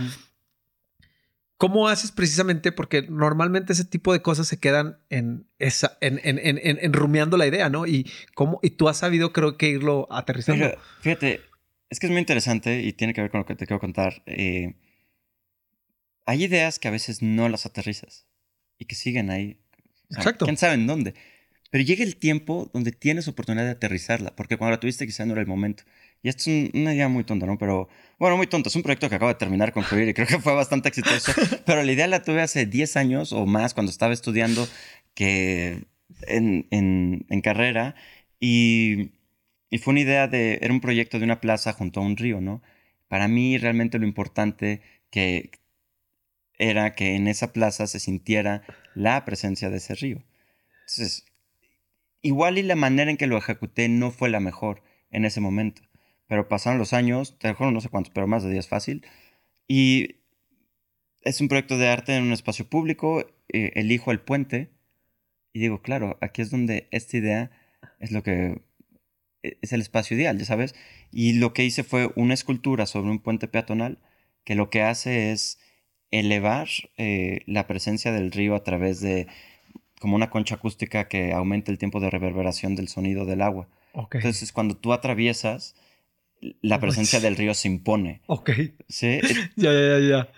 ¿cómo 1.61 1.89
haces 1.89 2.11
precisamente? 2.11 2.73
Porque 2.73 3.03
normalmente 3.03 3.75
ese 3.75 3.85
tipo 3.85 4.15
de 4.15 4.23
cosas 4.23 4.49
se 4.49 4.59
quedan 4.59 4.97
en 5.11 5.47
esa, 5.59 5.99
en, 6.01 6.19
en, 6.25 6.39
en, 6.39 6.59
en 6.81 6.93
rumiando 6.95 7.37
la 7.37 7.47
idea, 7.47 7.69
¿no? 7.69 7.87
Y 7.87 8.11
cómo, 8.35 8.61
y 8.63 8.71
tú 8.71 8.89
has 8.89 8.97
sabido, 8.97 9.35
creo 9.35 9.59
que 9.59 9.69
irlo 9.69 10.09
aterrizando. 10.11 10.73
fíjate, 11.03 11.43
es 11.91 12.01
que 12.01 12.07
es 12.07 12.11
muy 12.11 12.21
interesante 12.21 12.81
y 12.81 12.95
tiene 12.95 13.13
que 13.13 13.21
ver 13.21 13.31
con 13.31 13.41
lo 13.41 13.47
que 13.47 13.57
te 13.57 13.67
quiero 13.67 13.79
contar. 13.79 14.23
Eh, 14.25 14.75
hay 16.25 16.45
ideas 16.45 16.79
que 16.79 16.89
a 16.89 16.93
veces 16.93 17.21
no 17.21 17.47
las 17.51 17.67
aterrizas 17.67 18.27
y 18.79 18.87
que 18.87 18.95
siguen 18.95 19.29
ahí. 19.29 19.61
Exacto. 20.09 20.47
¿Quién 20.47 20.57
sabe 20.57 20.75
en 20.75 20.87
dónde? 20.87 21.15
Pero 21.71 21.85
llega 21.85 22.05
el 22.05 22.17
tiempo 22.17 22.71
donde 22.73 22.91
tienes 22.91 23.29
oportunidad 23.29 23.67
de 23.67 23.73
aterrizarla, 23.73 24.35
porque 24.35 24.57
cuando 24.57 24.77
la 24.77 24.81
tuviste 24.81 25.05
quizá 25.05 25.27
no 25.27 25.33
era 25.33 25.43
el 25.43 25.47
momento. 25.47 25.83
Y 26.23 26.29
esto 26.29 26.51
es 26.51 26.71
una 26.75 26.95
idea 26.95 27.09
muy 27.09 27.25
tonta, 27.25 27.47
¿no? 27.47 27.57
Pero, 27.59 27.89
bueno, 28.19 28.37
muy 28.37 28.47
tonta. 28.47 28.69
Es 28.69 28.77
un 28.77 28.83
proyecto 28.83 29.09
que 29.09 29.15
acabo 29.17 29.31
de 29.31 29.37
terminar, 29.37 29.73
concluir 29.73 30.09
y 30.09 30.15
creo 30.15 30.27
que 30.27 30.39
fue 30.39 30.55
bastante 30.55 30.89
exitoso. 30.89 31.33
pero 31.67 31.83
la 31.83 31.93
idea 31.93 32.07
la 32.07 32.23
tuve 32.23 32.43
hace 32.43 32.67
10 32.67 32.97
años 32.97 33.33
o 33.33 33.47
más 33.47 33.75
cuando 33.75 33.91
estaba 33.91 34.13
estudiando 34.13 34.69
que 35.15 35.85
en, 36.27 36.67
en, 36.71 37.27
en 37.29 37.41
carrera 37.41 37.95
y, 38.39 39.13
y, 39.71 39.79
fue 39.79 39.93
una 39.93 40.01
idea 40.01 40.29
de, 40.29 40.59
era 40.63 40.73
un 40.73 40.81
proyecto 40.81 41.19
de 41.19 41.25
una 41.25 41.41
plaza 41.41 41.73
junto 41.73 42.01
a 42.01 42.03
un 42.03 42.17
río, 42.17 42.41
¿no? 42.41 42.63
Para 43.09 43.29
mí 43.29 43.59
realmente 43.59 43.99
lo 43.99 44.07
importante 44.07 44.83
que 45.11 45.51
era 46.59 46.95
que 46.95 47.17
en 47.17 47.29
esa 47.29 47.53
plaza 47.53 47.87
se 47.87 48.01
sintiera 48.01 48.63
la 48.95 49.25
presencia 49.25 49.71
de 49.71 49.79
ese 49.79 49.95
río. 49.95 50.23
Entonces, 50.81 51.25
Igual 52.23 52.59
y 52.59 52.63
la 52.63 52.77
manera 52.77 53.11
en 53.11 53.17
que 53.17 53.27
lo 53.27 53.39
ejecuté 53.39 53.89
no 53.89 54.11
fue 54.11 54.29
la 54.29 54.41
mejor 54.41 54.83
en 55.11 55.25
ese 55.25 55.41
momento. 55.41 55.83
Pero 56.31 56.47
pasaron 56.47 56.79
los 56.79 56.93
años, 56.93 57.37
te 57.41 57.49
dejo 57.49 57.73
no 57.73 57.81
sé 57.81 57.89
cuántos, 57.89 58.13
pero 58.15 58.29
más 58.29 58.45
de 58.45 58.53
10 58.53 58.69
fácil. 58.69 59.05
Y 59.67 60.21
es 61.23 61.41
un 61.41 61.49
proyecto 61.49 61.77
de 61.77 61.89
arte 61.89 62.15
en 62.15 62.23
un 62.23 62.33
espacio 62.33 62.71
público. 62.71 63.27
Eh, 63.49 63.73
elijo 63.75 64.13
el 64.13 64.21
puente. 64.21 64.71
Y 65.53 65.59
digo, 65.59 65.83
claro, 65.83 66.19
aquí 66.21 66.41
es 66.41 66.51
donde 66.53 66.87
esta 66.93 67.17
idea 67.17 67.51
es 67.99 68.13
lo 68.13 68.23
que 68.23 68.63
e, 69.43 69.59
es 69.61 69.73
el 69.73 69.81
espacio 69.81 70.17
ideal, 70.17 70.39
ya 70.39 70.45
sabes. 70.45 70.77
Y 71.11 71.33
lo 71.33 71.53
que 71.53 71.65
hice 71.65 71.83
fue 71.83 72.13
una 72.15 72.35
escultura 72.35 72.87
sobre 72.87 73.11
un 73.11 73.19
puente 73.19 73.49
peatonal 73.49 73.99
que 74.45 74.55
lo 74.55 74.71
que 74.71 74.83
hace 74.83 75.33
es 75.33 75.59
elevar 76.13 76.69
eh, 76.97 77.41
la 77.47 77.67
presencia 77.67 78.13
del 78.13 78.31
río 78.31 78.55
a 78.55 78.63
través 78.63 79.01
de 79.01 79.27
como 79.99 80.15
una 80.15 80.31
concha 80.31 80.55
acústica 80.55 81.09
que 81.09 81.33
aumenta 81.33 81.73
el 81.73 81.79
tiempo 81.79 81.99
de 81.99 82.09
reverberación 82.09 82.77
del 82.77 82.87
sonido 82.87 83.27
del 83.27 83.43
agua. 83.43 83.67
Entonces, 84.13 84.53
cuando 84.53 84.77
tú 84.77 84.93
atraviesas, 84.93 85.75
la 86.63 86.81
presencia 86.81 87.21
del 87.21 87.37
río 87.37 87.55
se 87.55 87.69
impone. 87.69 88.23
Ok. 88.27 88.51
Sí. 88.89 89.21
ya, 89.57 89.73
ya, 89.73 89.99
ya, 89.99 90.09
ya. 90.09 90.33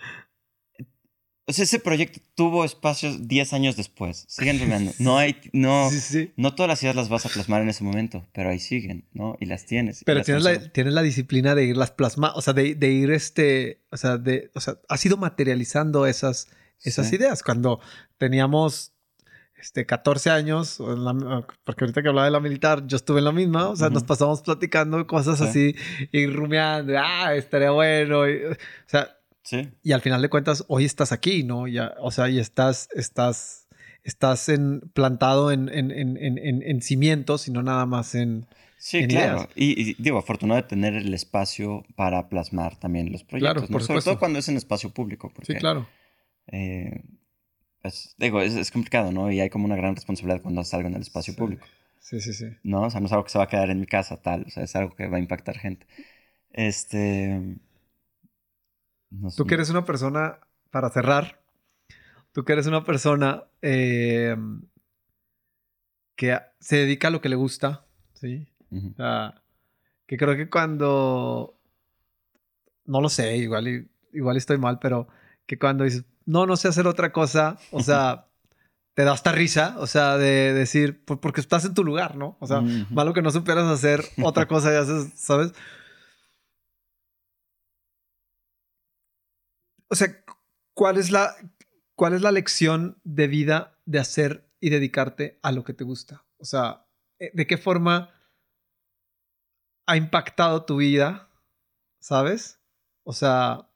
O 1.45 1.51
sea, 1.51 1.63
ese 1.63 1.79
proyecto 1.79 2.21
tuvo 2.35 2.63
espacios 2.63 3.27
10 3.27 3.51
años 3.51 3.75
después. 3.75 4.25
Siguen 4.29 4.59
rumiando. 4.59 4.91
No 4.99 5.17
hay, 5.17 5.35
no, 5.53 5.89
no 6.37 6.55
todas 6.55 6.69
las 6.69 6.81
ideas 6.83 6.95
las 6.95 7.09
vas 7.09 7.25
a 7.25 7.29
plasmar 7.29 7.61
en 7.61 7.69
ese 7.69 7.83
momento, 7.83 8.25
pero 8.33 8.49
ahí 8.49 8.59
siguen, 8.59 9.05
¿no? 9.11 9.35
Y 9.41 9.45
las 9.45 9.65
tienes. 9.65 10.03
Pero 10.05 10.21
tienes, 10.21 10.43
la, 10.43 10.71
tienes, 10.71 10.93
la, 10.93 11.01
disciplina 11.01 11.53
de 11.53 11.65
irlas 11.65 11.91
plasmando, 11.91 12.37
o 12.37 12.41
sea, 12.41 12.53
de, 12.53 12.75
de, 12.75 12.91
ir 12.91 13.11
este, 13.11 13.81
o 13.91 13.97
sea, 13.97 14.17
de, 14.17 14.51
o 14.55 14.61
sea, 14.61 14.79
has 14.87 15.05
ido 15.05 15.17
materializando 15.17 16.07
esas, 16.07 16.47
esas 16.81 17.11
ideas. 17.11 17.43
Cuando 17.43 17.81
teníamos 18.17 18.93
este, 19.63 19.85
14 19.85 20.29
años, 20.29 20.77
porque 21.63 21.85
ahorita 21.85 22.01
que 22.01 22.09
hablaba 22.09 22.25
de 22.25 22.31
la 22.31 22.41
militar, 22.41 22.85
yo 22.85 22.97
estuve 22.97 23.19
en 23.19 23.25
la 23.25 23.31
misma, 23.31 23.69
o 23.69 23.77
sea, 23.77 23.89
nos 23.89 24.03
pasamos 24.03 24.41
platicando 24.41 25.07
cosas 25.07 25.39
así 25.39 25.73
y 26.11 26.27
rumiando, 26.27 26.93
ah, 26.97 27.33
estaría 27.33 27.71
bueno, 27.71 28.23
o 28.23 28.55
sea, 28.87 29.17
sí. 29.41 29.69
y 29.81 29.93
al 29.93 30.01
final 30.01 30.21
de 30.21 30.27
cuentas, 30.27 30.65
hoy 30.67 30.83
estás 30.83 31.13
aquí, 31.13 31.43
¿no? 31.43 31.67
Ya, 31.67 31.95
o 31.99 32.11
sea, 32.11 32.27
y 32.27 32.39
estás, 32.39 32.89
estás, 32.93 33.69
estás 34.03 34.49
en, 34.49 34.81
plantado 34.93 35.49
en, 35.49 35.69
en, 35.69 35.91
en, 35.91 36.17
en, 36.17 36.81
cimientos 36.81 37.47
y 37.47 37.51
no 37.51 37.63
nada 37.63 37.85
más 37.85 38.15
en... 38.15 38.45
Sí, 38.77 39.07
claro. 39.07 39.47
Y, 39.55 39.93
digo, 39.93 40.17
afortunado 40.17 40.61
de 40.61 40.67
tener 40.67 40.93
el 40.93 41.13
espacio 41.13 41.85
para 41.95 42.27
plasmar 42.27 42.75
también 42.75 43.13
los 43.13 43.23
proyectos. 43.23 43.69
Claro, 43.69 43.85
Sobre 43.85 44.01
todo 44.01 44.19
cuando 44.19 44.39
es 44.39 44.49
en 44.49 44.57
espacio 44.57 44.89
público. 44.89 45.31
sí, 45.47 45.55
claro. 45.55 45.87
Eh, 46.47 47.01
es, 47.83 48.15
digo, 48.17 48.41
es, 48.41 48.71
complicado, 48.71 49.11
¿no? 49.11 49.31
Y 49.31 49.41
hay 49.41 49.49
como 49.49 49.65
una 49.65 49.75
gran 49.75 49.95
responsabilidad 49.95 50.41
cuando 50.41 50.61
haces 50.61 50.73
algo 50.73 50.87
en 50.87 50.95
el 50.95 51.01
espacio 51.01 51.35
público. 51.35 51.65
Sí, 51.99 52.21
sí, 52.21 52.33
sí. 52.33 52.47
¿No? 52.63 52.83
O 52.83 52.89
sea, 52.89 52.99
no 52.99 53.07
es 53.07 53.11
algo 53.11 53.25
que 53.25 53.31
se 53.31 53.37
va 53.37 53.43
a 53.45 53.49
quedar 53.49 53.69
en 53.69 53.79
mi 53.79 53.85
casa, 53.85 54.21
tal. 54.21 54.45
O 54.47 54.49
sea, 54.49 54.63
es 54.63 54.75
algo 54.75 54.95
que 54.95 55.07
va 55.07 55.17
a 55.17 55.19
impactar 55.19 55.57
gente. 55.57 55.85
Este. 56.51 57.57
Tú 59.35 59.45
que 59.45 59.53
eres 59.53 59.69
una 59.69 59.85
persona, 59.85 60.39
para 60.71 60.89
cerrar, 60.89 61.39
tú 62.31 62.45
que 62.45 62.53
eres 62.53 62.67
una 62.67 62.83
persona 62.83 63.43
eh, 63.61 64.35
que 66.15 66.39
se 66.59 66.77
dedica 66.77 67.09
a 67.09 67.11
lo 67.11 67.21
que 67.21 67.29
le 67.29 67.35
gusta, 67.35 67.85
¿sí? 68.13 68.47
o 68.71 68.95
sea, 68.95 69.41
que 70.07 70.17
creo 70.17 70.35
que 70.35 70.49
cuando. 70.49 71.57
No 72.85 73.01
lo 73.01 73.09
sé, 73.09 73.37
igual, 73.37 73.87
igual 74.11 74.37
estoy 74.37 74.57
mal, 74.57 74.79
pero 74.79 75.07
que 75.45 75.57
cuando 75.57 75.83
dices, 75.83 76.05
no, 76.25 76.45
no 76.45 76.55
sé 76.57 76.67
hacer 76.67 76.87
otra 76.87 77.11
cosa, 77.11 77.57
o 77.71 77.81
sea, 77.81 78.27
te 78.93 79.03
da 79.03 79.13
hasta 79.13 79.31
risa, 79.31 79.75
o 79.79 79.87
sea, 79.87 80.17
de 80.17 80.53
decir, 80.53 81.03
porque 81.05 81.41
estás 81.41 81.65
en 81.65 81.73
tu 81.73 81.83
lugar, 81.83 82.15
¿no? 82.15 82.37
O 82.39 82.47
sea, 82.47 82.61
malo 82.61 83.13
que 83.13 83.21
no 83.21 83.31
supieras 83.31 83.65
hacer 83.65 84.03
otra 84.21 84.47
cosa 84.47 84.71
y 84.71 84.75
haces, 84.75 85.11
¿sabes? 85.15 85.53
O 89.89 89.95
sea, 89.95 90.23
¿cuál 90.73 90.97
es 90.97 91.11
la, 91.11 91.35
cuál 91.95 92.13
es 92.13 92.21
la 92.21 92.31
lección 92.31 92.99
de 93.03 93.27
vida 93.27 93.79
de 93.85 93.99
hacer 93.99 94.49
y 94.59 94.69
dedicarte 94.69 95.39
a 95.41 95.51
lo 95.51 95.63
que 95.63 95.73
te 95.73 95.83
gusta? 95.83 96.25
O 96.37 96.45
sea, 96.45 96.85
eh, 97.19 97.31
¿de 97.33 97.47
qué 97.47 97.57
forma 97.57 98.09
ha 99.85 99.97
impactado 99.97 100.65
tu 100.65 100.77
vida? 100.77 101.29
¿Sabes? 101.99 102.59
O 103.03 103.13
sea, 103.13 103.69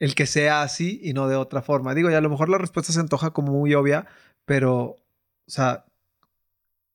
el 0.00 0.14
que 0.14 0.26
sea 0.26 0.62
así 0.62 1.00
y 1.02 1.12
no 1.12 1.28
de 1.28 1.36
otra 1.36 1.62
forma. 1.62 1.94
Digo, 1.94 2.10
y 2.10 2.14
a 2.14 2.20
lo 2.20 2.30
mejor 2.30 2.48
la 2.48 2.58
respuesta 2.58 2.92
se 2.92 3.00
antoja 3.00 3.30
como 3.30 3.52
muy 3.52 3.74
obvia, 3.74 4.06
pero, 4.44 4.82
o 4.84 4.98
sea, 5.46 5.84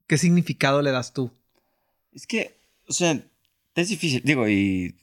¿qué 0.07 0.17
significado 0.17 0.81
le 0.81 0.91
das 0.91 1.13
tú? 1.13 1.31
Es 2.13 2.27
que, 2.27 2.57
o 2.87 2.93
sea, 2.93 3.19
es 3.75 3.89
difícil, 3.89 4.21
digo, 4.23 4.47
y 4.47 4.95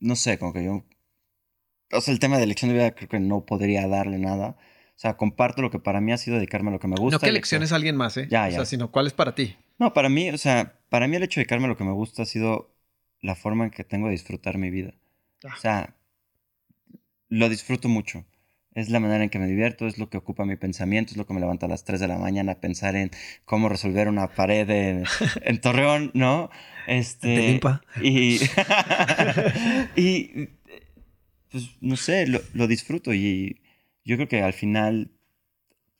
no 0.00 0.16
sé, 0.16 0.38
como 0.38 0.52
que 0.52 0.64
yo 0.64 0.84
o 1.92 2.00
sea, 2.00 2.12
el 2.12 2.20
tema 2.20 2.38
de 2.38 2.44
elección 2.44 2.70
de 2.70 2.74
vida 2.76 2.90
creo 2.92 3.08
que 3.08 3.20
no 3.20 3.44
podría 3.44 3.86
darle 3.88 4.18
nada. 4.18 4.56
O 4.58 5.00
sea, 5.00 5.16
comparto 5.16 5.62
lo 5.62 5.70
que 5.70 5.78
para 5.78 6.00
mí 6.00 6.12
ha 6.12 6.18
sido 6.18 6.36
dedicarme 6.36 6.68
a 6.68 6.72
lo 6.72 6.80
que 6.80 6.88
me 6.88 6.96
gusta. 6.96 7.16
No 7.16 7.20
que 7.20 7.28
elecciones 7.28 7.72
a 7.72 7.76
alguien 7.76 7.96
más, 7.96 8.16
¿eh? 8.16 8.28
Ya, 8.30 8.44
o 8.44 8.48
ya. 8.48 8.56
sea, 8.56 8.64
sino 8.66 8.90
cuál 8.90 9.06
es 9.06 9.12
para 9.12 9.34
ti. 9.34 9.56
No, 9.78 9.94
para 9.94 10.08
mí, 10.08 10.30
o 10.30 10.38
sea, 10.38 10.78
para 10.88 11.08
mí 11.08 11.16
el 11.16 11.22
hecho 11.22 11.40
de 11.40 11.44
dedicarme 11.44 11.66
a 11.66 11.68
lo 11.68 11.76
que 11.76 11.84
me 11.84 11.92
gusta 11.92 12.22
ha 12.22 12.26
sido 12.26 12.70
la 13.22 13.34
forma 13.34 13.64
en 13.64 13.70
que 13.70 13.82
tengo 13.82 14.06
de 14.06 14.12
disfrutar 14.12 14.58
mi 14.58 14.70
vida. 14.70 14.94
Ah. 15.44 15.54
O 15.56 15.60
sea, 15.60 15.94
lo 17.30 17.48
disfruto 17.48 17.88
mucho. 17.88 18.26
Es 18.74 18.90
la 18.90 19.00
manera 19.00 19.24
en 19.24 19.30
que 19.30 19.38
me 19.38 19.46
divierto, 19.46 19.86
es 19.86 19.98
lo 19.98 20.10
que 20.10 20.18
ocupa 20.18 20.44
mi 20.44 20.56
pensamiento, 20.56 21.12
es 21.12 21.16
lo 21.16 21.26
que 21.26 21.32
me 21.32 21.40
levanta 21.40 21.66
a 21.66 21.68
las 21.68 21.84
3 21.84 21.98
de 21.98 22.06
la 22.06 22.18
mañana 22.18 22.52
a 22.52 22.60
pensar 22.60 22.94
en 22.94 23.10
cómo 23.44 23.68
resolver 23.68 24.06
una 24.06 24.28
pared 24.28 24.68
en, 24.70 25.04
en 25.42 25.60
Torreón, 25.60 26.10
¿no? 26.12 26.50
Este, 26.86 27.34
Te 27.34 27.48
limpa. 27.48 27.80
Y, 28.02 28.38
y, 29.96 30.50
pues, 31.50 31.70
no 31.80 31.96
sé, 31.96 32.26
lo, 32.26 32.40
lo 32.52 32.68
disfruto 32.68 33.14
y 33.14 33.60
yo 34.04 34.16
creo 34.16 34.28
que 34.28 34.42
al 34.42 34.52
final 34.52 35.10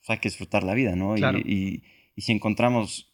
pues, 0.01 0.11
hay 0.11 0.19
que 0.19 0.29
disfrutar 0.29 0.63
la 0.63 0.75
vida, 0.75 0.95
¿no? 0.95 1.17
Y, 1.17 1.83
y 2.15 2.23
si 2.23 2.33
encontramos 2.33 3.11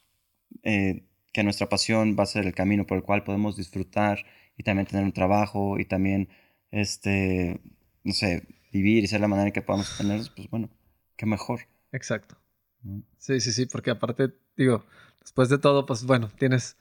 eh, 0.63 1.03
que 1.33 1.43
nuestra 1.43 1.69
pasión 1.69 2.15
va 2.17 2.23
a 2.23 2.25
ser 2.27 2.45
el 2.45 2.53
camino 2.53 2.85
por 2.85 2.97
el 2.97 3.03
cual 3.03 3.23
podemos 3.23 3.55
disfrutar 3.55 4.25
y 4.57 4.63
también 4.63 4.87
tener 4.87 5.05
un 5.05 5.11
trabajo 5.11 5.79
y 5.79 5.85
también, 5.85 6.29
este, 6.71 7.59
no 8.07 8.13
sé, 8.13 8.47
vivir 8.71 9.03
y 9.03 9.07
ser 9.07 9.19
la 9.19 9.27
manera 9.27 9.47
en 9.47 9.53
que 9.53 9.61
podamos 9.61 9.97
tenerlos, 9.97 10.29
pues 10.29 10.49
bueno, 10.49 10.69
qué 11.17 11.25
mejor. 11.25 11.59
Exacto. 11.91 12.37
¿no? 12.81 13.03
Sí, 13.17 13.41
sí, 13.41 13.51
sí, 13.51 13.65
porque 13.65 13.91
aparte, 13.91 14.33
digo, 14.55 14.85
después 15.19 15.49
de 15.49 15.57
todo, 15.57 15.85
pues 15.85 16.05
bueno, 16.05 16.29
tienes, 16.39 16.77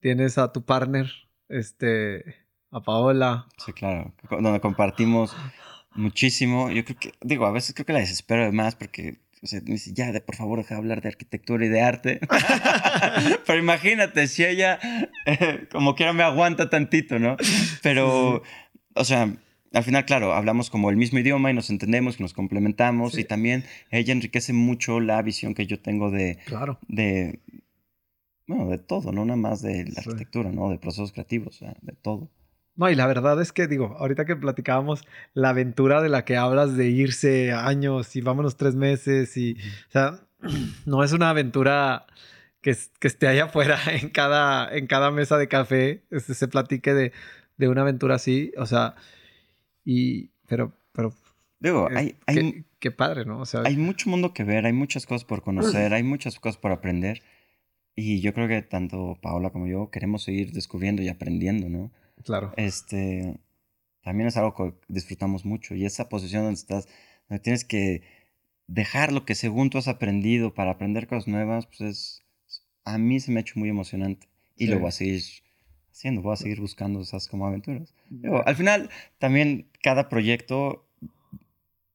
tienes 0.00 0.38
a 0.38 0.52
tu 0.52 0.64
partner, 0.64 1.12
este, 1.50 2.36
a 2.70 2.80
Paola. 2.80 3.46
Sí, 3.58 3.74
claro, 3.74 4.14
donde 4.30 4.60
compartimos 4.60 5.36
muchísimo. 5.94 6.70
Yo 6.70 6.86
creo 6.86 6.98
que, 6.98 7.12
digo, 7.20 7.44
a 7.44 7.52
veces 7.52 7.74
creo 7.74 7.84
que 7.84 7.92
la 7.92 7.98
desespero 7.98 8.42
además 8.42 8.76
porque 8.76 9.18
o 9.42 9.46
sea, 9.46 9.60
me 9.60 9.72
dice, 9.72 9.92
ya, 9.92 10.10
de, 10.10 10.22
por 10.22 10.36
favor, 10.36 10.58
deja 10.58 10.74
de 10.74 10.78
hablar 10.78 11.02
de 11.02 11.08
arquitectura 11.08 11.66
y 11.66 11.68
de 11.68 11.82
arte. 11.82 12.20
Pero 13.46 13.58
imagínate, 13.58 14.26
si 14.26 14.42
ella, 14.42 14.78
eh, 15.26 15.68
como 15.70 15.94
quiera, 15.94 16.14
me 16.14 16.22
aguanta 16.22 16.70
tantito, 16.70 17.18
¿no? 17.18 17.36
Pero, 17.82 18.42
o 18.94 19.04
sea, 19.04 19.36
al 19.72 19.84
final, 19.84 20.04
claro, 20.04 20.32
hablamos 20.32 20.70
como 20.70 20.90
el 20.90 20.96
mismo 20.96 21.18
idioma 21.18 21.50
y 21.50 21.54
nos 21.54 21.70
entendemos 21.70 22.20
nos 22.20 22.32
complementamos. 22.32 23.12
Sí. 23.12 23.22
Y 23.22 23.24
también 23.24 23.64
ella 23.90 24.12
enriquece 24.12 24.52
mucho 24.52 25.00
la 25.00 25.20
visión 25.22 25.54
que 25.54 25.66
yo 25.66 25.80
tengo 25.80 26.10
de, 26.10 26.38
Claro. 26.46 26.78
de, 26.88 27.40
bueno, 28.46 28.68
de 28.68 28.78
todo, 28.78 29.12
no 29.12 29.24
nada 29.24 29.36
más 29.36 29.62
de 29.62 29.84
la 29.86 30.00
arquitectura, 30.00 30.50
¿no? 30.52 30.70
De 30.70 30.78
procesos 30.78 31.12
creativos, 31.12 31.60
de 31.82 31.92
todo. 31.92 32.30
No, 32.76 32.90
y 32.90 32.94
la 32.94 33.06
verdad 33.06 33.40
es 33.40 33.52
que, 33.52 33.66
digo, 33.66 33.96
ahorita 33.98 34.26
que 34.26 34.36
platicábamos 34.36 35.02
la 35.32 35.48
aventura 35.48 36.02
de 36.02 36.10
la 36.10 36.24
que 36.26 36.36
hablas 36.36 36.76
de 36.76 36.88
irse 36.88 37.52
años 37.52 38.14
y 38.16 38.20
vámonos 38.20 38.56
tres 38.56 38.74
meses 38.74 39.36
y, 39.36 39.54
o 39.88 39.90
sea, 39.90 40.20
no 40.84 41.02
es 41.02 41.12
una 41.12 41.30
aventura 41.30 42.04
que, 42.60 42.76
que 43.00 43.08
esté 43.08 43.28
allá 43.28 43.44
afuera 43.44 43.78
en 44.00 44.10
cada, 44.10 44.74
en 44.76 44.86
cada 44.86 45.10
mesa 45.10 45.38
de 45.38 45.48
café, 45.48 46.04
este, 46.10 46.34
se 46.34 46.48
platique 46.48 46.92
de, 46.92 47.12
de 47.56 47.68
una 47.68 47.80
aventura 47.80 48.16
así, 48.16 48.52
o 48.58 48.66
sea, 48.66 48.94
y, 49.86 50.28
pero, 50.46 50.72
pero, 50.92 51.14
Digo, 51.60 51.88
es- 51.88 51.96
hay, 51.96 52.14
hay, 52.26 52.34
qué, 52.52 52.64
qué 52.78 52.90
padre, 52.90 53.24
¿no? 53.24 53.40
O 53.40 53.46
sea, 53.46 53.62
hay 53.64 53.78
mucho 53.78 54.10
mundo 54.10 54.34
que 54.34 54.44
ver, 54.44 54.66
hay 54.66 54.74
muchas 54.74 55.06
cosas 55.06 55.24
por 55.24 55.40
conocer, 55.42 55.94
hay 55.94 56.02
muchas 56.02 56.38
cosas 56.38 56.58
por 56.58 56.72
aprender. 56.72 57.22
Y 57.94 58.20
yo 58.20 58.34
creo 58.34 58.46
que 58.46 58.60
tanto 58.60 59.18
Paola 59.22 59.48
como 59.48 59.66
yo 59.66 59.90
queremos 59.90 60.22
seguir 60.24 60.52
descubriendo 60.52 61.00
y 61.02 61.08
aprendiendo, 61.08 61.70
¿no? 61.70 61.90
claro. 62.24 62.52
Este, 62.58 63.38
también 64.02 64.28
es 64.28 64.36
algo 64.36 64.54
que 64.54 64.74
disfrutamos 64.88 65.46
mucho. 65.46 65.74
Y 65.74 65.86
esa 65.86 66.10
posición 66.10 66.42
donde 66.42 66.58
estás, 66.60 66.88
donde 67.28 67.42
tienes 67.42 67.64
que 67.64 68.02
dejar 68.66 69.12
lo 69.12 69.24
que 69.24 69.34
según 69.34 69.70
tú 69.70 69.78
has 69.78 69.88
aprendido 69.88 70.52
para 70.52 70.72
aprender 70.72 71.06
cosas 71.06 71.26
nuevas, 71.28 71.66
pues 71.66 71.80
es, 71.80 72.22
a 72.84 72.98
mí 72.98 73.18
se 73.20 73.30
me 73.32 73.38
ha 73.38 73.42
hecho 73.42 73.58
muy 73.58 73.70
emocionante. 73.70 74.28
Y 74.56 74.66
Sí. 74.66 74.70
lo 74.72 74.78
voy 74.80 74.88
a 74.88 74.92
seguir 74.92 75.22
haciendo, 75.96 76.20
voy 76.20 76.34
a 76.34 76.36
seguir 76.36 76.60
buscando 76.60 77.00
esas 77.00 77.26
como 77.26 77.46
aventuras. 77.46 77.94
Al 78.44 78.54
final, 78.54 78.90
también 79.18 79.66
cada 79.82 80.10
proyecto 80.10 80.84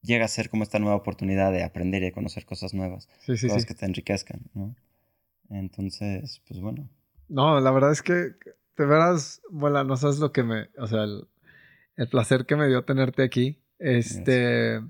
llega 0.02 0.26
a 0.26 0.28
ser 0.28 0.50
como 0.50 0.64
esta 0.64 0.80
nueva 0.80 0.96
oportunidad 0.96 1.52
de 1.52 1.64
aprender 1.64 2.02
y 2.02 2.06
de 2.06 2.12
conocer 2.12 2.46
cosas 2.46 2.74
nuevas, 2.74 3.08
Sí, 3.20 3.38
sí, 3.38 3.48
cosas 3.48 3.62
sí. 3.62 3.68
que 3.68 3.76
te 3.76 3.86
enriquezcan, 3.86 4.42
¿no? 4.56 4.76
Entonces, 5.52 6.42
pues 6.48 6.60
bueno. 6.60 6.90
No, 7.30 7.60
la 7.60 7.70
verdad 7.70 7.92
es 7.92 8.02
que 8.02 8.14
de 8.14 8.86
veras, 8.86 9.42
bueno, 9.52 9.84
no 9.84 9.96
sabes 9.98 10.18
lo 10.18 10.32
que 10.32 10.42
me, 10.42 10.70
o 10.80 10.88
sea, 10.88 11.04
el, 11.04 11.28
el 11.96 12.10
placer 12.10 12.48
que 12.48 12.56
me 12.56 12.68
dio 12.68 12.84
tenerte 12.84 13.22
aquí. 13.22 13.60
Este, 13.78 14.82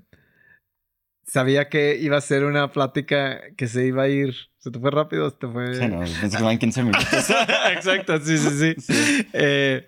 sabía 1.26 1.68
que 1.68 1.96
iba 2.00 2.16
a 2.16 2.20
ser 2.20 2.44
una 2.44 2.70
plática 2.72 3.40
que 3.56 3.66
se 3.68 3.86
iba 3.86 4.02
a 4.04 4.08
ir, 4.08 4.34
se 4.58 4.70
te 4.70 4.78
fue 4.78 4.90
rápido, 4.90 5.30
se 5.30 5.36
te 5.36 5.48
fue... 5.48 5.74
Sí, 5.74 5.88
no, 5.88 6.00
pensé 6.00 6.36
que 6.36 6.42
van 6.42 6.58
15 6.58 6.82
minutos. 6.82 7.06
Exacto, 7.74 8.18
sí, 8.20 8.38
sí, 8.38 8.50
sí. 8.50 8.74
Sí. 8.80 9.26
Eh, 9.32 9.86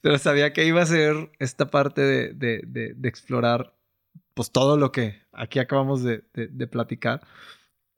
pero 0.00 0.18
sabía 0.18 0.52
que 0.52 0.64
iba 0.66 0.82
a 0.82 0.86
ser 0.86 1.30
esta 1.38 1.66
parte 1.70 2.00
de, 2.02 2.32
de- 2.34 2.62
de- 2.66 2.94
de 2.94 3.08
explorar 3.08 3.74
pues 4.34 4.50
todo 4.52 4.76
lo 4.76 4.92
que 4.92 5.22
aquí 5.32 5.58
acabamos 5.58 6.02
de, 6.02 6.18
platicar. 6.70 7.22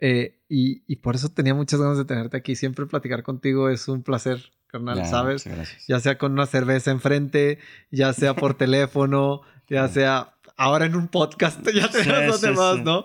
Eh, 0.01 0.39
y, 0.49 0.85
y 0.87 0.97
por 0.97 1.17
eso 1.17 1.29
tenía 1.31 1.53
muchas 1.55 1.81
ganas 1.81 1.99
de 1.99 2.05
tenerte 2.05 2.37
aquí. 2.37 2.55
Siempre 2.55 2.87
platicar 2.87 3.25
contigo 3.25 3.69
es 3.69 3.89
un 3.89 4.03
placer, 4.05 4.39
carnal, 4.69 4.99
Ya, 4.99 5.05
¿sabes? 5.05 5.45
Ya 5.89 5.99
sea 5.99 6.17
con 6.17 6.33
una 6.33 6.47
cerveza 6.47 6.93
enfrente, 6.93 7.59
ya 7.91 8.13
sea 8.13 8.35
por 8.35 8.55
teléfono, 8.57 9.43
ya 9.69 9.89
sea 9.89 10.35
ahora 10.59 10.85
en 10.87 10.95
un 10.97 11.09
podcast, 11.09 11.61
ya 11.75 11.89
tenemos 11.91 12.27
los 12.27 12.41
sí, 12.41 12.47
demás, 12.49 12.77
sí. 12.77 12.83
¿no? 12.85 13.05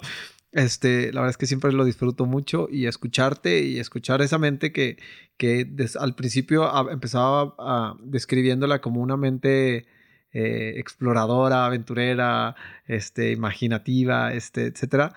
Este, 0.52 1.12
la 1.14 1.22
verdad 1.22 1.32
es 1.32 1.38
que 1.38 1.48
siempre 1.48 1.72
lo 1.72 1.84
disfruto 1.86 2.26
mucho 2.26 2.68
y 2.70 2.86
escucharte 2.86 3.64
y 3.64 3.80
escuchar 3.80 4.22
esa 4.22 4.38
mente 4.38 4.72
que, 4.72 4.98
que 5.38 5.66
des- 5.66 5.96
al 5.96 6.14
principio 6.14 6.66
a- 6.66 6.92
empezaba 6.92 7.56
a- 7.58 7.96
describiéndola 8.04 8.80
como 8.82 9.02
una 9.02 9.18
mente 9.18 9.88
eh, 10.32 10.74
exploradora, 10.78 11.66
aventurera, 11.66 12.56
este, 12.86 13.32
imaginativa, 13.32 14.34
este, 14.34 14.66
etcétera. 14.68 15.14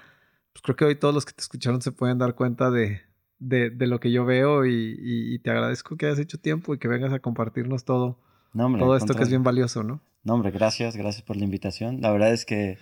Pues 0.52 0.62
creo 0.62 0.76
que 0.76 0.84
hoy 0.86 0.94
todos 0.96 1.14
los 1.14 1.24
que 1.26 1.32
te 1.32 1.42
escucharon 1.42 1.82
se 1.82 1.92
pueden 1.92 2.16
dar 2.18 2.34
cuenta 2.34 2.70
de, 2.70 3.02
de, 3.38 3.68
de 3.70 3.86
lo 3.86 4.00
que 4.00 4.10
yo 4.12 4.24
veo 4.24 4.64
y, 4.64 4.72
y- 4.72 5.34
y 5.34 5.38
te 5.40 5.50
agradezco 5.50 5.96
que 5.96 6.06
hayas 6.06 6.18
hecho 6.18 6.38
tiempo 6.38 6.72
y 6.74 6.78
que 6.78 6.88
vengas 6.88 7.12
a 7.12 7.18
compartirnos 7.18 7.84
todo, 7.84 8.18
No, 8.54 8.66
hombre, 8.66 8.80
todo 8.80 8.96
esto 8.96 9.14
que 9.14 9.22
es 9.22 9.28
bien 9.30 9.42
valioso, 9.42 9.82
¿no? 9.82 10.00
No, 10.26 10.34
hombre, 10.34 10.50
gracias, 10.50 10.96
gracias 10.96 11.22
por 11.22 11.36
la 11.36 11.44
invitación. 11.44 12.00
La 12.00 12.10
verdad 12.10 12.32
es 12.32 12.44
que 12.44 12.78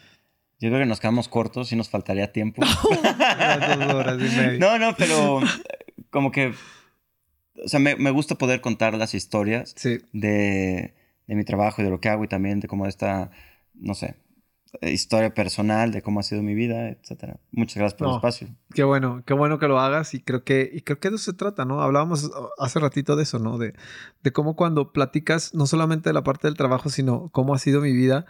yo 0.61 0.71
creo 0.71 0.81
que 0.81 0.87
nos 0.87 0.99
quedamos 0.99 1.29
cortos 1.29 1.71
y 1.73 1.77
nos 1.77 1.91
faltaría 1.91 2.33
tiempo. 2.33 2.63
Las 3.39 3.79
dos 3.79 3.95
horas 3.95 4.19
y 4.19 4.37
media. 4.37 4.59
no, 4.59 4.79
no, 4.79 4.97
pero 4.97 5.43
eh, 5.43 5.45
como 6.09 6.33
que, 6.33 6.55
o 7.63 7.69
sea, 7.69 7.81
me, 7.81 7.97
me 7.97 8.11
gusta 8.11 8.37
poder 8.37 8.63
contar 8.63 8.95
las 8.95 9.13
historias 9.13 9.75
Sí, 9.77 9.99
de, 10.13 10.95
de 11.27 11.35
mi 11.35 11.45
trabajo 11.45 11.83
y 11.83 11.85
de 11.85 11.91
lo 11.91 12.01
que 12.01 12.09
hago 12.09 12.25
y 12.25 12.29
también 12.29 12.61
de 12.61 12.67
cómo 12.69 12.87
esta, 12.87 13.31
no 13.75 13.93
sé, 13.93 14.15
historia 14.83 15.33
personal, 15.35 15.91
de 15.93 16.03
cómo 16.03 16.21
ha 16.21 16.23
sido 16.23 16.43
mi 16.43 16.55
vida, 16.55 16.89
etcétera. 16.89 17.39
Muchas 17.53 17.77
gracias 17.77 17.95
por 17.99 18.07
No. 18.09 18.13
el 18.15 18.17
espacio. 18.19 18.49
Qué 18.75 18.85
bueno, 18.85 19.23
qué 19.27 19.35
bueno 19.35 19.59
que 19.59 19.69
lo 19.69 19.79
hagas 19.81 20.15
y 20.15 20.21
creo 20.21 20.45
que, 20.45 20.71
y 20.73 20.81
creo 20.83 20.99
que 21.01 21.11
de 21.11 21.17
eso 21.17 21.25
se 21.31 21.37
trata, 21.37 21.65
¿no? 21.65 21.81
Hablábamos 21.83 22.31
hace 22.59 22.81
ratito 22.81 23.17
de 23.17 23.23
eso, 23.23 23.39
¿no? 23.39 23.59
De, 23.59 23.75
de 24.23 24.33
cómo 24.33 24.57
cuando 24.57 24.93
platicas 24.93 25.55
no 25.55 25.67
solamente 25.67 26.11
de 26.11 26.15
la 26.15 26.25
parte 26.25 26.49
del 26.49 26.57
trabajo, 26.57 26.89
sino 26.91 27.29
cómo 27.31 27.55
ha 27.55 27.59
sido 27.59 27.81
mi 27.81 27.93
vida, 27.93 28.27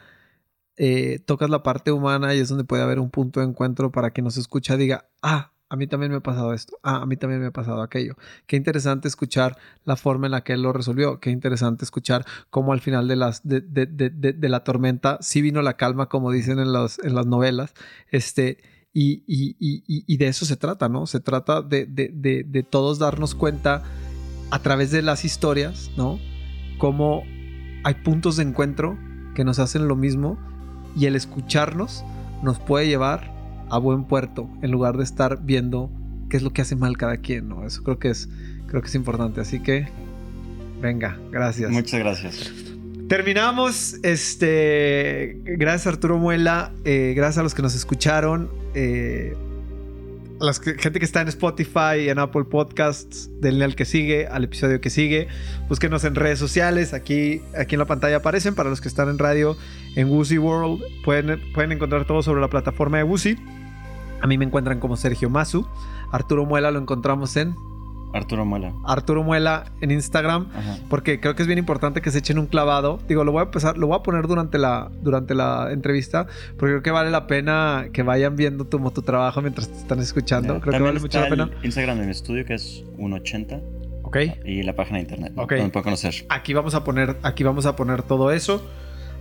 eh, 0.76 1.20
tocas 1.24 1.50
la 1.50 1.62
parte 1.62 1.92
humana 1.92 2.34
y 2.34 2.40
es 2.40 2.48
donde 2.48 2.64
puede 2.64 2.82
haber 2.82 2.98
un 2.98 3.10
punto 3.10 3.40
de 3.40 3.46
encuentro 3.46 3.92
para 3.92 4.10
que 4.12 4.22
nos 4.22 4.36
escucha 4.36 4.76
diga, 4.76 5.08
ah, 5.22 5.52
a 5.74 5.76
mí 5.76 5.86
también 5.86 6.10
me 6.12 6.18
ha 6.18 6.22
pasado 6.22 6.54
esto, 6.54 6.78
ah, 6.82 7.02
a 7.02 7.06
mí 7.06 7.16
también 7.16 7.40
me 7.40 7.48
ha 7.48 7.50
pasado 7.52 7.82
aquello. 7.82 8.14
Qué 8.46 8.56
interesante 8.56 9.06
escuchar 9.08 9.56
la 9.84 9.96
forma 9.96 10.26
en 10.26 10.32
la 10.32 10.42
que 10.42 10.54
él 10.54 10.62
lo 10.62 10.72
resolvió, 10.72 11.20
qué 11.20 11.30
interesante 11.30 11.84
escuchar 11.84 12.24
cómo 12.50 12.72
al 12.72 12.80
final 12.80 13.06
de, 13.08 13.16
las, 13.16 13.46
de, 13.46 13.60
de- 13.60 14.48
la 14.48 14.64
tormenta 14.64 15.18
sí 15.20 15.42
vino 15.42 15.60
la 15.62 15.76
calma, 15.76 16.08
como 16.08 16.30
dicen 16.30 16.58
en, 16.58 16.72
los, 16.72 16.98
en 17.00 17.14
las 17.14 17.26
novelas, 17.26 17.74
este, 18.10 18.58
y, 18.92 19.24
y- 19.26 19.56
y- 19.58 19.82
y- 20.06 20.16
de 20.16 20.28
eso 20.28 20.44
se 20.46 20.56
trata, 20.56 20.88
¿no? 20.88 21.06
Se 21.06 21.20
trata 21.20 21.60
de 21.62 22.66
todos 22.70 22.98
darnos 22.98 23.34
cuenta 23.34 23.82
a 24.50 24.58
través 24.60 24.90
de 24.92 25.02
las 25.02 25.24
historias, 25.24 25.90
¿no? 25.96 26.20
Cómo 26.78 27.24
hay 27.82 27.94
puntos 28.04 28.36
de 28.36 28.44
encuentro 28.44 28.96
que 29.34 29.44
nos 29.44 29.58
hacen 29.58 29.88
lo 29.88 29.96
mismo 29.96 30.38
y 30.96 31.06
el 31.06 31.16
escucharnos 31.16 32.04
nos 32.42 32.60
puede 32.60 32.86
llevar 32.86 33.33
a 33.74 33.78
buen 33.78 34.04
puerto 34.04 34.48
en 34.62 34.70
lugar 34.70 34.96
de 34.96 35.04
estar 35.04 35.42
viendo 35.42 35.90
qué 36.30 36.36
es 36.36 36.42
lo 36.42 36.52
que 36.52 36.62
hace 36.62 36.76
mal 36.76 36.96
cada 36.96 37.16
quien, 37.18 37.48
¿no? 37.48 37.66
Eso 37.66 37.82
creo 37.82 37.98
que 37.98 38.08
es, 38.10 38.28
creo 38.66 38.80
que 38.82 38.88
es 38.88 38.94
importante. 38.94 39.40
Así 39.40 39.60
que, 39.60 39.88
venga, 40.80 41.18
gracias. 41.30 41.70
Muchas 41.70 42.00
gracias. 42.00 42.52
Terminamos. 43.08 43.96
Este. 44.02 45.38
Gracias, 45.44 45.86
Arturo 45.86 46.18
Muela. 46.18 46.72
eh, 46.84 47.12
gracias 47.16 47.38
a 47.38 47.42
los 47.42 47.54
que 47.54 47.62
nos 47.62 47.74
escucharon. 47.74 48.48
eh, 48.74 49.36
a 50.40 50.46
la 50.46 50.52
gente 50.52 50.98
que 50.98 51.04
está 51.04 51.20
en 51.20 51.28
Spotify 51.28 52.00
y 52.00 52.08
en 52.08 52.18
Apple 52.18 52.44
Podcasts, 52.44 53.30
denle 53.40 53.64
al 53.64 53.76
que 53.76 53.84
sigue, 53.84 54.26
al 54.26 54.42
episodio 54.44 54.80
que 54.80 54.90
sigue. 54.90 55.28
Búsquenos 55.68 56.02
en 56.04 56.16
redes 56.16 56.40
sociales. 56.40 56.92
Aquí, 56.92 57.40
aquí 57.56 57.76
en 57.76 57.78
la 57.78 57.84
pantalla 57.84 58.16
aparecen. 58.16 58.54
Para 58.54 58.68
los 58.68 58.80
que 58.80 58.88
están 58.88 59.08
en 59.08 59.18
radio, 59.18 59.56
en 59.94 60.08
Woozy 60.08 60.38
World. 60.38 60.82
Pueden, 61.04 61.40
pueden 61.54 61.72
encontrar 61.72 62.04
todo 62.04 62.22
sobre 62.22 62.40
la 62.40 62.48
plataforma 62.48 62.96
de 62.98 63.04
Woozy. 63.04 63.36
A 64.24 64.26
mí 64.26 64.38
me 64.38 64.46
encuentran 64.46 64.80
como 64.80 64.96
Sergio 64.96 65.28
Mazu. 65.28 65.66
Arturo 66.10 66.46
Muela 66.46 66.70
lo 66.70 66.78
encontramos 66.78 67.36
en 67.36 67.54
Arturo 68.14 68.46
Muela. 68.46 68.72
Arturo 68.86 69.22
Muela 69.22 69.64
en 69.82 69.90
Instagram, 69.90 70.48
Ajá. 70.56 70.78
porque 70.88 71.20
creo 71.20 71.34
que 71.34 71.42
es 71.42 71.46
bien 71.46 71.58
importante 71.58 72.00
que 72.00 72.10
se 72.10 72.20
echen 72.20 72.38
un 72.38 72.46
clavado. 72.46 73.00
Digo, 73.06 73.22
lo 73.22 73.32
voy 73.32 73.40
a 73.40 73.44
empezar, 73.44 73.76
lo 73.76 73.86
voy 73.88 73.96
a 73.98 74.02
poner 74.02 74.26
durante 74.26 74.56
la, 74.56 74.90
durante 75.02 75.34
la 75.34 75.68
entrevista, 75.72 76.26
porque 76.58 76.72
creo 76.72 76.82
que 76.82 76.90
vale 76.90 77.10
la 77.10 77.26
pena 77.26 77.88
que 77.92 78.02
vayan 78.02 78.34
viendo 78.34 78.64
tu, 78.64 78.78
tu 78.92 79.02
trabajo 79.02 79.42
mientras 79.42 79.68
te 79.68 79.76
están 79.76 79.98
escuchando. 79.98 80.58
Creo 80.60 80.72
que 80.78 80.82
vale 80.84 81.00
mucho 81.00 81.20
la 81.20 81.28
pena. 81.28 81.50
Instagram 81.62 81.98
de 81.98 82.06
mi 82.06 82.12
estudio 82.12 82.46
que 82.46 82.54
es 82.54 82.82
180 82.96 83.60
Ok. 84.04 84.16
y 84.46 84.62
la 84.62 84.74
página 84.74 84.96
de 84.96 85.02
internet. 85.02 85.32
¿no? 85.36 85.42
Ok. 85.42 85.52
Me 85.52 85.68
pueden 85.68 85.82
conocer. 85.82 86.14
Aquí 86.30 86.54
vamos 86.54 86.74
a 86.74 86.82
poner, 86.82 87.18
aquí 87.24 87.44
vamos 87.44 87.66
a 87.66 87.76
poner 87.76 88.02
todo 88.02 88.30
eso. 88.30 88.64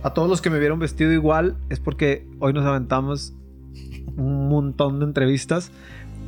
A 0.02 0.14
todos 0.14 0.30
los 0.30 0.40
que 0.40 0.48
me 0.48 0.58
vieron 0.58 0.78
vestido 0.78 1.12
igual 1.12 1.56
es 1.68 1.78
porque 1.78 2.26
hoy 2.38 2.54
nos 2.54 2.64
aventamos 2.64 3.34
un 4.16 4.48
montón 4.48 4.98
de 5.00 5.06
entrevistas. 5.06 5.70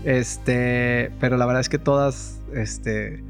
Este, 0.05 1.11
pero 1.21 1.37
la 1.37 1.47
verdad 1.47 1.61
es 1.61 1.69
que 1.69 1.79
todas, 1.79 2.41
este, 2.55 3.25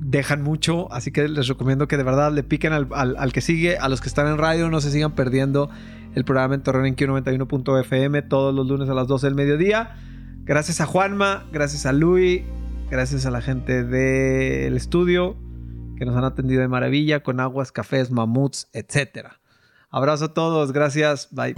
dejan 0.00 0.42
mucho, 0.42 0.92
así 0.92 1.10
que 1.12 1.26
les 1.28 1.48
recomiendo 1.48 1.88
que 1.88 1.96
de 1.96 2.02
verdad 2.02 2.32
le 2.32 2.42
piquen 2.42 2.72
al, 2.72 2.88
al- 2.94 3.32
que 3.32 3.40
sigue, 3.40 3.78
a 3.78 3.88
los 3.88 4.00
que 4.00 4.08
están 4.08 4.26
en 4.28 4.38
radio, 4.38 4.68
no 4.70 4.80
se 4.80 4.90
sigan 4.90 5.12
perdiendo 5.12 5.70
el 6.14 6.24
programa 6.24 6.54
en 6.54 6.62
Torreón 6.62 6.86
en 6.86 6.96
Q91.fm 6.96 8.22
todos 8.22 8.54
los 8.54 8.66
lunes 8.66 8.88
a 8.90 8.94
las 8.94 9.06
12 9.08 9.26
del 9.28 9.34
mediodía. 9.34 9.96
Gracias 10.44 10.80
a 10.80 10.86
Juanma, 10.86 11.44
gracias 11.52 11.86
a 11.86 11.92
Luis, 11.92 12.42
gracias 12.90 13.24
a 13.26 13.30
la 13.30 13.40
gente 13.40 13.84
del 13.84 14.76
estudio 14.76 15.36
que 15.96 16.04
nos 16.04 16.16
han 16.16 16.24
atendido 16.24 16.60
de 16.60 16.68
maravilla 16.68 17.22
con 17.22 17.40
aguas, 17.40 17.72
cafés, 17.72 18.10
mamuts, 18.10 18.68
etc. 18.72 19.28
Abrazo 19.90 20.26
a 20.26 20.34
todos, 20.34 20.72
gracias, 20.72 21.28
bye. 21.32 21.54